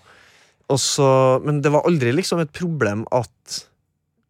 Og 0.71 0.79
så, 0.79 1.09
men 1.43 1.59
det 1.65 1.73
var 1.75 1.87
aldri 1.91 2.13
liksom 2.15 2.39
et 2.45 2.53
problem 2.55 3.03
at 3.11 3.59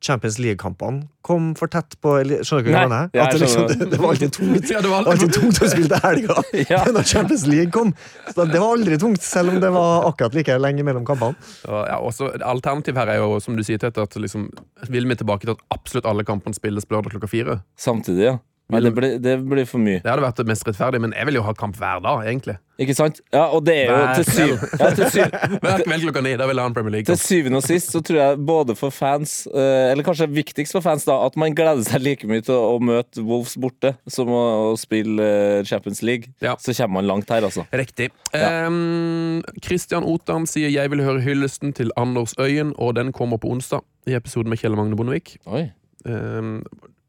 Champions 0.05 0.37
League-kampene 0.39 1.09
kom 1.27 1.51
for 1.59 1.67
tett 1.69 1.97
på 2.01 2.13
Skjønner 2.23 2.63
du 2.65 2.69
hva 2.71 2.83
jeg 2.85 2.89
mener? 2.93 3.09
ja, 3.19 3.25
At 3.27 3.35
det, 3.35 3.41
liksom, 3.43 3.65
det, 3.69 3.89
det 3.93 3.99
var 3.99 4.13
alltid 4.15 4.33
tungt. 4.37 4.71
Ja, 4.71 4.81
det 4.85 4.93
var 4.93 5.03
Det 5.03 5.09
var 5.09 5.15
alltid 5.17 5.33
tungt 5.35 5.59
å 5.65 5.71
spille 5.73 5.89
til 5.91 6.05
helga 6.05 6.37
Ja. 6.73 6.83
når 6.95 7.09
Champions 7.11 7.47
League 7.51 7.73
kom. 7.75 7.91
Så 8.31 8.47
det 8.47 8.61
var 8.63 8.77
aldri 8.77 8.99
tungt, 9.03 9.23
selv 9.27 9.55
om 9.55 9.59
det 9.65 9.71
var 9.75 10.07
akkurat 10.13 10.39
like 10.39 10.59
lenge 10.63 10.87
mellom 10.87 11.05
kampene. 11.09 11.35
Og, 11.67 11.81
ja, 11.91 11.99
også, 11.99 12.31
alternativ 12.47 12.97
her 13.01 13.11
er 13.17 13.21
jo, 13.25 13.41
som 13.43 13.59
du 13.59 13.65
sier, 13.67 13.81
Tete, 13.83 14.07
at 14.07 14.15
liksom, 14.23 14.47
vil 14.89 15.09
vi 15.11 15.19
tilbake 15.19 15.49
til 15.49 15.57
at 15.57 15.65
absolutt 15.75 16.07
alle 16.09 16.25
kampene 16.29 16.55
spilles 16.57 16.87
lørdag 16.93 17.17
klokka 17.17 17.31
fire? 17.35 17.59
Samtidig, 17.79 18.29
ja. 18.31 18.37
Nei, 18.69 18.83
det, 18.85 18.91
blir, 18.93 19.15
det 19.25 19.35
blir 19.49 19.65
for 19.65 19.81
mye. 19.81 20.03
Det 20.05 20.11
hadde 20.11 20.21
vært 20.21 20.41
det 20.43 20.45
mest 20.51 20.67
rettferdige, 20.69 21.01
men 21.01 21.15
jeg 21.17 21.25
vil 21.25 21.39
jo 21.39 21.43
ha 21.47 21.55
kamp 21.57 21.77
hver 21.81 22.03
dag, 22.05 22.27
egentlig. 22.29 22.59
Ikke 22.79 22.95
sant? 22.95 23.23
Ja, 23.33 23.47
og 23.57 23.63
det 23.65 23.75
er 23.75 23.87
jo 23.89 23.95
Hver 23.97 24.19
til, 24.19 24.27
syv, 24.29 24.51
ja, 24.77 24.91
til, 24.95 25.09
syv, 25.15 25.37
Hver 25.65 25.85
kveld 25.87 26.05
klokka 26.05 26.23
ni, 26.23 26.35
da 26.37 26.47
vil 26.51 26.61
jeg 26.61 26.67
ha 26.67 26.71
en 26.71 26.75
Premier 26.77 26.95
League. 26.99 27.09
Til 27.09 27.17
syvende 27.19 27.63
og 27.63 27.65
sist 27.65 27.95
så 27.97 28.03
tror 28.05 28.19
jeg 28.21 28.43
både 28.51 28.77
for 28.77 28.93
fans, 28.93 29.33
eh, 29.49 29.89
eller 29.95 30.05
kanskje 30.07 30.29
viktigst 30.37 30.77
for 30.77 30.85
fans, 30.85 31.07
da, 31.09 31.17
at 31.25 31.39
man 31.41 31.57
gleder 31.57 31.81
seg 31.89 32.05
like 32.05 32.29
mye 32.29 32.45
til 32.45 32.59
å 32.59 32.77
møte 32.85 33.25
Wolves 33.25 33.57
borte 33.59 33.95
som 34.05 34.29
å, 34.37 34.45
spille 34.79 35.25
eh, 35.25 35.63
Champions 35.67 36.05
League. 36.05 36.29
Ja. 36.45 36.59
Så 36.61 36.77
kommer 36.77 37.01
man 37.01 37.09
langt 37.09 37.33
her, 37.33 37.49
altså. 37.49 37.65
Riktig. 37.73 38.11
Ja. 38.37 38.69
Um, 38.69 39.41
Christian 39.65 40.05
Otan 40.05 40.45
sier 40.47 40.69
'Jeg 40.69 40.93
vil 40.93 41.07
høre 41.09 41.25
hyllesten 41.25 41.73
til 41.73 41.89
Anders 41.97 42.37
Øyen', 42.37 42.77
og 42.77 42.95
den 43.01 43.17
kommer 43.17 43.41
på 43.41 43.49
onsdag 43.49 43.81
i 44.07 44.13
episoden 44.13 44.53
med 44.53 44.61
Kjell 44.61 44.77
Magne 44.77 44.97
Bondevik. 44.97 45.39
Oi. 45.49 45.71
Ehm, 46.07 46.61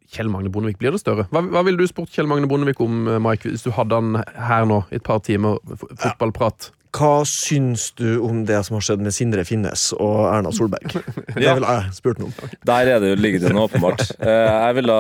Kjell 0.10 0.30
Magne 0.32 0.50
Bondevik, 0.50 0.80
blir 0.82 0.96
det 0.96 1.04
større? 1.04 1.28
Hva, 1.30 1.44
hva 1.54 1.62
ville 1.68 1.78
du 1.78 1.86
spurt 1.90 2.10
Kjell 2.16 2.26
Magne 2.30 2.50
Bondevik 2.50 2.80
om, 2.82 3.04
eh, 3.08 3.20
Mike, 3.22 3.50
hvis 3.54 3.66
du 3.68 3.72
hadde 3.76 3.94
han 4.00 4.24
her 4.50 4.66
nå 4.70 4.84
i 4.90 4.98
et 4.98 5.06
par 5.06 5.20
timer 5.26 5.60
fotballprat? 6.02 6.72
Hva 6.98 7.20
syns 7.30 7.92
du 8.00 8.16
om 8.26 8.40
det 8.50 8.64
som 8.66 8.74
har 8.80 8.82
skjedd 8.82 9.04
med 9.06 9.14
Sindre 9.14 9.44
Finnes 9.46 9.92
og 10.02 10.24
Erna 10.32 10.50
Solberg? 10.50 10.90
Det 11.36 11.44
Ja. 11.46 11.54
ville 11.54 11.70
jeg 11.76 11.94
spurt 11.94 12.18
noe 12.18 12.32
om. 12.34 12.50
Der 12.66 12.90
er 12.96 13.04
det 13.04 13.12
jo, 13.12 13.20
ligger 13.22 13.44
det 13.44 13.52
noe 13.54 13.68
åpenbart. 13.68 14.02
Eh, 14.18 14.48
jeg 14.66 14.78
ville, 14.80 14.96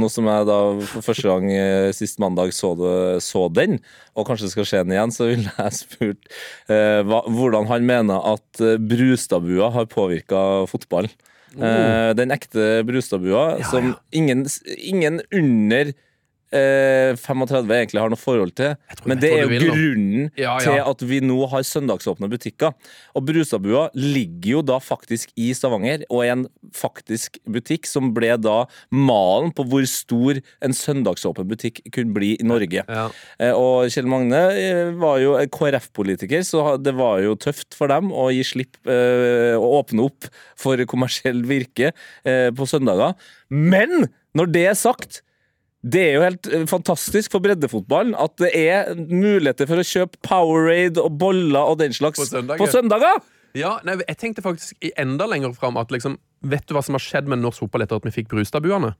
nå 0.00 0.08
som 0.08 0.24
jeg 0.32 0.46
da 0.48 0.56
for 0.94 1.04
første 1.04 1.28
gang 1.28 1.50
eh, 1.52 1.90
sist 1.92 2.16
mandag 2.24 2.54
så, 2.56 2.72
det, 2.80 2.94
så 3.26 3.44
den, 3.52 3.76
og 4.16 4.24
kanskje 4.30 4.48
skal 4.54 4.64
skje 4.70 4.80
den 4.86 4.96
igjen, 4.96 5.12
så 5.12 5.28
ville 5.28 5.52
jeg 5.58 5.76
spurt 5.82 6.32
eh, 6.72 7.04
hvordan 7.04 7.68
han 7.68 7.84
mener 7.92 8.24
at 8.32 8.64
Brustadbua 8.80 9.68
har 9.76 9.84
påvirka 9.92 10.40
fotballen. 10.72 11.12
Eh, 11.54 12.10
den 12.18 12.34
ekte 12.34 12.82
Brustadbua, 12.86 13.62
som 13.70 13.94
ingen, 14.10 14.46
ingen 14.76 15.20
under 15.30 15.92
eh, 16.54 17.12
35 17.18 17.72
egentlig 17.74 18.00
har 18.02 18.12
noe 18.12 18.20
forhold 18.20 18.54
til, 18.58 18.74
men 19.08 19.20
det 19.20 19.30
er 19.34 19.42
jo 19.44 19.50
vil 19.52 19.64
grunnen 19.68 20.30
Ja, 20.38 20.54
ja. 20.54 20.62
til 20.64 20.80
at 20.92 21.04
vi 21.10 21.18
nå 21.24 21.38
har 21.52 21.64
søndagsåpne 21.66 22.28
butikker. 22.32 22.72
Og 23.14 23.26
Brustadbua 23.28 23.88
ligger 23.98 24.50
jo 24.58 24.62
da 24.70 24.78
faktisk 24.82 25.32
i 25.40 25.50
Stavanger, 25.56 26.04
og 26.08 26.22
er 26.24 26.32
en 26.36 26.46
faktisk 26.74 27.38
butikk 27.50 27.88
som 27.90 28.12
ble 28.16 28.32
da 28.40 28.64
malen 28.94 29.52
på 29.54 29.66
hvor 29.70 29.84
stor 29.90 30.40
en 30.64 30.74
søndagsåpen 30.76 31.48
butikk 31.50 31.82
kunne 31.94 32.14
bli 32.16 32.34
i 32.38 32.46
Norge. 32.46 32.84
Ja. 32.88 33.08
Eh, 33.38 33.52
Og 33.54 33.90
Kjell 33.92 34.08
Magne 34.10 34.40
eh, 34.54 34.92
var 35.00 35.18
jo 35.22 35.34
KrF-politiker, 35.54 36.42
så 36.46 36.76
det 36.80 36.94
var 36.98 37.20
jo 37.24 37.36
tøft 37.40 37.74
for 37.76 37.90
dem 37.92 38.10
å 38.14 38.28
gi 38.34 38.42
slipp 38.46 38.78
eh, 38.86 39.54
å 39.58 39.74
åpne 39.80 40.06
opp 40.08 40.28
for 40.60 40.80
kommersiell 40.90 41.42
virke 41.48 41.92
eh, 42.24 42.50
på 42.54 42.66
søndager. 42.68 43.14
Men 43.50 44.08
når 44.34 44.50
det 44.54 44.66
er 44.72 44.78
sagt 44.78 45.20
det 45.84 46.00
er 46.00 46.14
jo 46.16 46.24
helt 46.24 46.48
eh, 46.48 46.64
fantastisk 46.70 47.34
for 47.34 47.44
breddefotballen 47.44 48.14
at 48.16 48.36
det 48.40 48.50
er 48.56 48.94
muligheter 48.96 49.68
for 49.68 49.80
å 49.82 49.84
kjøpe 49.84 50.20
Powerade 50.24 51.02
og 51.02 51.18
boller 51.20 51.72
og 51.74 51.78
den 51.82 51.92
slags 51.96 52.22
På 52.22 52.28
søndager. 52.30 52.62
På 52.62 52.70
søndager. 52.72 53.20
Ja, 53.54 53.76
nei, 53.86 53.98
Jeg 54.08 54.18
tenkte 54.18 54.42
faktisk 54.42 54.88
enda 54.98 55.28
lenger 55.30 55.52
fram 55.54 55.76
at 55.78 55.92
liksom, 55.94 56.16
vet 56.44 56.66
du 56.68 56.76
hva 56.76 56.82
som 56.84 56.96
har 56.98 57.02
skjedd 57.02 57.30
med 57.30 57.42
norsk 57.42 57.64
fotball 57.64 57.86
etter 57.86 58.00
at 58.00 58.08
vi 58.08 58.14
fikk 58.14 58.30
Brustadbuene? 58.32 58.94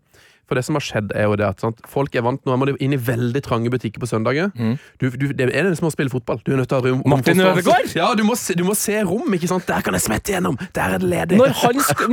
For 0.45 0.59
det 0.59 0.65
som 0.67 0.77
har 0.77 0.85
skjedd 0.85 1.13
er 1.17 1.25
jo 1.25 1.37
det 1.41 1.47
at 1.47 1.63
sant, 1.65 1.79
folk 1.89 2.15
er 2.17 2.25
vant 2.25 2.43
Nå 2.45 2.57
må 2.61 2.67
de 2.69 2.75
inn 2.85 2.93
i 2.93 2.99
veldig 3.01 3.41
trange 3.47 3.71
butikker 3.73 4.03
på 4.03 4.09
søndager. 4.09 4.51
Du, 5.01 5.07
du, 5.09 5.31
det 5.33 5.47
er 5.49 5.69
det 5.69 5.79
som 5.79 5.89
å 5.89 5.93
spille 5.95 6.13
fotball. 6.13 6.43
Du 6.45 6.53
er 6.53 6.61
nødt 6.61 6.69
til 6.69 6.77
å 6.77 6.83
ha 6.83 6.91
rom. 6.91 7.01
Mm. 7.01 7.15
Martin. 7.15 7.41
Ødegaard? 7.41 7.89
Ja, 7.97 8.11
du 8.19 8.25
må, 8.29 8.37
se, 8.37 8.57
du 8.59 8.65
må 8.67 8.77
se 8.77 8.99
rom, 9.09 9.25
ikke 9.37 9.49
sant? 9.49 9.65
Der 9.69 9.85
kan 9.85 9.97
jeg 9.97 10.05
smette 10.05 10.35
gjennom! 10.35 10.59
Der 10.77 10.97
er 10.97 11.01
det 11.01 11.09
ledig! 11.09 11.39
Når 11.41 11.55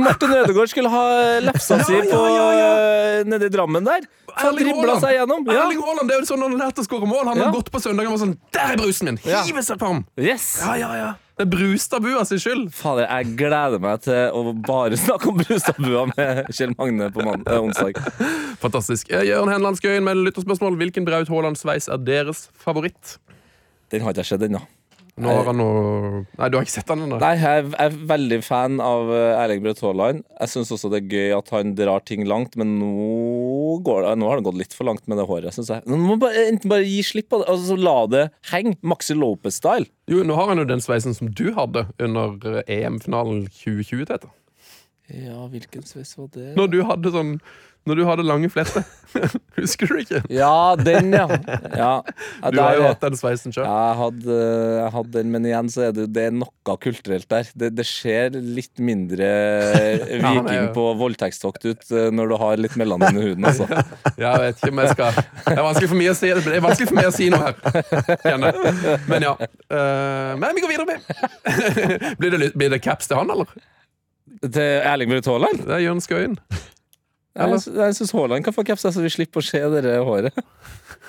Martin 0.00 0.32
Ødegaard 0.38 0.72
skulle 0.72 0.92
ha 0.92 1.02
lefsa 1.44 1.82
si 1.84 1.98
Ja, 1.98 2.04
ja, 2.08 2.46
ja, 2.56 2.70
eh, 3.18 3.26
nede 3.28 3.50
i 3.50 3.52
Drammen 3.52 3.84
der 3.84 4.06
Han 4.40 4.56
dribla 4.56 4.96
seg 5.02 5.18
gjennom. 5.18 5.44
Ja. 5.52 5.66
Erling 5.66 5.84
Haaland, 5.84 6.08
det 6.08 6.16
er 6.16 6.24
jo 6.24 6.30
sånn 6.32 6.46
han 6.46 6.56
har 6.56 6.70
lært 6.70 6.80
å 6.80 6.86
skåre 6.88 7.10
mål. 7.10 7.26
Han 7.34 7.44
har 7.44 7.52
gått 7.52 7.68
på 7.74 7.82
søndagen 7.84 8.14
og 8.14 8.16
var 8.16 8.24
sånn 8.24 8.38
Der 8.56 8.72
er 8.72 8.80
brusen 8.80 9.12
min! 9.12 9.20
Hive 9.26 9.64
seg 9.66 9.84
ham! 9.84 10.06
Yes. 10.16 10.54
Ja, 10.64 10.78
ja, 10.80 10.94
ja. 11.02 11.12
Det 11.38 11.46
er 11.46 11.48
Brustadbua 11.48 12.24
sin 12.28 12.40
skyld. 12.42 12.66
Fader, 12.76 13.06
jeg 13.08 13.30
gleder 13.40 13.80
meg 13.80 14.02
til 14.04 14.34
å 14.36 14.52
bare 14.66 14.98
snakke 15.00 15.30
om 15.30 15.38
Brustadbua 15.40 16.02
med 16.12 16.42
Kjell 16.52 16.74
Magne 16.76 17.08
på 17.14 17.24
mann- 17.24 17.46
eh, 17.48 17.56
onsdag. 17.62 17.96
Fantastisk. 18.60 19.08
Eh, 19.10 19.24
Jørn 19.30 19.48
Henland 19.50 19.80
Skøyen 19.80 20.04
med 20.04 20.20
lytterspørsmål. 20.26 20.76
Hvilken 20.82 21.06
Braut 21.08 21.32
Haaland-sveis 21.32 21.88
er 21.88 22.02
deres 22.04 22.44
favoritt? 22.62 23.16
Den 23.90 24.04
har 24.04 24.12
ikke 24.12 24.22
jeg 24.26 24.32
sett 24.34 24.44
ennå. 24.48 24.60
Nå 25.20 25.28
har 25.28 25.44
han 25.50 25.58
noe 25.60 26.22
Nei, 26.38 26.46
du 26.48 26.56
har 26.56 26.64
ikke 26.64 26.72
sett 26.72 26.88
han 26.88 27.02
ennå? 27.04 27.18
Nei, 27.20 27.34
jeg 27.36 27.66
er- 27.76 27.96
veldig 28.08 28.38
fan 28.46 28.78
av 28.80 29.10
eh, 29.12 29.42
Erling 29.42 29.60
Braut 29.62 29.82
Haaland. 29.84 30.22
Jeg 30.40 30.48
syns 30.48 30.70
også 30.72 30.88
det 30.90 31.02
er 31.02 31.10
gøy 31.12 31.34
at 31.36 31.50
han 31.52 31.74
drar 31.76 32.00
ting 32.08 32.24
langt, 32.24 32.56
men 32.56 32.78
nå, 32.80 32.88
går, 33.84 34.06
det- 34.06 34.14
nå 34.22 34.30
har 34.30 34.40
det 34.40 34.46
gått 34.48 34.56
litt 34.62 34.72
for 34.72 34.88
langt 34.88 35.04
med 35.06 35.18
det 35.20 35.26
håret, 35.28 35.52
syns 35.52 35.68
jeg. 35.68 35.84
Nå 35.86 35.98
må 36.00 36.16
bare, 36.22 36.46
enten 36.48 36.72
bare 36.72 36.88
gi 36.88 37.02
slipp 37.04 37.28
på 37.28 37.42
det, 37.42 37.48
altså 37.52 37.76
la 37.76 37.96
det 38.08 38.24
henge. 38.50 38.78
Maxi 38.82 39.12
Lopez-style. 39.14 39.90
Jo, 40.08 40.22
nå 40.24 40.34
har 40.40 40.48
han 40.54 40.62
jo 40.64 40.64
den 40.72 40.80
sveisen 40.80 41.14
som 41.14 41.28
du 41.28 41.50
hadde 41.52 41.84
under 42.00 42.62
eh, 42.64 42.80
EM-finalen 42.80 43.44
2020, 43.52 44.06
Tete. 44.08 44.32
Ja, 45.12 45.44
hvilken 45.52 45.84
sveis 45.84 46.14
var 46.16 46.30
det? 46.32 46.54
Når 46.56 46.70
du 46.72 46.78
hadde 46.88 47.10
sånn 47.12 47.34
Når 47.88 47.98
du 47.98 48.02
hadde 48.06 48.22
lange 48.22 48.46
fletter. 48.52 48.84
Husker 49.58 49.90
du 49.90 49.98
ikke? 49.98 50.20
Ja, 50.32 50.74
den, 50.78 51.10
ja. 51.12 51.24
ja. 51.74 51.90
ja 52.06 52.52
Du 52.54 52.60
har 52.62 52.76
jo 52.78 52.84
hatt 52.86 53.02
den 53.02 53.18
sveisen 53.18 53.54
sjøl. 53.54 53.66
Ja, 53.66 53.88
jeg 53.90 54.92
hadde, 54.94 55.10
den, 55.18 55.32
men 55.34 55.48
igjen 55.48 55.70
så 55.72 55.88
er 55.88 55.96
det, 55.96 56.06
det 56.14 56.28
er 56.28 56.36
noe 56.36 56.76
kulturelt 56.82 57.26
der. 57.32 57.50
Det, 57.58 57.72
det 57.74 57.86
ser 57.88 58.38
litt 58.38 58.78
mindre 58.82 59.28
viking 60.22 60.48
ja, 60.54 60.68
på 60.76 60.86
voldtektstokt 61.00 61.66
ut 61.66 61.90
eh, 61.90 62.08
når 62.14 62.32
du 62.32 62.36
har 62.44 62.62
litt 62.62 62.78
melanin 62.80 63.18
i 63.18 63.26
huden, 63.30 63.50
altså. 63.50 63.66
Jeg 64.22 64.42
vet 64.44 64.60
ikke 64.60 64.70
om 64.70 64.80
jeg 64.82 64.92
skal 64.92 65.16
Det 65.16 65.52
er 65.54 65.64
vanskelig 65.64 65.88
for 65.90 65.98
meg 65.98 66.10
å 66.12 66.14
si, 66.16 66.30
det 66.30 66.54
er 66.54 66.62
vanskelig 66.62 66.88
for 66.90 66.98
meg 66.98 67.08
å 67.08 67.14
si 67.14 67.28
noe 67.32 67.48
her. 67.48 68.98
Men 69.10 69.26
ja. 69.26 69.32
Eh, 69.42 70.32
men 70.38 70.54
vi 70.54 70.62
går 70.62 70.72
videre 70.76 70.88
med. 70.88 72.16
Blir 72.20 72.36
det, 72.36 72.52
blir 72.54 72.72
det 72.72 72.82
caps 72.84 73.10
til 73.10 73.18
han, 73.18 73.32
eller? 73.32 73.50
Til 74.42 74.82
Erling 74.82 75.10
Braut 75.10 75.28
Haaland? 75.30 75.64
Det 75.66 75.74
er 75.76 75.84
Jørn 75.86 76.02
Skøyen. 76.02 76.38
Jeg, 77.32 77.60
jeg 77.78 77.96
syns 77.96 78.12
Haaland 78.12 78.44
kan 78.44 78.54
få 78.54 78.64
caps, 78.68 78.84
så 78.84 79.00
vi 79.00 79.10
slipper 79.12 79.40
å 79.40 79.46
se 79.46 79.62
det 79.80 79.98
håret. 80.04 80.36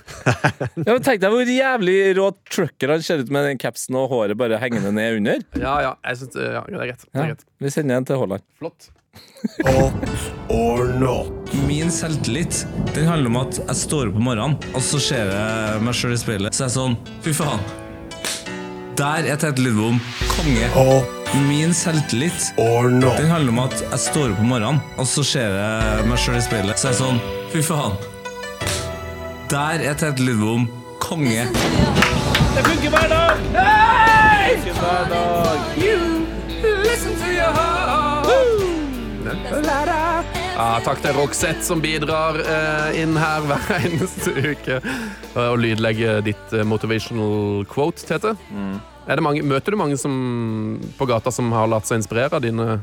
Ja, 0.04 0.90
men 0.92 1.04
Tenk 1.04 1.22
deg 1.24 1.32
hvor 1.32 1.48
jævlig 1.48 1.94
rå 2.18 2.26
trucker 2.52 2.92
han 2.92 3.04
ser 3.06 3.22
ut 3.24 3.30
med 3.32 3.46
den 3.48 3.60
capsen 3.62 3.96
og 3.96 4.10
håret 4.12 4.36
bare 4.40 4.58
hengende 4.60 4.92
ned 4.92 5.20
under. 5.22 5.46
Ja, 5.56 5.78
ja. 5.86 5.94
Jeg 6.10 6.20
synes, 6.20 6.36
ja 6.36 6.64
det 6.68 6.76
er 6.76 6.90
greit. 6.92 7.06
Det 7.08 7.24
er 7.24 7.32
Ja, 7.32 7.38
vi 7.64 7.72
sender 7.72 8.02
en 8.02 8.10
til 8.10 8.20
Haaland. 8.20 8.44
Flott. 8.60 8.90
Or 10.50 10.92
not. 11.00 11.32
Min 11.70 11.92
selvtillit 11.94 12.66
den 12.94 13.08
handler 13.08 13.32
om 13.32 13.42
at 13.46 13.60
jeg 13.64 13.80
står 13.86 14.12
opp 14.12 14.20
om 14.20 14.28
morgenen, 14.28 14.60
og 14.74 14.84
så 14.84 15.00
ser 15.08 15.32
jeg 15.32 15.82
meg 15.88 15.98
sjøl 15.98 16.18
i 16.18 16.22
speilet. 16.22 16.58
Så 16.58 16.66
jeg 16.66 16.72
er 16.72 16.78
sånn 16.78 17.00
Fy 17.26 17.36
faen. 17.38 17.64
Der 19.00 19.32
er 19.32 19.40
Tete 19.42 19.64
Lidbom 19.64 20.00
konge. 20.36 20.70
Up 20.78 21.23
Min 21.34 21.74
selvtillit 21.74 22.54
or 22.58 22.90
not. 22.90 23.18
den 23.18 23.30
handler 23.30 23.52
om 23.52 23.60
at 23.60 23.74
jeg 23.82 24.00
står 24.00 24.34
opp 24.36 24.40
om 24.44 24.52
morgenen, 24.54 24.82
og 25.02 25.08
så 25.10 25.24
ser 25.26 25.56
jeg 25.58 26.06
meg 26.06 26.22
sjøl 26.22 26.38
i 26.38 26.44
speilet. 26.46 26.78
Så 26.78 26.92
er 26.92 26.94
jeg 26.94 27.00
sånn 27.02 27.20
Fy 27.54 27.64
faen. 27.66 27.98
Der 29.50 29.82
er 29.82 29.98
Tete 29.98 30.22
Lidbom 30.22 30.68
konge. 31.02 31.48
Det 32.54 32.64
funker 32.70 32.94
hver 32.94 33.10
dag! 33.10 33.44
Det 33.50 34.62
funker 34.62 34.80
hver 34.82 35.10
dag. 35.10 35.60
Ja, 40.54 40.78
takk 40.86 41.02
til 41.02 41.16
Roxette 41.18 41.66
som 41.66 41.82
bidrar 41.82 42.38
eh, 42.40 43.02
inn 43.02 43.18
her 43.18 43.42
hver 43.50 43.74
eneste 43.80 44.34
uke 44.38 44.80
og 45.34 45.58
lydlegger 45.64 46.22
ditt 46.26 46.54
eh, 46.54 46.66
motivational 46.68 47.66
quote, 47.70 48.06
Tete. 48.06 48.36
Er 48.38 48.38
det 48.38 48.93
mange, 49.24 49.44
møter 49.46 49.74
du 49.74 49.80
mange 49.80 50.00
som, 50.00 50.80
på 50.98 51.08
gata 51.10 51.32
som 51.34 51.52
har 51.56 51.72
latt 51.72 51.90
seg 51.90 52.02
inspirere 52.02 52.38
av 52.38 52.44
dine, 52.44 52.78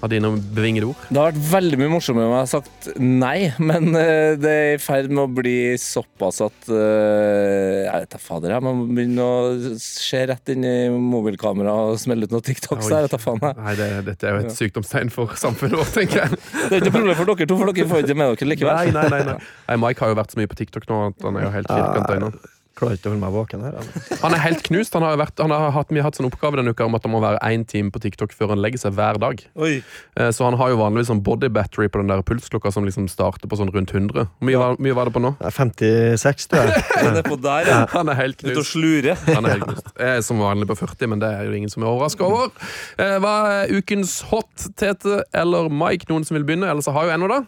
av 0.00 0.10
dine 0.12 0.30
bevingede 0.54 0.88
ord? 0.90 1.00
Det 1.08 1.18
har 1.18 1.32
vært 1.32 1.48
veldig 1.50 1.80
mye 1.80 1.92
morsommere 1.96 2.28
om 2.28 2.34
jeg 2.36 2.44
har 2.44 2.50
sagt 2.52 2.88
nei, 3.00 3.50
men 3.58 3.90
eh, 3.98 4.36
det 4.38 4.52
er 4.52 4.70
i 4.76 4.80
ferd 4.82 5.10
med 5.10 5.24
å 5.24 5.34
bli 5.38 5.56
såpass 5.80 6.42
at 6.46 6.70
eh, 6.70 7.84
Jeg 7.88 8.04
vet 8.04 8.14
da 8.14 8.20
fader, 8.22 8.54
jeg 8.54 8.66
Man 8.66 8.82
begynner 8.92 9.26
å 9.26 9.76
se 9.82 10.22
rett 10.30 10.54
inn 10.54 10.66
i 10.68 10.76
mobilkameraet 10.94 11.94
og 11.94 12.02
smelle 12.02 12.28
ut 12.28 12.34
noen 12.34 12.46
TikToks. 12.46 12.86
Der, 12.86 13.06
vet 13.08 13.16
da 13.16 13.20
faen 13.22 13.42
jeg. 13.42 13.60
Nei, 13.62 13.76
det, 13.80 13.88
Dette 14.12 14.30
er 14.30 14.36
jo 14.36 14.46
et 14.46 14.58
sykdomstegn 14.58 15.14
for 15.14 15.34
samfunnet 15.40 15.80
vårt, 15.82 15.94
tenker 15.96 16.24
jeg. 16.24 16.42
Det 16.68 16.70
er 16.70 16.84
ikke 16.84 16.98
problem 16.98 17.18
for 17.18 17.32
dere 17.32 17.50
to, 17.50 17.58
for 17.58 17.72
dere 17.72 17.90
får 17.90 18.04
ikke 18.06 18.18
med 18.18 18.36
dere 18.36 18.52
likevel. 18.52 18.78
Nei, 18.78 18.94
nei, 18.94 19.08
nei, 19.12 19.24
nei. 19.32 19.38
nei 19.70 19.80
Mike 19.82 20.04
har 20.04 20.14
jo 20.14 20.20
vært 20.22 20.34
så 20.34 20.40
mye 20.42 20.50
på 20.50 20.60
TikTok 20.62 20.86
nå 20.90 21.00
at 21.10 21.26
han 21.26 21.40
er 21.40 21.48
jo 21.48 21.56
helt 21.56 21.72
firkanta 21.72 22.20
ennå. 22.20 22.36
Klarer 22.76 22.98
ikke 22.98 23.08
å 23.08 23.12
holde 23.14 23.22
meg 23.22 23.32
våken 23.32 23.62
her. 23.64 23.72
eller? 23.80 24.18
Han 24.20 24.34
er 24.36 24.40
helt 24.44 24.60
knust. 24.66 24.92
Han 24.92 25.04
har, 25.06 25.14
vært, 25.16 25.38
han 25.40 25.52
har 25.54 25.70
hatt, 25.72 25.88
vi 25.88 25.96
har 26.02 26.10
hatt 26.10 26.18
sånn 26.18 26.26
oppgave 26.28 26.58
denne 26.60 26.74
uka 26.76 26.84
om 26.84 26.94
at 26.98 27.06
han 27.06 27.12
må 27.14 27.22
være 27.24 27.38
én 27.48 27.62
time 27.64 27.88
på 27.94 28.02
TikTok 28.04 28.34
før 28.36 28.50
han 28.52 28.60
legger 28.60 28.82
seg 28.82 28.92
hver 28.98 29.16
dag. 29.22 29.40
Oi. 29.56 29.78
Eh, 30.20 30.28
Så 30.36 30.44
han 30.44 30.58
har 30.60 30.68
jo 30.74 30.76
vanligvis 30.82 31.08
sånn 31.08 31.22
body 31.24 31.48
battery 31.48 31.88
på 31.88 32.02
den 32.02 32.12
der 32.12 32.20
pulsklokka 32.20 32.68
som 32.74 32.84
liksom 32.84 33.08
starter 33.08 33.48
på 33.48 33.56
sånn 33.56 33.72
rundt 33.72 33.94
100. 33.96 34.26
Hvor 34.28 34.50
mye, 34.50 34.60
var, 34.60 34.76
mye 34.76 34.92
var 34.98 35.08
det 35.08 35.14
på 35.16 35.22
nå? 35.24 35.32
Jeg 35.40 35.48
er 35.48 35.56
56, 35.56 36.46
tror 36.52 36.68
jeg. 36.68 36.84
Nedpå 37.16 37.40
der, 37.46 37.72
ja. 37.72 37.80
Han 37.96 38.12
er 38.12 38.20
helt 38.20 38.44
Ute 38.44 38.52
og 38.52 38.60
knust. 38.60 38.74
slure. 38.76 39.16
Han 39.32 39.48
er 39.48 39.56
helt 39.56 39.68
knust. 39.70 39.90
Jeg 39.96 40.20
er 40.20 40.26
som 40.28 40.44
vanlig 40.44 40.68
på 40.68 40.76
40, 40.84 41.08
men 41.14 41.24
det 41.24 41.32
er 41.32 41.48
jo 41.48 41.56
ingen 41.56 41.72
som 41.72 41.80
er 41.86 41.92
overraska 41.94 42.28
over. 42.28 42.52
Eh, 43.00 43.16
Hva 43.24 43.34
er 43.62 43.72
ukens 43.80 44.18
hot, 44.28 44.52
Tete 44.76 45.22
eller 45.32 45.72
Mike? 45.72 46.10
Noen 46.12 46.28
som 46.28 46.36
vil 46.36 46.44
begynne? 46.44 46.68
Eller 46.68 46.84
så 46.84 46.92
har 46.92 47.08
jo 47.08 47.16
ennå, 47.16 47.32
da. 47.32 47.40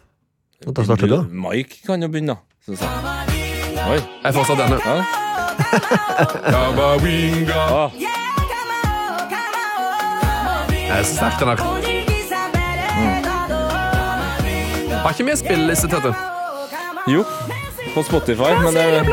Da 0.73 0.89
starter 0.89 1.05
du, 1.05 1.19
da. 1.19 1.23
Mike 1.29 1.85
kan 1.85 2.01
jo 2.01 2.09
begynne, 2.09 2.41
syns 2.65 2.81
jeg. 2.89 3.18
Oi. 3.89 3.99
Jeg 4.25 4.35
får 4.35 4.45
fortsatt 4.45 4.59
denne. 4.61 4.79
Ja. 4.85 5.03
Kabawinga. 6.53 7.63
Ah. 7.73 7.91
Jeg 10.89 10.99
er 10.99 11.03
sterk, 11.09 11.41
nok. 11.47 11.61
Har 15.03 15.11
ikke 15.11 15.25
vi 15.25 15.37
spilleliste, 15.37 15.89
Tete? 15.89 16.15
Jo, 17.09 17.25
på 17.95 18.03
Spotify, 18.03 18.53
men 18.65 18.75
det, 18.77 19.07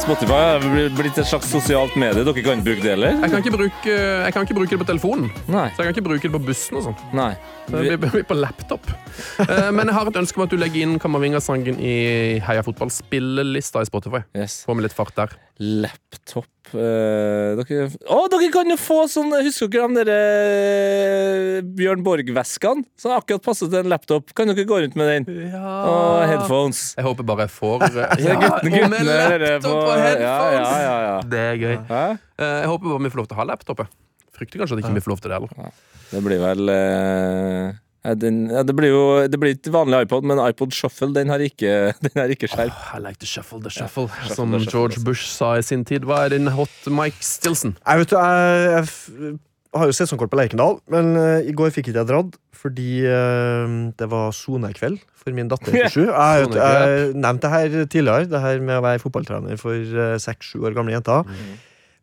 Spotify 0.00 0.38
er 0.56 0.90
blitt 0.96 1.18
et 1.20 1.28
slags 1.28 1.50
sosialt 1.52 1.94
medie. 2.00 2.24
Dere 2.24 2.32
kan 2.42 2.58
ikke 2.60 2.64
bruke 2.66 2.82
det, 2.82 2.92
eller? 2.96 3.18
Jeg 3.20 3.30
kan 3.32 3.42
ikke 3.44 3.52
bruke, 3.54 3.94
jeg 3.94 4.32
kan 4.34 4.46
ikke 4.46 4.56
bruke 4.56 4.72
det 4.74 4.78
på 4.82 4.86
telefonen. 4.88 5.28
Nei. 5.52 5.66
Så 5.76 5.82
jeg 5.84 5.90
kan 5.90 5.94
ikke 5.94 6.04
bruke 6.08 6.24
det 6.26 6.32
på 6.34 6.40
bussen 6.48 6.78
og 6.80 6.86
sånn. 6.88 6.96
Nei. 7.16 7.30
Det 7.70 7.98
blir- 8.02 8.24
på 8.26 8.34
laptop. 8.38 8.90
Eh, 9.38 9.70
Men 9.70 9.86
jeg 9.86 9.94
har 9.94 10.06
et 10.08 10.16
ønske 10.22 10.36
om 10.38 10.44
at 10.44 10.50
du 10.50 10.56
legger 10.56 10.82
inn 10.82 10.98
Kamavinga-sangen 10.98 11.78
i 11.78 12.38
Heia 12.40 12.62
Fotball-spillelista 12.62 13.80
i 13.82 13.84
Spotify. 13.88 14.22
Yes. 14.34 14.64
Få 14.66 14.74
med 14.74 14.82
litt 14.88 14.92
fart 14.96 15.14
der. 15.14 15.28
Laptop 15.60 16.46
eh, 16.74 17.56
dere, 17.58 17.86
oh, 18.12 18.26
dere 18.30 18.48
kan 18.54 18.68
jo 18.70 18.76
få 18.78 18.98
sånn 19.10 19.32
Husker 19.44 19.68
dere 19.72 19.88
de 19.90 20.04
der 20.04 20.10
eh, 20.14 21.60
Bjørn 21.76 22.04
Borg-veskene? 22.06 22.84
Som 23.00 23.14
akkurat 23.16 23.42
passer 23.44 23.70
til 23.72 23.80
en 23.82 23.90
laptop. 23.92 24.32
Kan 24.36 24.52
dere 24.52 24.64
gå 24.68 24.78
rundt 24.84 24.96
med 25.00 25.10
den? 25.26 25.28
Og 25.56 26.22
headphones. 26.30 26.82
Jeg 26.98 27.06
håper 27.08 27.26
bare 27.32 27.46
jeg 27.48 27.54
får 27.56 27.86
eh, 27.90 28.24
ja 28.28 28.38
guttene, 28.38 28.84
og 28.84 28.94
med 28.94 29.10
laptop 29.10 29.70
på- 29.70 29.84
og 29.84 29.98
headphones! 30.04 30.24
Ja, 30.24 30.56
ja, 30.56 30.70
ja, 30.86 30.96
ja. 31.08 31.18
Det 31.34 31.44
er 31.48 31.60
gøy. 31.64 31.76
Hæ? 31.90 32.02
Eh, 32.40 32.56
Jeg 32.64 32.72
håper 32.74 32.92
bare 32.94 33.04
vi 33.08 33.12
får 33.14 33.22
lov 33.24 33.30
til 33.30 33.36
å 33.38 33.42
ha 33.42 33.48
laptop. 33.54 33.84
jeg. 33.84 33.94
Frykter 34.40 34.62
kanskje 34.62 34.78
at 34.78 34.84
ikke 34.84 34.96
vi 34.96 35.04
får 35.04 35.12
lov 35.16 35.20
til 35.24 35.32
det 35.32 35.40
heller. 35.40 35.78
Det 36.10 36.20
blir 36.26 36.40
vel 36.42 36.62
uh 36.74 37.70
Ja, 37.70 37.89
den, 38.16 38.46
ja, 38.48 38.62
det 38.64 38.72
blir 38.76 38.94
jo 38.94 39.02
det 39.28 39.36
blir 39.40 39.52
ikke 39.56 39.74
vanlig 39.74 40.06
iPod, 40.06 40.24
men 40.24 40.40
iPod 40.40 40.72
Shuffle 40.72 41.12
den 41.16 41.28
har 41.32 41.42
ikke, 41.44 41.92
den 42.06 42.16
har 42.16 42.32
ikke 42.32 42.48
skjerp. 42.48 42.72
I 42.96 43.02
like 43.02 43.20
to 43.20 43.28
shuffle 43.28 43.60
the 43.60 43.72
shuffle, 43.72 44.08
som 44.32 44.56
George 44.64 45.02
Bush 45.04 45.28
sa 45.28 45.56
i 45.58 45.66
sin 45.66 45.84
tid. 45.84 46.08
Hva 46.08 46.24
er 46.24 46.36
din 46.36 46.48
hot 46.56 46.88
Mike 46.88 47.20
Stilson? 47.24 47.76
Jeg 47.84 48.04
vet 48.04 48.14
du, 48.14 48.16
jeg, 48.16 48.88
jeg 49.20 49.36
har 49.76 49.90
jo 49.90 49.94
sesongkort 49.94 50.32
på 50.32 50.40
Lerkendal, 50.40 50.80
men 50.90 51.12
uh, 51.14 51.38
i 51.44 51.54
går 51.54 51.70
fikk 51.74 51.90
ikke 51.90 52.00
jeg 52.00 52.10
dratt 52.10 52.40
fordi 52.60 53.06
uh, 53.08 53.92
det 53.96 54.08
var 54.12 54.34
sonekveld 54.36 54.98
for 55.20 55.36
min 55.36 55.48
datter 55.48 55.72
på 55.72 55.90
sju. 55.94 56.04
Jeg, 56.08 56.50
jeg, 56.56 56.60
jeg 56.60 57.14
nevnte 57.14 57.46
det 57.46 57.52
her 57.54 57.88
tidligere, 57.92 58.28
det 58.32 58.42
her 58.42 58.62
med 58.64 58.80
å 58.80 58.84
være 58.84 59.02
fotballtrener 59.02 59.60
for 59.60 59.76
eh, 59.76 60.14
seks-sju 60.20 60.64
år 60.64 60.76
gamle 60.76 60.96
jenter. 60.96 61.28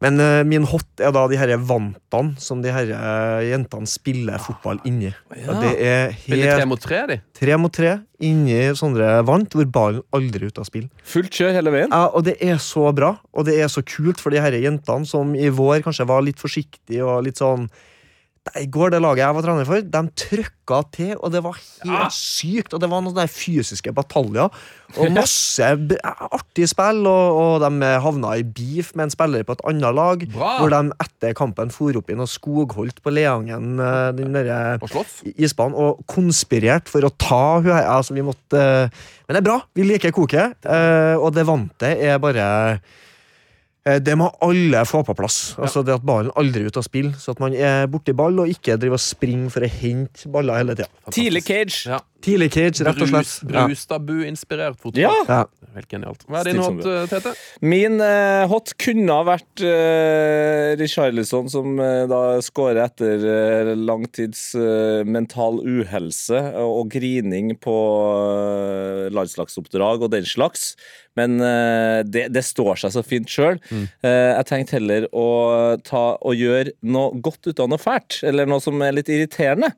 Men 0.04 0.22
uh, 0.22 0.44
min 0.46 0.66
hot 0.70 1.02
er 1.02 1.14
da 1.16 1.24
de 1.30 1.40
her 1.40 1.54
vantene 1.58 2.38
som 2.42 2.62
de 2.62 2.70
her 2.74 2.92
uh, 2.94 3.40
jentene 3.42 3.90
spiller 3.90 4.42
fotball 4.44 4.82
inni. 4.86 5.10
Ja. 5.34 5.56
Det 5.64 5.74
er 5.82 6.14
Spiller 6.22 6.60
tre 6.60 6.68
mot 6.70 6.84
tre, 6.84 7.02
de. 7.10 7.18
tre 7.40 7.58
mot 7.58 7.74
tre 7.74 7.96
inni 8.22 8.60
sånne 8.78 9.22
vant 9.26 9.58
hvor 9.58 9.70
ballen 9.74 10.06
aldri 10.16 10.46
er 10.46 10.54
ute 10.54 10.62
av 10.62 10.70
spill. 10.70 10.86
Fullt 11.06 11.34
kjør 11.34 11.58
hele 11.58 11.74
veien. 11.74 11.94
Ja, 11.94 12.12
og 12.14 12.28
det 12.30 12.38
er 12.46 12.62
så 12.62 12.92
bra, 12.98 13.16
og 13.34 13.50
det 13.50 13.58
er 13.58 13.72
så 13.74 13.82
kult 13.86 14.22
for 14.22 14.34
de 14.34 14.42
her 14.44 14.58
jentene 14.62 15.10
som 15.10 15.34
i 15.38 15.50
vår 15.50 15.82
kanskje 15.86 16.08
var 16.10 16.26
litt 16.26 16.42
forsiktige 16.42 17.06
og 17.06 17.26
litt 17.26 17.42
sånn 17.42 17.66
I 18.56 18.66
går, 18.72 18.92
det 18.94 19.02
laget 19.04 19.24
jeg 19.26 19.36
var 19.36 19.44
trener 19.46 19.68
for, 19.68 19.82
de 19.82 20.02
trøkka 20.22 20.78
til, 20.96 21.14
og 21.24 21.32
det 21.34 21.42
var 21.46 21.58
helt 21.60 22.14
sykt. 22.16 22.74
Og 22.74 22.82
det 22.84 22.90
var 22.92 23.02
noen 23.04 23.16
der 23.18 23.30
fysiske 23.32 23.92
bataljer, 23.96 24.52
og 24.98 25.12
masse 25.16 25.64
artige 25.68 26.00
artig 26.38 26.68
spill. 26.72 27.02
Og, 27.10 27.40
og 27.42 27.66
de 27.66 27.90
havna 28.04 28.36
i 28.40 28.44
beef 28.46 28.94
med 28.96 29.08
en 29.08 29.14
spiller 29.16 29.44
på 29.48 29.58
et 29.58 29.64
annet 29.72 29.96
lag, 29.98 30.26
Bra. 30.34 30.52
hvor 30.62 30.74
de 30.74 30.82
etter 31.06 31.36
kampen 31.38 31.72
for 31.74 31.98
opp 32.00 32.12
i 32.14 32.18
noe 32.20 32.30
skogholt 32.32 33.02
på 33.04 33.14
Leangen, 33.16 33.76
eh, 33.84 34.12
den 34.18 34.36
der, 34.38 34.80
Og 34.82 35.34
isbanen 35.36 35.76
og 35.76 36.04
konspirert 36.08 36.88
for 36.92 37.04
å 37.08 37.12
ta 37.18 37.42
hun 37.60 37.72
her. 37.74 37.88
Altså, 37.98 38.16
vi 38.18 38.26
måtte, 38.28 38.62
eh, 38.62 39.04
men 39.28 39.36
det 39.36 39.42
er 39.44 39.50
bra. 39.50 39.60
Vi 39.76 39.84
liker 39.88 40.16
koket. 40.16 40.56
eh, 40.66 41.16
Og 41.18 41.34
det 41.34 41.46
vante 41.48 41.94
er 41.98 42.18
bare 42.20 42.80
Det 44.04 44.16
må 44.20 44.28
alle 44.44 44.82
få 44.90 45.04
på 45.08 45.16
plass. 45.16 45.56
Altså 45.56 45.84
det 45.86 45.94
At 45.96 46.06
ballen 46.08 46.34
aldri 46.40 46.66
er 46.66 46.72
ute 46.72 46.82
av 46.82 46.88
spill. 46.88 47.14
Så 47.20 47.36
at 47.36 47.42
man 47.44 47.56
er 47.56 47.88
borti 47.92 48.16
ball 48.18 48.42
og 48.44 48.52
ikke 48.52 48.76
driver 48.82 49.00
og 49.00 49.04
springer 49.04 49.54
for 49.54 49.64
å 49.64 49.72
hente 49.72 50.32
baller 50.34 50.60
hele 50.60 50.76
tida. 50.76 50.90
Tidlig 51.16 51.44
cage. 51.48 51.84
Ja. 51.88 52.02
Tidlig 52.26 52.50
cage, 52.54 52.84
rett 52.86 53.02
og 53.04 53.10
slett. 53.12 53.34
Ja. 53.46 53.66
Brustadbu-inspirert 53.70 54.80
fotball. 54.82 55.04
Ja! 55.04 55.14
Ja. 55.30 55.46
Helt 55.78 55.92
genialt. 55.92 56.24
Hva 56.26 56.40
er 56.42 56.50
din 56.50 56.62
hot, 56.62 56.80
eh, 56.90 57.04
Tete? 57.12 57.34
Min 57.62 58.00
uh, 58.02 58.48
hot 58.50 58.72
kunne 58.82 59.14
ha 59.14 59.26
vært 59.28 59.62
uh, 59.62 60.74
Richarlison, 60.80 61.50
som 61.54 61.78
uh, 61.78 62.06
da 62.10 62.22
skårer 62.42 62.82
etter 62.88 63.22
uh, 63.22 63.74
lang 63.78 64.08
tids 64.10 64.50
eh, 64.58 65.04
mental 65.06 65.60
uhelse 65.62 66.40
og, 66.58 66.72
og 66.80 66.90
grining 66.96 67.52
på 67.62 67.76
landslagsoppdrag 69.14 70.06
og 70.06 70.12
den 70.16 70.26
slags. 70.28 70.72
Men 71.18 71.40
det, 72.06 72.28
det 72.30 72.44
står 72.46 72.78
seg 72.78 72.92
så 72.94 73.02
fint 73.02 73.32
sjøl. 73.32 73.58
jeg 74.06 74.46
tenkte 74.46 74.76
heller 74.76 75.08
å, 75.10 75.26
ta, 75.82 76.04
gjøre 76.38 76.76
noe 76.86 77.18
godt 77.26 77.50
ut 77.50 77.62
av 77.64 77.72
noe 77.72 77.82
fælt, 77.82 78.20
eller 78.28 78.50
noe 78.50 78.62
som 78.62 78.78
er 78.86 78.94
litt 79.00 79.10
irriterende. 79.10 79.72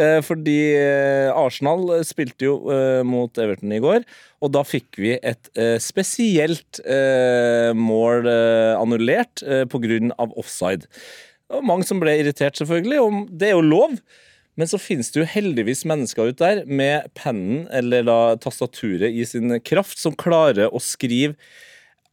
Eh, 0.00 0.18
fordi 0.24 0.72
eh, 0.72 1.28
Arsenal 1.36 1.98
spilte 2.08 2.46
jo 2.46 2.54
eh, 2.72 3.02
mot 3.04 3.36
Everton 3.36 3.74
i 3.76 3.80
går, 3.82 4.06
og 4.40 4.52
da 4.54 4.62
fikk 4.64 4.96
vi 5.02 5.12
et 5.20 5.50
spesielt 5.84 6.80
mål 7.78 8.26
annullert 8.26 9.44
pga. 9.70 9.98
offside. 10.18 10.88
Det 10.88 11.60
var 11.60 11.68
mange 11.68 11.86
som 11.86 12.00
ble 12.02 12.16
irritert, 12.18 12.56
selvfølgelig, 12.58 12.98
og 12.98 13.28
det 13.30 13.50
er 13.50 13.54
jo 13.54 13.66
lov. 13.68 13.94
Men 14.58 14.68
så 14.68 14.80
finnes 14.82 15.12
det 15.12 15.22
jo 15.22 15.28
heldigvis 15.28 15.84
mennesker 15.88 16.32
ut 16.32 16.40
der 16.42 16.64
med 16.66 17.06
pennen 17.14 17.68
eller 17.72 18.02
da 18.08 18.18
tastaturet 18.42 19.14
i 19.14 19.22
sin 19.28 19.54
kraft, 19.64 20.00
som 20.00 20.18
klarer 20.18 20.72
å 20.72 20.82
skrive 20.82 21.38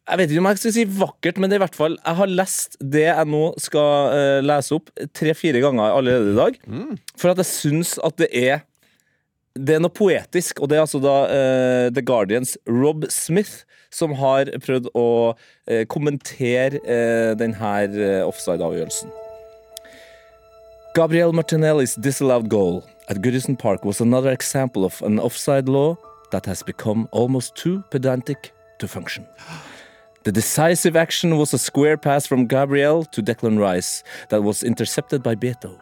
jeg 0.10 0.20
vet 0.20 0.32
ikke 0.32 0.42
om 0.42 0.50
jeg 0.50 0.62
skal 0.62 0.74
si 0.76 0.86
vakkert, 1.00 1.38
men 1.38 1.50
det 1.50 1.58
er 1.58 1.62
i 1.62 1.66
hvert 1.66 1.78
fall 1.78 1.98
Jeg 2.00 2.18
har 2.20 2.32
lest 2.32 2.78
det 2.82 3.06
jeg 3.06 3.30
nå 3.30 3.44
skal 3.62 4.16
uh, 4.16 4.40
lese 4.46 4.76
opp 4.78 4.90
tre-fire 5.16 5.62
ganger 5.64 5.94
allerede 5.94 6.34
i 6.34 6.40
dag. 6.40 6.60
For 7.20 7.32
at 7.32 7.42
jeg 7.44 7.50
syns 7.52 7.98
at 8.04 8.18
det 8.22 8.30
er 8.34 8.66
Det 9.60 9.76
er 9.76 9.82
noe 9.84 9.94
poetisk, 9.94 10.62
og 10.62 10.70
det 10.70 10.78
er 10.78 10.86
altså 10.86 11.02
da 11.04 11.16
uh, 11.28 11.88
The 11.94 12.06
Guardians 12.06 12.58
Rob 12.68 13.06
Smith 13.14 13.66
som 13.90 14.14
har 14.20 14.52
prøvd 14.62 14.92
å 14.98 15.34
uh, 15.34 15.84
kommentere 15.90 16.78
uh, 16.86 17.34
denne 17.38 17.72
offside-avgjørelsen. 18.30 19.10
Gabriel 20.96 21.34
Martinelli's 21.34 21.96
disallowed 21.96 22.50
goal 22.50 22.84
at 23.10 23.22
Goodison 23.22 23.58
Park 23.58 23.84
was 23.86 24.02
another 24.02 24.32
example 24.32 24.86
of 24.86 25.02
an 25.02 25.20
offside 25.20 25.68
law 25.68 25.98
that 26.32 26.46
has 26.46 26.64
become 26.64 27.08
almost 27.12 27.56
too 27.56 27.84
pedantic 27.90 28.52
to 28.80 28.88
function. 28.88 29.26
The 30.30 30.34
decisive 30.34 30.96
action 30.96 31.38
was 31.38 31.56
a 31.56 31.58
square 31.58 31.98
pass 31.98 32.28
from 32.28 32.46
Gabriel 32.46 33.04
to 33.06 33.24
Declan 33.24 33.58
Rice 33.58 34.04
that 34.30 34.44
was 34.44 34.62
intercepted 34.62 35.24
by 35.24 35.34
Beto. 35.34 35.80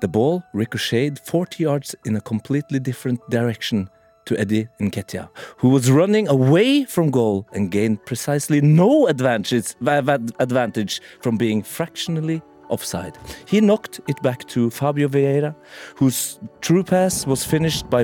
The 0.00 0.08
ball 0.08 0.42
ricocheted 0.52 1.20
40 1.20 1.62
yards 1.62 1.94
in 2.04 2.16
a 2.16 2.20
completely 2.20 2.80
different 2.80 3.20
direction 3.30 3.88
to 4.24 4.36
Eddie 4.36 4.66
Nketiah, 4.80 5.28
who 5.58 5.68
was 5.68 5.88
running 5.88 6.26
away 6.26 6.82
from 6.82 7.12
goal 7.12 7.46
and 7.52 7.70
gained 7.70 8.04
precisely 8.06 8.60
no 8.60 9.06
advantage, 9.06 9.76
advantage 9.86 11.00
from 11.20 11.36
being 11.36 11.62
fractionally 11.62 12.42
offside. 12.70 13.16
He 13.46 13.60
knocked 13.60 14.00
it 14.08 14.20
back 14.20 14.48
to 14.48 14.70
Fabio 14.70 15.06
Vieira, 15.06 15.54
whose 15.94 16.40
true 16.60 16.82
pass 16.82 17.24
was 17.26 17.44
finished 17.44 17.88
by 17.90 18.02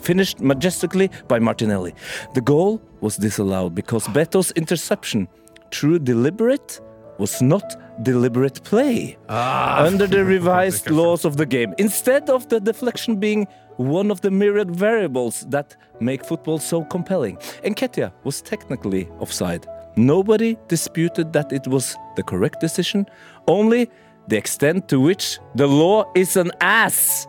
finished 0.00 0.40
majestically 0.40 1.10
by 1.26 1.38
Martinelli. 1.38 1.94
The 2.34 2.42
goal 2.42 2.82
was 3.00 3.16
disallowed 3.16 3.74
because 3.74 4.06
Beto's 4.08 4.50
interception, 4.52 5.28
true 5.70 5.98
deliberate, 5.98 6.80
was 7.18 7.42
not 7.42 7.76
deliberate 8.02 8.62
play 8.64 9.16
ah. 9.28 9.84
under 9.84 10.06
the 10.06 10.24
revised 10.36 10.90
laws 10.90 11.24
of 11.24 11.36
the 11.36 11.46
game. 11.46 11.74
Instead 11.78 12.30
of 12.30 12.48
the 12.48 12.60
deflection 12.60 13.16
being 13.16 13.46
one 13.76 14.10
of 14.10 14.20
the 14.20 14.30
myriad 14.30 14.74
variables 14.74 15.40
that 15.48 15.76
make 16.00 16.24
football 16.24 16.58
so 16.58 16.84
compelling, 16.84 17.36
Enketia 17.64 18.12
was 18.24 18.40
technically 18.40 19.08
offside. 19.18 19.66
Nobody 19.96 20.56
disputed 20.68 21.32
that 21.32 21.52
it 21.52 21.66
was 21.66 21.96
the 22.14 22.22
correct 22.22 22.60
decision, 22.60 23.06
only 23.48 23.90
the 24.28 24.36
extent 24.36 24.88
to 24.88 25.00
which 25.00 25.38
the 25.54 25.66
law 25.66 26.04
is 26.14 26.36
an 26.36 26.52
ass. 26.60 27.26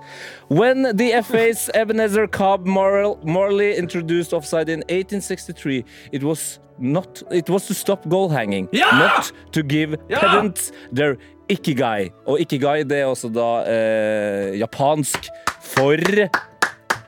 When 0.47 0.83
the 0.95 1.21
FA's 1.23 1.69
Ebenezer 1.73 2.27
Cobb 2.27 2.65
Morley 2.65 3.15
Morley 3.23 3.75
introduced 3.75 4.33
offside 4.33 4.69
in 4.69 4.79
1863, 4.89 5.85
it 6.11 6.23
was 6.23 6.59
not 6.77 7.23
it 7.31 7.49
was 7.49 7.67
to 7.67 7.73
stop 7.73 8.07
goal 8.07 8.29
hanging, 8.29 8.67
not 8.73 9.31
to 9.51 9.63
give 9.63 9.95
pedants 10.09 10.71
their 10.91 11.17
ikigai. 11.49 12.11
Og 12.25 12.39
ikigai 12.39 12.83
det 12.83 13.01
er 13.01 13.09
også 13.09 13.29
da 13.33 13.49
eh, 13.67 14.59
japansk 14.59 15.29
for 15.61 15.99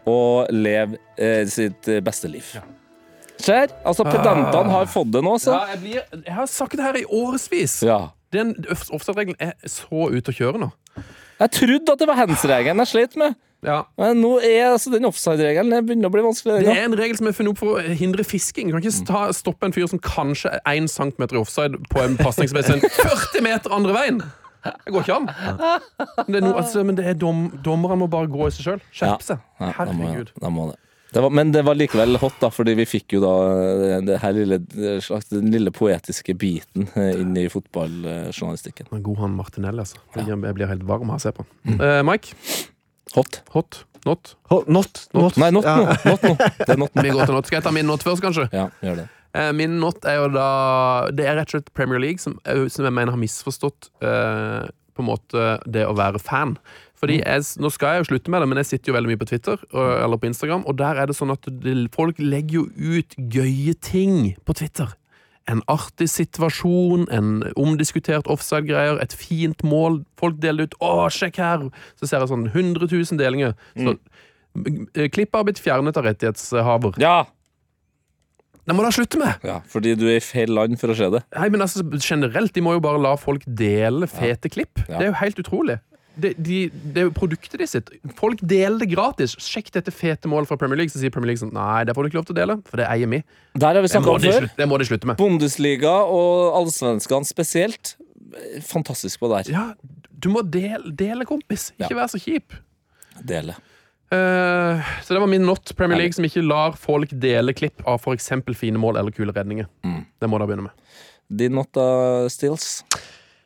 å 0.08 0.46
leve 0.52 0.98
eh, 1.18 1.46
sitt 1.48 1.88
eh, 1.88 2.02
beste 2.04 2.30
liv. 2.32 2.56
Skjer, 3.42 3.72
Altså, 3.86 4.06
pedantene 4.06 4.70
har 4.70 4.90
fått 4.90 5.12
det 5.16 5.22
nå, 5.26 5.38
så. 5.42 5.56
Ja, 5.56 5.74
jeg, 5.74 5.80
blir, 5.82 6.02
jeg 6.28 6.36
har 6.36 6.50
sagt 6.50 6.78
det 6.78 6.86
her 6.86 7.00
i 7.00 7.06
årevis. 7.06 7.80
Ja. 7.86 8.12
Den 8.32 8.54
offside-regelen 8.70 9.40
er 9.40 9.56
så 9.70 10.10
ute 10.12 10.32
å 10.32 10.36
kjøre 10.36 10.62
nå. 10.62 10.72
Jeg 11.42 11.54
trodde 11.58 11.96
at 11.96 12.02
det 12.04 12.08
var 12.10 12.20
hands-regelen 12.22 12.84
jeg 12.84 12.92
slet 12.92 13.18
med. 13.20 13.40
Ja. 13.66 13.84
Men 14.00 14.18
nå 14.24 14.36
er 14.42 14.72
altså 14.72 14.90
den 14.94 15.06
offside-regelen 15.06 15.86
begynner 15.86 16.10
å 16.10 16.14
bli 16.14 16.24
vanskelig. 16.26 16.62
Det 16.66 16.74
er 16.74 16.86
en 16.88 16.98
regel 16.98 17.18
som 17.20 17.30
er 17.30 17.36
funnet 17.38 17.54
opp 17.54 17.62
for 17.62 17.78
å 17.78 17.96
hindre 17.98 18.26
fisking. 18.26 18.70
Du 18.70 18.78
kan 18.78 18.82
ikke 18.82 19.06
ta, 19.10 19.24
stoppe 19.38 19.68
en 19.70 19.76
fyr 19.76 19.90
som 19.92 20.02
kanskje 20.02 20.54
er 20.58 20.62
1 20.74 20.90
cm 20.90 21.28
i 21.28 21.42
offside 21.42 21.82
på 21.92 22.02
en 22.02 22.18
pasning 22.22 22.50
som 22.50 22.62
er 22.62 22.70
sendt 22.70 22.88
40 22.98 23.46
meter 23.46 23.76
andre 23.78 23.98
veien! 23.98 24.24
Det 24.62 24.94
går 24.94 25.02
ikke 25.02 25.16
an. 25.16 25.28
Men 26.28 26.36
det 26.36 26.38
er, 26.38 26.44
no, 26.46 26.52
altså, 26.54 26.84
men 26.86 26.98
det 26.98 27.06
er 27.10 27.16
dom, 27.18 27.48
dommerne 27.66 27.98
må 28.04 28.08
bare 28.14 28.30
gå 28.30 28.46
i 28.46 28.52
seg 28.54 28.68
sjøl. 28.68 28.84
Skjerpe 28.94 29.26
seg. 29.26 29.40
Ja, 29.58 29.72
da 29.74 29.88
må, 29.90 30.06
Herregud. 30.06 30.34
da 30.38 30.52
må 30.54 30.68
det. 30.70 30.78
Det 31.12 31.20
var, 31.22 31.30
men 31.36 31.52
det 31.52 31.62
var 31.68 31.76
likevel 31.76 32.16
hot, 32.22 32.38
da, 32.40 32.48
fordi 32.54 32.74
vi 32.80 32.86
fikk 32.88 33.18
jo 33.18 33.20
da 33.24 33.32
eh, 33.52 33.98
det 34.08 34.20
her 34.24 34.32
lille, 34.38 34.60
slags, 35.04 35.28
den 35.34 35.50
lille 35.52 35.72
poetiske 35.76 36.36
biten 36.40 36.86
eh, 36.96 37.18
inn 37.20 37.34
i 37.38 37.48
fotballjournalistikken. 37.52 38.88
Men 38.94 39.04
God 39.04 39.20
han 39.26 39.36
Martinelli, 39.36 39.84
altså. 39.84 40.00
Jeg 40.16 40.30
jeg 40.32 40.56
blir 40.58 40.70
helt 40.72 40.86
varm 40.88 41.12
av 41.12 41.20
å 41.20 41.24
se 41.24 41.34
på 41.36 41.44
han. 41.46 41.80
Eh, 41.82 42.02
Mike? 42.08 42.36
Hot? 43.18 43.42
Hot? 43.56 43.82
Not? 44.06 44.36
Hot. 44.50 44.68
Not. 44.72 45.02
not. 45.14 45.36
Nei, 45.38 45.52
not 45.54 45.68
Ja. 45.68 45.76
nå. 45.78 45.98
Not 46.10 46.24
nå. 46.26 46.36
Det 46.66 46.70
er 46.74 46.80
not 46.80 46.96
nå. 46.96 47.04
Vi 47.06 47.12
går 47.14 47.26
til 47.28 47.36
not. 47.36 47.46
Skal 47.50 47.60
jeg 47.60 47.66
ta 47.68 47.74
min 47.76 47.86
not 47.92 48.02
først, 48.08 48.24
kanskje? 48.24 48.48
Ja, 48.56 48.70
gjør 48.82 49.04
det. 49.04 49.10
Eh, 49.38 49.52
Min 49.56 49.78
not 49.80 50.04
er 50.10 50.18
jo 50.20 50.26
da 50.34 50.48
Det 51.16 51.24
er 51.28 51.38
rett 51.38 51.52
og 51.52 51.60
slett 51.60 51.70
Premier 51.78 52.02
League, 52.04 52.20
som, 52.20 52.40
eh, 52.46 52.66
som 52.74 52.88
jeg 52.88 52.92
mener 52.98 53.14
har 53.14 53.20
misforstått 53.22 53.92
eh, 54.04 54.66
på 54.96 55.04
en 55.04 55.08
måte 55.08 55.46
det 55.72 55.86
å 55.88 55.94
være 55.96 56.20
fan. 56.20 56.56
Fordi 57.02 57.18
jeg, 57.18 57.46
Nå 57.58 57.72
skal 57.74 57.96
jeg 57.96 58.04
jo 58.04 58.10
slutte 58.12 58.32
med 58.32 58.44
det, 58.44 58.48
men 58.52 58.62
jeg 58.62 58.70
sitter 58.70 58.92
jo 58.92 58.96
veldig 59.00 59.10
mye 59.10 59.20
på 59.22 59.28
Twitter 59.32 59.58
og, 59.74 59.86
eller 59.98 60.22
på 60.22 60.30
Instagram, 60.30 60.66
og 60.70 60.78
der 60.78 61.02
er 61.02 61.10
det 61.10 61.18
sånn 61.18 61.34
at 61.34 61.50
folk 61.96 62.22
legger 62.22 62.62
jo 62.62 62.66
ut 62.78 63.16
gøye 63.18 63.74
ting 63.82 64.36
på 64.46 64.58
Twitter. 64.62 64.98
en 65.50 65.64
artig 65.68 66.06
situasjon, 66.08 67.08
en 67.12 67.42
omdiskutert 67.60 68.28
offside-greier, 68.30 69.00
et 69.02 69.12
fint 69.18 69.64
mål. 69.66 70.04
Folk 70.16 70.38
deler 70.40 70.70
ut 70.70 70.76
'Å, 70.80 71.10
sjekk 71.10 71.42
her!' 71.42 71.66
Så 71.98 72.08
ser 72.08 72.22
jeg 72.22 72.30
sånn 72.30 72.46
100 72.54 72.88
000 72.88 73.18
delinger. 73.20 73.56
Så, 73.76 73.98
mm. 74.56 75.10
Klippet 75.10 75.36
har 75.36 75.44
blitt 75.44 75.60
fjernet 75.60 75.98
av 75.98 76.06
rettighetshaver. 76.06 77.02
Ja! 77.02 77.26
Det 78.62 78.76
må 78.78 78.86
da 78.86 78.94
slutte 78.94 79.18
med! 79.18 79.42
ja! 79.44 79.60
Fordi 79.68 79.96
du 79.98 80.06
er 80.08 80.20
i 80.20 80.24
feil 80.24 80.54
land 80.54 80.78
for 80.80 80.94
å 80.94 80.96
se 80.96 81.10
det. 81.10 81.24
Nei, 81.34 81.50
men 81.50 81.66
altså, 81.66 81.84
Generelt, 81.98 82.54
de 82.54 82.62
må 82.62 82.78
jo 82.78 82.84
bare 82.86 83.02
la 83.02 83.16
folk 83.20 83.42
dele 83.48 84.08
fete 84.08 84.52
klipp. 84.54 84.78
Ja. 84.88 85.00
Det 85.00 85.08
er 85.08 85.10
jo 85.10 85.20
helt 85.24 85.42
utrolig. 85.42 85.80
Det, 86.16 86.34
de, 86.44 86.58
det 86.96 87.06
er 87.06 87.12
produktet 87.16 87.62
de 87.62 87.68
sitt. 87.70 87.90
Folk 88.18 88.42
deler 88.44 88.82
det 88.82 88.90
gratis. 88.92 89.38
Sjekk 89.40 89.72
dette 89.78 89.94
fete 89.96 90.28
målet 90.32 90.50
fra 90.50 90.58
Premier 90.60 90.82
League. 90.82 90.92
Så 90.92 91.00
sier 91.00 91.14
Premier 91.14 91.32
League 91.32 91.40
sånn 91.40 91.54
Nei, 91.56 91.86
det 91.88 91.96
får 91.96 92.04
du 92.04 92.12
ikke 92.12 92.20
lov 92.20 92.28
til 92.28 92.36
å 92.36 92.40
dele, 92.42 92.58
for 92.68 92.82
det 92.82 92.88
eier 92.92 93.10
vi. 93.12 93.22
Der 93.56 93.78
har 93.80 93.86
vi 93.86 93.92
snakka 93.94 94.16
om 94.18 94.26
før. 94.26 94.50
det 94.58 94.68
må 94.68 94.80
de 94.82 94.88
slutte 94.90 95.08
med. 95.08 95.20
Bundesliga 95.22 95.94
og 96.04 96.58
allsvenskene 96.60 97.28
spesielt. 97.30 97.96
Fantastisk 98.68 99.24
på 99.24 99.32
det 99.32 99.42
her. 99.42 99.54
Ja, 99.56 99.66
du 100.22 100.30
må 100.34 100.44
dele, 100.44 100.92
dele 100.96 101.28
kompis. 101.30 101.72
Ikke 101.80 101.94
Ja. 101.96 102.02
vær 102.04 102.12
så 102.12 102.20
kjip. 102.22 102.56
Dele. 103.24 103.56
Uh, 104.12 104.84
så 105.06 105.16
det 105.16 105.22
var 105.24 105.28
min 105.32 105.46
not. 105.48 105.72
Premier 105.80 105.98
League 105.98 106.14
som 106.18 106.26
ikke 106.28 106.44
lar 106.44 106.76
folk 106.76 107.14
dele 107.16 107.54
klipp 107.56 107.80
av 107.88 108.02
f.eks. 108.04 108.28
fine 108.60 108.76
mål 108.78 109.00
eller 109.00 109.16
kule 109.16 109.32
redninger. 109.32 109.70
Mm. 109.88 110.02
Det 110.20 110.30
må 110.30 110.40
da 110.42 110.48
begynne 110.50 110.68
med. 110.68 110.72
Din 111.32 111.56
not 111.56 111.72
uh, 111.80 112.28
Stills? 112.28 112.84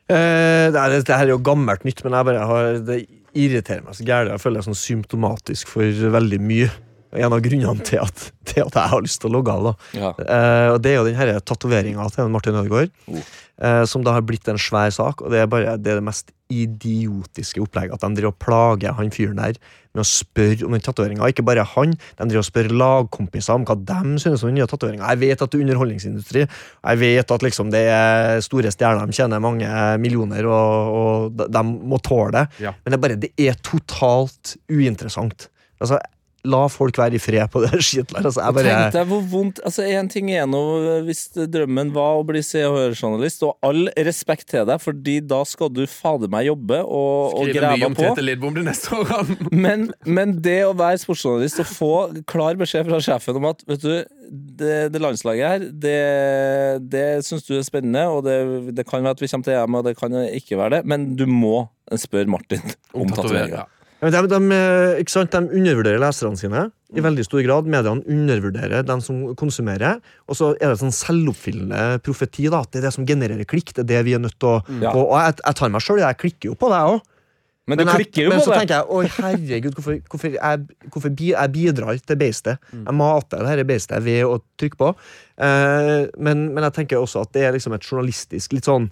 Eh, 0.06 0.66
det, 0.70 0.78
er, 0.78 0.96
det 1.02 1.14
er 1.14 1.32
jo 1.32 1.40
gammelt 1.42 1.86
nytt, 1.86 2.02
men 2.06 2.14
jeg 2.14 2.28
bare 2.28 2.48
har, 2.50 2.76
det 2.86 3.00
irriterer 3.36 3.82
meg 3.84 3.96
så 3.98 4.06
gærent. 4.06 4.34
Jeg 4.34 4.42
føler 4.42 4.60
det 4.60 4.64
er 4.64 4.68
sånn 4.70 4.82
symptomatisk 4.82 5.72
for 5.72 6.04
veldig 6.16 6.40
mye. 6.42 6.70
En 7.18 7.32
av 7.32 7.40
grunnene 7.44 7.84
til 7.86 7.98
at, 8.02 8.28
til 8.44 8.62
at 8.66 8.78
jeg 8.78 8.92
har 8.92 9.02
lyst 9.04 9.20
til 9.22 9.30
å 9.30 9.34
logge 9.38 9.52
av. 9.56 9.72
Ja. 9.96 10.12
Eh, 10.20 10.68
og 10.74 10.80
Det 10.84 10.92
er 10.92 11.00
jo 11.00 11.08
den 11.08 11.40
tatoveringa 11.46 12.06
til 12.14 12.28
Martin 12.32 12.54
Ødegaard, 12.60 12.90
Oh. 13.06 13.20
eh, 13.62 13.84
som 13.88 14.02
da 14.04 14.12
har 14.12 14.22
blitt 14.26 14.48
en 14.52 14.58
svær 14.60 14.90
sak. 14.92 15.22
Og 15.22 15.30
Det 15.32 15.40
er 15.42 15.46
bare 15.50 15.76
det, 15.78 15.92
er 15.94 16.00
det 16.02 16.04
mest 16.08 16.32
idiotiske 16.52 17.60
opplegget. 17.64 17.96
At 17.96 18.04
de 18.04 18.14
driver 18.20 18.32
og 18.34 18.38
plager 18.42 18.94
han 18.96 19.10
fyren 19.14 19.38
der 19.40 19.56
med 19.96 20.02
å 20.02 20.06
spørre 20.06 20.66
om 20.66 20.74
den 20.76 20.82
tatoveringa. 20.84 21.28
Ikke 21.32 21.44
bare 21.46 21.64
han, 21.64 21.94
de 21.96 22.26
driver 22.28 22.42
og 22.42 22.46
spør 22.50 22.68
lagkompiser 22.76 23.54
om 23.56 23.64
hva 23.66 23.76
de 23.80 24.18
synes 24.20 24.42
om 24.44 24.50
den 24.50 24.58
nye 24.60 24.68
tatoveringa. 24.68 25.08
Jeg 25.14 25.22
vet 25.22 25.42
at 25.42 25.50
det 25.54 25.56
er 25.58 25.64
underholdningsindustri, 25.64 26.42
jeg 26.44 27.00
vet 27.00 27.32
at 27.32 27.46
liksom 27.46 27.70
det 27.72 27.80
er 27.94 28.42
store 28.44 28.72
stjerner, 28.74 29.08
de 29.08 29.16
tjener 29.16 29.40
mange 29.42 29.70
millioner, 30.02 30.44
og, 30.52 30.92
og 31.00 31.38
de, 31.40 31.48
de 31.56 31.62
må 31.64 31.98
tåle 32.04 32.34
det. 32.36 32.44
Ja. 32.66 32.74
Men 32.84 32.92
det 32.92 32.98
er 33.00 33.04
bare 33.06 33.20
det 33.24 33.32
er 33.48 33.56
totalt 33.64 34.56
uinteressant. 34.68 35.48
Altså, 35.80 35.98
La 36.46 36.62
folk 36.70 36.98
være 37.00 37.18
i 37.18 37.20
fred 37.22 37.50
på 37.52 37.62
det 37.64 37.80
skitet 37.80 38.14
der. 38.14 38.26
Altså, 38.26 38.42
jeg 38.42 38.56
bare, 38.58 38.74
Tenk 38.76 38.96
deg 38.96 39.10
hvor 39.10 39.22
vondt 39.32 39.60
Altså, 39.66 39.84
Én 39.86 40.10
ting 40.12 40.30
er 40.34 40.46
nå 40.50 40.62
hvis 41.06 41.24
drømmen 41.34 41.92
var 41.94 42.20
å 42.20 42.24
bli 42.26 42.42
Se 42.46 42.62
og 42.66 42.76
Hør-journalist, 42.78 43.44
og 43.46 43.56
all 43.66 43.90
respekt 44.06 44.48
til 44.52 44.66
deg, 44.68 44.80
Fordi 44.82 45.18
da 45.24 45.42
skal 45.48 45.72
du 45.72 45.84
fader 45.90 46.30
meg 46.32 46.48
jobbe 46.50 46.80
og, 46.84 47.36
og 47.36 47.46
Skrive 47.46 47.52
mye 47.52 47.60
grave 47.60 47.90
om 47.90 47.98
på. 47.98 48.06
Tete 48.06 48.26
Lidbom 48.26 48.56
de 48.56 48.66
neste 48.66 48.94
årene. 48.96 49.38
Men, 49.66 49.88
men 50.04 50.34
det 50.42 50.58
å 50.66 50.74
være 50.76 50.98
sportsjournalist 51.00 51.62
og 51.62 51.68
få 51.68 51.92
klar 52.28 52.58
beskjed 52.58 52.86
fra 52.86 52.98
sjefen 53.02 53.38
om 53.38 53.48
at 53.48 53.62
vet 53.68 53.82
du, 53.82 53.94
det, 54.60 54.74
det 54.94 55.00
landslaget 55.02 55.48
her, 55.48 55.64
det, 55.84 55.96
det 56.92 57.04
syns 57.26 57.46
du 57.46 57.54
er 57.56 57.64
spennende, 57.66 58.04
og 58.12 58.24
det, 58.26 58.36
det 58.76 58.86
kan 58.88 59.04
være 59.04 59.16
at 59.16 59.22
vi 59.22 59.30
kommer 59.30 59.48
til 59.48 59.56
EM, 59.56 59.78
og 59.78 59.86
det 59.86 59.96
kan 59.98 60.18
ikke 60.26 60.60
være 60.60 60.78
det, 60.78 60.82
men 60.92 61.08
du 61.18 61.26
må 61.30 61.66
spørre 61.94 62.30
Martin 62.30 62.62
om 62.94 63.10
tatoveringa. 63.12 63.64
Ja. 63.64 63.75
De, 64.12 64.22
de, 64.30 64.40
eh, 64.54 65.26
de 65.32 65.40
undervurderer 65.58 66.00
leserne 66.02 66.38
sine 66.38 66.66
i 66.94 67.02
veldig 67.02 67.24
stor 67.26 67.42
grad. 67.42 67.66
Mediene 67.70 68.04
undervurderer 68.06 68.84
den 68.86 69.02
som 69.02 69.22
konsumerer. 69.38 69.98
Og 70.30 70.38
så 70.38 70.52
er 70.60 70.72
det 70.72 70.80
sånn 70.82 70.94
selvoppfyllende 70.94 71.98
profeti. 72.06 72.46
da, 72.52 72.60
at 72.62 72.70
Det 72.72 72.82
er 72.82 72.88
det 72.88 72.94
som 72.94 73.06
genererer 73.08 73.44
klikk. 73.48 73.74
Det 73.74 73.82
er 73.84 73.90
det 73.90 74.04
vi 74.06 74.14
er 74.14 74.22
nødt 74.22 74.38
til 74.38 74.48
å 74.48 74.62
Ja. 74.82 74.92
Og, 74.94 75.10
Og 75.10 75.18
jeg, 75.18 75.38
jeg 75.44 75.54
tar 75.54 75.68
meg 75.68 75.82
sjøl, 75.82 75.98
jeg 75.98 76.18
klikker 76.18 76.50
jo 76.50 76.54
på 76.54 76.70
det, 76.70 76.80
jeg 76.80 76.96
òg. 76.96 77.00
Men 77.66 77.78
du 77.78 77.82
jeg, 77.82 78.28
men 78.30 78.38
så 78.38 78.52
det. 78.52 78.58
tenker 78.60 78.74
jeg 78.76 78.86
oi 78.94 79.06
herregud, 79.10 79.72
hvorfor, 79.74 79.96
hvorfor, 80.06 80.34
jeg, 80.36 80.58
hvorfor 80.92 81.10
bi, 81.18 81.32
jeg 81.32 81.50
bidrar 81.50 81.98
til 81.98 82.16
beistet. 82.20 82.62
Jeg 82.70 82.94
mater 82.94 83.42
det 83.42 83.48
her 83.48 83.64
beistet 83.66 84.04
ved 84.06 84.22
å 84.22 84.36
trykke 84.60 84.78
på. 84.78 84.92
Eh, 85.42 86.06
men, 86.16 86.44
men 86.54 86.62
jeg 86.68 86.76
tenker 86.78 87.02
også 87.02 87.24
at 87.26 87.32
det 87.34 87.42
er 87.42 87.56
liksom 87.56 87.74
et 87.74 87.82
journalistisk 87.82 88.54
litt 88.54 88.70
sånn 88.70 88.86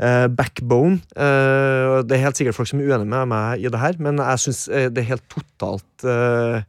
eh, 0.00 0.26
backbone. 0.32 1.00
Uh, 1.16 2.00
det 2.06 2.16
er 2.16 2.24
helt 2.26 2.40
sikkert 2.40 2.58
folk 2.58 2.70
som 2.70 2.80
er 2.82 2.90
uenige 2.90 3.10
med 3.12 3.30
meg 3.32 3.64
i 3.64 3.70
det 3.72 3.82
her, 3.82 4.00
men 4.02 4.22
jeg 4.22 4.44
syns 4.46 4.64
det 4.66 5.04
er 5.04 5.10
helt 5.14 5.26
totalt 5.32 6.06
eh, 6.08 6.64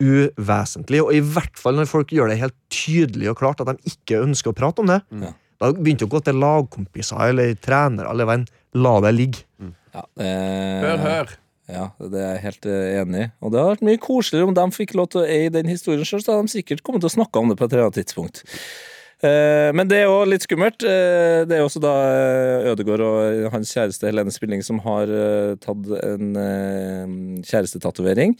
uvesentlig. 0.00 1.02
Og 1.04 1.12
i 1.16 1.20
hvert 1.24 1.60
fall 1.60 1.78
når 1.78 1.90
folk 1.90 2.14
gjør 2.14 2.32
det 2.32 2.40
helt 2.40 2.56
tydelig 2.72 3.30
og 3.32 3.38
klart 3.42 3.60
at 3.62 3.70
de 3.72 3.92
ikke 3.92 4.22
ønsker 4.24 4.52
å 4.52 4.56
prate 4.56 4.82
om 4.82 4.90
det. 4.90 5.00
Ja. 5.26 5.34
Da 5.60 5.74
begynte 5.76 6.06
å 6.08 6.12
gå 6.12 6.22
til 6.24 6.40
lagkompiser 6.40 7.20
eller 7.34 7.52
trenere 7.60 8.08
eller 8.12 8.28
hva. 8.28 8.40
La 8.80 8.96
det 9.04 9.14
ligge. 9.16 9.44
Ja, 9.90 10.04
eh, 10.22 10.82
Hør, 10.86 11.00
hør. 11.02 11.32
Ja, 11.70 11.86
det 12.02 12.18
er 12.18 12.32
jeg 12.34 12.42
helt 12.44 12.68
eh, 12.70 13.00
enig 13.00 13.24
i. 13.24 13.26
Og 13.42 13.52
det 13.52 13.60
hadde 13.60 13.74
vært 13.74 13.84
mye 13.86 14.00
koseligere 14.02 14.48
om 14.48 14.56
de 14.56 14.64
fikk 14.74 14.94
lov 14.98 15.10
til 15.12 15.22
å 15.22 15.28
eie 15.30 15.50
den 15.54 15.70
historien 15.70 16.06
sjøl, 16.06 16.22
så 16.22 16.34
hadde 16.34 16.48
de 16.48 16.54
sikkert 16.54 16.82
kommet 16.86 17.04
til 17.04 17.10
å 17.10 17.16
snakke 17.18 17.42
om 17.42 17.50
det 17.50 17.58
på 17.58 17.66
et 17.66 17.74
eller 17.74 17.88
annet 17.88 18.00
tidspunkt. 18.00 18.42
Eh, 19.20 19.68
men 19.76 19.88
det 19.90 19.98
er 20.00 20.06
jo 20.08 20.22
litt 20.28 20.46
skummelt. 20.46 20.84
Eh, 20.86 21.42
det 21.48 21.58
er 21.58 21.64
også 21.64 21.82
da 21.82 21.92
Ødegård 22.72 23.02
Ødegaard 23.04 23.46
og 23.46 23.52
hans 23.56 23.72
kjæreste 23.76 24.08
Helene 24.08 24.32
Spilling 24.32 24.64
som 24.64 24.80
har 24.86 25.12
eh, 25.12 25.56
tatt 25.60 25.90
en 26.00 26.30
eh, 26.40 27.16
kjærestetatovering. 27.44 28.36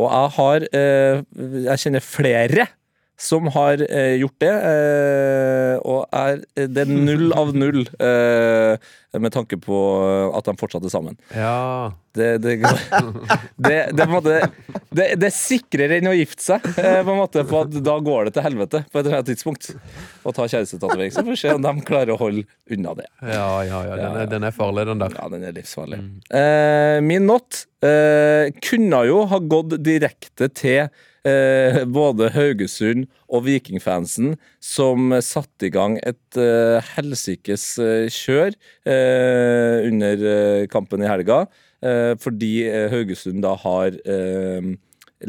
Og 0.00 0.08
jeg 0.08 0.32
har 0.38 0.64
eh, 0.72 1.20
Jeg 1.68 1.82
kjenner 1.84 2.04
flere 2.04 2.68
som 3.22 3.46
har 3.54 3.82
eh, 3.86 4.16
gjort 4.18 4.38
det, 4.42 4.50
eh, 4.50 5.76
og 5.86 6.06
er, 6.10 6.42
det 6.58 6.84
er 6.84 6.90
null 6.90 7.30
av 7.38 7.52
null 7.54 7.84
eh, 8.02 8.90
med 9.22 9.34
tanke 9.34 9.58
på 9.60 9.78
at 10.32 10.48
de 10.48 10.54
fortsatt 10.58 10.84
er 10.88 10.92
sammen. 10.92 11.18
Ja. 11.36 11.92
Det, 12.16 12.30
det, 12.42 12.56
det, 13.56 13.76
det, 13.94 14.06
det, 14.90 15.06
det 15.20 15.28
er 15.28 15.32
sikrere 15.32 16.00
enn 16.00 16.10
å 16.10 16.16
gifte 16.16 16.44
seg, 16.44 16.66
eh, 16.74 16.98
på 17.04 17.14
en 17.14 17.20
måte, 17.20 17.44
på 17.48 17.60
at 17.62 17.76
da 17.84 17.94
går 18.04 18.28
det 18.28 18.34
til 18.36 18.46
helvete 18.48 18.82
på 18.88 18.98
et 18.98 19.04
eller 19.04 19.20
annet 19.20 19.30
tidspunkt. 19.30 19.70
Å 20.26 20.34
ta 20.34 20.48
kjærestetatovering. 20.48 21.14
Så 21.14 21.22
får 21.22 21.30
vi 21.30 21.38
se 21.44 21.54
om 21.54 21.62
de 21.64 21.86
klarer 21.86 22.14
å 22.14 22.18
holde 22.20 22.44
unna 22.72 22.96
det. 22.98 23.06
Ja, 23.22 23.46
ja, 23.68 23.84
ja. 23.86 24.00
Den 24.02 24.18
er, 24.24 24.28
den 24.34 24.48
er 24.48 24.56
farlig, 24.56 24.88
den 24.90 25.04
der. 25.04 25.16
Ja, 25.20 25.30
den 25.32 25.46
er 25.46 25.56
livsfarlig. 25.56 26.02
Eh, 26.42 26.98
min 27.04 27.30
not 27.30 27.64
eh, 27.84 28.50
kunne 28.64 29.06
jo 29.08 29.24
ha 29.30 29.40
gått 29.54 29.78
direkte 29.84 30.50
til 30.50 30.90
eh, 31.28 31.82
både 31.88 32.30
Haugesund 32.34 33.06
og 33.28 33.44
Vikingfansen, 33.46 34.36
som 34.62 35.12
satte 35.24 35.68
i 35.68 35.72
gang 35.74 35.98
et 36.02 36.38
eh, 36.40 36.78
helsikes 36.96 37.66
eh, 37.82 38.06
kjør 38.12 38.54
eh, 38.86 39.88
under 39.88 40.26
eh, 40.34 40.64
kampen 40.72 41.04
i 41.04 41.10
helga, 41.10 41.44
eh, 41.84 42.14
fordi 42.22 42.54
Haugesund 42.92 43.42
da 43.44 43.54
har 43.64 43.98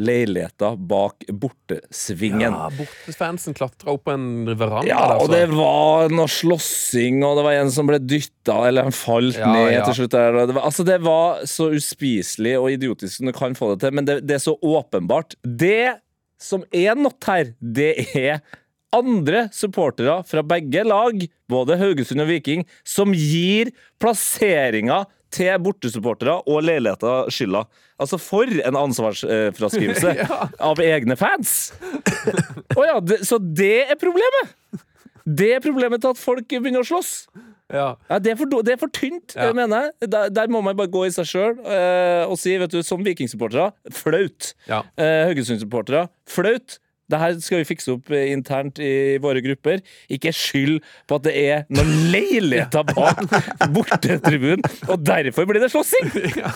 leiligheter 0.00 0.76
bak 0.76 1.24
bortesvingen. 1.28 2.54
Ja, 2.54 2.70
Bortefansen 2.74 3.56
klatra 3.56 3.94
opp 3.94 4.04
på 4.08 4.14
en 4.14 4.26
veranda. 4.50 4.88
Ja, 4.88 5.18
og 5.20 5.30
det 5.32 5.46
var 5.52 6.12
noe 6.12 6.30
slåssing, 6.30 7.22
og 7.26 7.38
det 7.38 7.46
var 7.46 7.58
en 7.60 7.72
som 7.74 7.88
ble 7.90 8.00
dytta, 8.02 8.58
eller 8.68 8.88
han 8.88 8.96
falt 8.96 9.38
Ja, 9.40 9.52
ned 9.52 9.72
ja. 9.72 9.84
til 9.88 10.02
slutt. 10.02 10.16
Det 10.16 10.54
var, 10.54 10.64
altså, 10.64 10.86
det 10.86 10.98
var 11.04 11.44
så 11.50 11.70
uspiselig 11.74 12.56
og 12.60 12.70
idiotisk 12.74 13.18
som 13.18 13.30
du 13.30 13.36
kan 13.36 13.56
få 13.58 13.74
det 13.74 13.84
til, 13.86 13.96
men 13.96 14.08
det, 14.08 14.20
det 14.28 14.38
er 14.38 14.44
så 14.44 14.56
åpenbart. 14.58 15.38
Det 15.42 15.96
som 16.40 16.66
er 16.74 16.98
nått 16.98 17.24
her, 17.30 17.54
det 17.60 17.92
er 18.18 18.42
andre 18.94 19.48
supportere 19.54 20.20
fra 20.28 20.44
begge 20.46 20.84
lag, 20.86 21.24
både 21.50 21.78
Haugesund 21.80 22.22
og 22.22 22.30
Viking, 22.30 22.62
som 22.86 23.14
gir 23.16 23.72
plasseringa 24.02 25.04
til 25.34 25.50
bortesupportere 25.64 26.36
og 26.46 26.62
leiligheter 26.66 27.30
skylda. 27.34 27.64
Altså, 28.00 28.18
for 28.22 28.46
en 28.50 28.78
ansvarsfraskrivelse 28.78 30.14
av 30.70 30.82
egne 30.82 31.16
fans! 31.18 31.72
oh, 32.76 32.84
ja, 32.86 33.00
det, 33.02 33.20
så 33.26 33.38
det 33.42 33.72
er 33.90 33.98
problemet! 34.00 34.54
Det 35.24 35.54
er 35.56 35.62
problemet 35.64 36.02
til 36.04 36.12
at 36.12 36.20
folk 36.20 36.46
begynner 36.52 36.82
å 36.84 36.88
slåss. 36.88 37.12
Ja. 37.72 37.94
Ja, 38.10 38.18
det, 38.20 38.34
er 38.34 38.36
for, 38.36 38.50
det 38.66 38.74
er 38.74 38.80
for 38.82 38.92
tynt, 38.92 39.32
Ja. 39.38 39.48
mener 39.56 39.86
jeg. 39.86 40.10
Der, 40.12 40.28
der 40.36 40.50
må 40.52 40.60
man 40.62 40.76
bare 40.76 40.90
gå 40.92 41.06
i 41.08 41.12
seg 41.14 41.26
sjøl 41.30 41.54
eh, 41.64 42.24
og 42.28 42.36
si, 42.38 42.52
vet 42.60 42.74
du, 42.74 42.82
som 42.84 43.00
Viking-supportere, 43.06 43.70
flaut. 43.96 44.50
Ja. 44.68 44.82
Eh, 45.00 45.22
Haugesund-supportere, 45.30 46.04
flaut. 46.28 46.76
Det 47.10 47.20
her 47.20 47.36
skal 47.44 47.60
vi 47.60 47.68
fikse 47.68 47.92
opp 47.96 48.10
eh, 48.14 48.30
internt 48.32 48.80
i 48.82 49.18
våre 49.22 49.42
grupper. 49.44 49.82
Ikke 50.12 50.32
skyld 50.34 50.78
på 51.10 51.18
at 51.18 51.26
det 51.26 51.34
er 51.40 51.64
noen 51.74 51.92
leiligheter 52.14 52.86
bak 52.94 53.20
bortetribunen, 53.74 54.64
og 54.88 55.04
derfor 55.04 55.48
blir 55.50 55.64
det 55.64 55.72
slåssing! 55.74 56.10
Ja. 56.34 56.50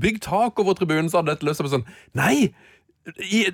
Bygg 0.00 0.20
tak 0.24 0.58
over 0.62 0.74
tribunen, 0.78 1.10
så 1.10 1.20
hadde 1.20 1.34
dette 1.34 1.46
løst 1.46 1.60
seg 1.60 1.68
på 1.68 1.72
sånn 1.76 1.86
Nei! 2.18 2.50
I, 3.16 3.44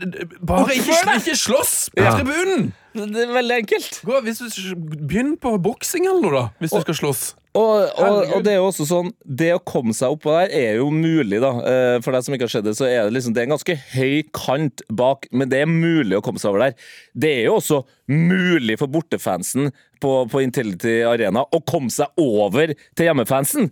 bare 0.42 0.74
ikke, 0.74 0.96
ikke 1.18 1.36
slåss 1.38 1.74
på 1.94 2.02
Ja. 2.02 2.16
tribunen! 2.18 2.72
Det 2.94 3.24
er 3.24 3.32
veldig 3.34 3.56
enkelt. 3.64 3.96
Gå, 4.06 4.20
hvis 4.22 4.38
du, 4.38 4.74
begynn 4.78 5.32
på 5.42 5.50
boksing 5.62 6.04
eller 6.06 6.22
noe, 6.22 6.34
da. 6.34 6.42
Hvis 6.62 6.70
du 6.76 6.80
skal 6.84 6.94
slåss. 6.94 7.22
Og, 7.54 7.62
og, 7.62 7.90
Herregud. 7.98 8.32
og 8.34 8.44
det 8.46 8.50
er 8.50 8.56
jo 8.58 8.64
også 8.66 8.84
sånn 8.88 9.10
Det 9.22 9.52
å 9.54 9.60
komme 9.62 9.92
seg 9.94 10.10
oppå 10.16 10.32
der 10.34 10.50
er 10.58 10.80
jo 10.80 10.88
mulig, 10.90 11.38
da. 11.38 11.52
Eh, 11.62 11.98
For 12.02 12.10
deg 12.10 12.24
som 12.26 12.34
ikke 12.34 12.48
har 12.48 12.50
sett 12.50 12.64
det, 12.66 12.72
så 12.74 12.88
er 12.88 13.04
det 13.06 13.14
liksom 13.14 13.34
Det 13.36 13.44
er 13.44 13.46
en 13.46 13.52
ganske 13.54 13.76
høy 13.92 14.16
kant 14.34 14.82
bak, 14.90 15.28
men 15.30 15.52
det 15.52 15.60
er 15.62 15.70
mulig 15.70 16.18
å 16.18 16.22
komme 16.26 16.42
seg 16.42 16.50
over 16.50 16.64
der. 16.64 16.74
Det 17.14 17.30
er 17.30 17.44
jo 17.46 17.60
også 17.60 17.78
mulig 18.10 18.74
for 18.80 18.90
bortefansen 18.90 19.70
på, 20.02 20.16
på 20.32 20.42
Intility 20.42 20.96
Arena 21.06 21.46
å 21.46 21.62
komme 21.62 21.94
seg 21.94 22.10
over 22.18 22.74
til 22.74 23.06
hjemmefansen. 23.06 23.70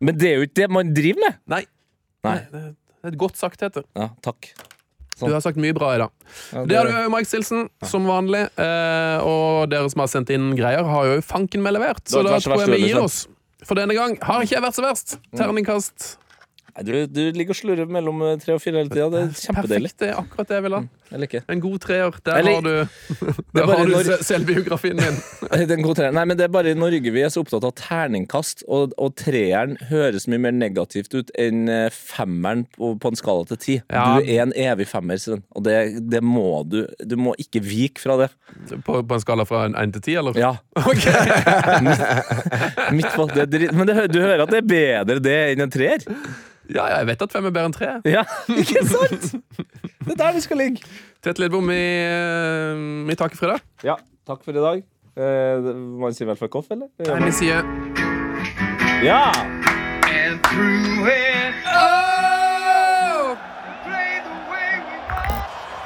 Men 0.00 0.16
det 0.16 0.30
er 0.32 0.40
jo 0.40 0.48
ikke 0.48 0.60
det 0.62 0.70
man 0.78 0.94
driver 0.96 1.24
med. 1.26 1.38
Nei. 1.52 1.62
Nei. 2.24 2.38
Det 2.48 3.12
er 3.12 3.20
godt 3.20 3.36
sagt, 3.36 3.60
Tete. 3.60 3.84
Ja, 3.96 4.08
takk. 4.24 4.52
Du 5.18 5.32
har 5.32 5.42
sagt 5.42 5.58
mye 5.58 5.74
bra 5.76 5.94
i 5.96 5.98
dag. 5.98 6.12
Ja, 6.52 6.64
Det 6.68 6.76
har 6.78 6.86
du 6.86 6.92
jo, 6.94 7.10
Mike 7.10 7.26
Stilson, 7.26 7.66
som 7.82 8.06
vanlig. 8.06 8.44
Eh, 8.60 9.18
og 9.26 9.68
dere 9.72 9.90
som 9.90 10.04
har 10.04 10.12
sendt 10.12 10.30
inn 10.34 10.52
greier, 10.58 10.84
har 10.86 11.10
jo 11.10 11.18
fanken 11.24 11.64
meg 11.64 11.74
levert. 11.74 12.04
Så 12.06 12.22
da 12.22 12.38
tror 12.38 12.62
jeg 12.62 12.74
vi 12.76 12.88
gir 12.92 13.02
oss. 13.02 13.26
For 13.66 13.74
denne 13.74 13.96
gang 13.96 14.14
har 14.22 14.44
ikke 14.44 14.54
jeg 14.58 14.62
vært 14.62 14.78
så 14.78 14.84
verst. 14.86 15.18
Terningkast 15.36 16.08
Nei, 16.18 16.27
Du, 16.84 16.92
du 17.10 17.20
ligger 17.34 17.50
og 17.54 17.58
slurver 17.58 17.88
mellom 17.90 18.20
eh, 18.22 18.36
tre 18.42 18.52
og 18.54 18.60
fire 18.62 18.76
hele 18.82 18.90
tida. 18.92 19.08
Det 19.10 19.20
er 19.24 19.28
kjempedeilig. 19.34 19.90
perfekt. 19.90 20.00
Det 20.02 20.08
er 20.12 20.16
akkurat 20.20 20.48
det 20.50 20.56
jeg 20.58 20.64
vil 20.66 20.74
ha. 20.76 20.80
Mm. 20.84 20.88
En 21.54 21.60
god 21.64 21.78
treer. 21.82 22.10
Der 22.24 22.32
Eller- 22.38 22.54
har 22.54 22.62
du, 22.62 22.68
er 22.78 22.84
der 23.54 23.64
har 23.72 23.86
du 23.88 23.92
selvbiografien 24.28 24.96
min. 25.00 25.16
Det 25.68 25.74
er 25.74 25.78
en. 25.78 26.14
Nei, 26.14 26.24
men 26.28 26.36
det 26.38 26.44
er 26.46 26.52
bare 26.52 26.70
i 26.70 26.74
Norge 26.78 27.10
vi 27.12 27.20
er 27.24 27.30
så 27.32 27.40
opptatt 27.42 27.64
av 27.66 27.72
terningkast, 27.78 28.62
og, 28.68 28.92
og 29.00 29.14
treeren 29.18 29.76
høres 29.88 30.28
mye 30.30 30.38
mer 30.44 30.52
negativt 30.54 31.14
ut 31.16 31.30
enn 31.38 31.68
eh, 31.72 31.88
femmeren 31.94 32.66
på, 32.76 32.92
på 33.00 33.08
en 33.12 33.18
skala 33.18 33.44
til 33.48 33.58
ti. 33.62 33.78
Ja. 33.90 34.04
Du 34.18 34.22
er 34.28 34.42
en 34.44 34.52
evig 34.54 34.86
femmer, 34.90 35.18
Sven, 35.20 35.42
og 35.56 35.64
det, 35.66 35.76
det 36.12 36.22
må 36.24 36.62
du 36.68 36.82
Du 37.04 37.16
må 37.18 37.34
ikke 37.40 37.60
vike 37.64 38.00
fra 38.02 38.16
det. 38.22 38.28
På, 38.86 39.00
på 39.02 39.14
en 39.18 39.24
skala 39.24 39.44
fra 39.48 39.64
én 39.68 39.92
til 39.96 40.02
ti, 40.04 40.14
eller? 40.20 40.36
Ja. 40.38 40.54
Midt 42.94 43.10
på. 43.14 43.26
Det. 43.34 43.72
Men 43.72 43.86
det, 43.88 43.96
du 44.12 44.20
hører 44.22 44.44
at 44.44 44.52
det 44.52 44.62
er 44.62 44.68
bedre 44.70 45.18
det 45.24 45.38
enn 45.54 45.64
en 45.66 45.72
treer? 45.72 46.04
Ja, 46.68 46.84
ja, 46.90 46.98
jeg 47.00 47.06
vet 47.08 47.22
at 47.24 47.32
fem 47.32 47.46
er 47.48 47.54
bedre 47.54 47.70
enn 47.70 47.76
tre. 47.76 47.90
Ja, 48.08 48.24
ikke 48.62 48.82
sant? 48.84 49.30
Det 50.04 50.12
er 50.14 50.20
der 50.20 50.36
vi 50.36 50.42
skal 50.44 50.60
ligge. 50.60 50.84
Tete 51.24 51.42
Lidbom 51.42 51.70
i, 51.72 51.80
eh, 51.80 52.84
i 53.12 53.16
taket 53.18 53.40
fredag. 53.40 53.64
Ja, 53.84 53.96
takk 54.28 54.44
for 54.44 54.52
i 54.56 54.64
dag. 54.64 54.84
Eh, 55.18 55.72
man 55.98 56.14
sier 56.14 56.28
vel 56.30 56.38
fuck 56.38 56.54
off, 56.60 56.68
eller? 56.70 56.90
Nei, 57.02 57.18
vi 57.26 57.32
sier 57.34 57.64
Ja! 59.02 59.32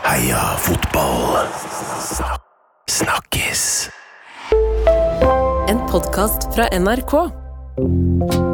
Heia 0.03 0.43
fotball. 0.61 1.49
Snakkes. 2.91 3.91
En 5.72 5.78
podkast 5.89 6.51
fra 6.55 6.68
NRK. 6.76 8.52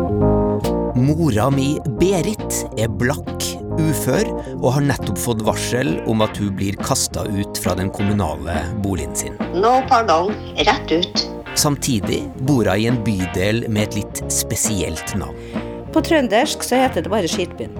Mora 0.98 1.46
mi, 1.50 1.76
Berit, 2.00 2.64
er 2.74 2.88
blakk, 2.90 3.44
ufør 3.78 4.26
og 4.56 4.72
har 4.74 4.82
nettopp 4.88 5.20
fått 5.22 5.44
varsel 5.46 5.92
om 6.10 6.24
at 6.24 6.38
hun 6.40 6.56
blir 6.58 6.74
kasta 6.82 7.22
ut 7.22 7.60
fra 7.62 7.76
den 7.78 7.92
kommunale 7.94 8.56
boligen 8.82 9.14
sin. 9.14 9.36
No 9.54 9.76
pardon, 9.86 10.32
rett 10.66 10.90
ut. 10.90 11.22
Samtidig 11.54 12.24
bor 12.48 12.66
hun 12.66 12.82
i 12.82 12.88
en 12.90 12.98
bydel 13.06 13.62
med 13.70 13.86
et 13.86 14.00
litt 14.00 14.22
spesielt 14.32 15.14
navn. 15.20 15.38
På 15.94 16.02
trøndersk 16.02 16.66
så 16.66 16.80
heter 16.82 17.06
det 17.06 17.12
bare 17.12 17.30
Skitbyen. 17.30 17.78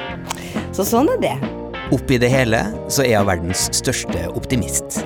så 0.76 0.84
sånn 0.84 1.08
er 1.16 1.22
det. 1.24 1.36
Oppi 1.96 2.18
det 2.20 2.28
hele 2.32 2.60
så 2.92 3.06
er 3.06 3.22
hun 3.22 3.30
verdens 3.30 3.70
største 3.72 4.26
optimist. 4.36 5.00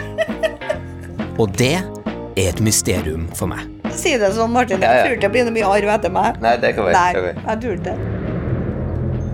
Og 1.40 1.52
det 1.60 1.76
er 1.76 2.48
et 2.48 2.64
mysterium 2.64 3.28
for 3.36 3.52
meg. 3.52 3.79
Si 3.98 4.14
det 4.18 4.32
sånn, 4.36 4.52
Martin. 4.54 4.80
Jeg 4.82 5.04
tror 5.04 5.16
ikke 5.16 5.26
det 5.28 5.32
blir 5.34 5.46
noe 5.48 5.56
mye 5.56 5.68
arv 5.78 5.92
etter 5.96 6.12
meg. 6.14 6.40
Nei, 6.42 6.56
det 6.62 6.74
kan 6.76 6.88
være. 6.88 6.96
Nei, 6.96 7.34
jeg 7.48 7.62
tror 7.64 7.78
ikke 7.78 7.84
det. 7.90 7.98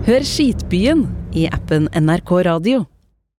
Hør 0.07 0.23
Skitbyen 0.23 1.07
i 1.35 1.47
appen 1.51 1.89
NRK 1.93 2.31
Radio. 2.47 2.85